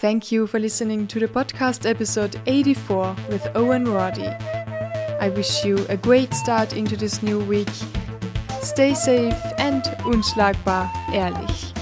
Thank 0.00 0.30
you 0.30 0.46
for 0.46 0.60
listening 0.60 1.08
to 1.08 1.18
the 1.18 1.26
podcast 1.26 1.88
episode 1.88 2.40
84 2.46 3.16
with 3.28 3.48
Owen 3.56 3.84
Roddy. 3.92 4.30
I 5.20 5.30
wish 5.30 5.64
you 5.64 5.84
a 5.88 5.96
great 5.96 6.32
start 6.32 6.72
into 6.72 6.96
this 6.96 7.22
new 7.22 7.40
week. 7.40 7.70
Stay 8.62 8.94
safe 8.94 9.34
and 9.58 9.82
unschlagbar 10.04 10.88
ehrlich. 11.12 11.72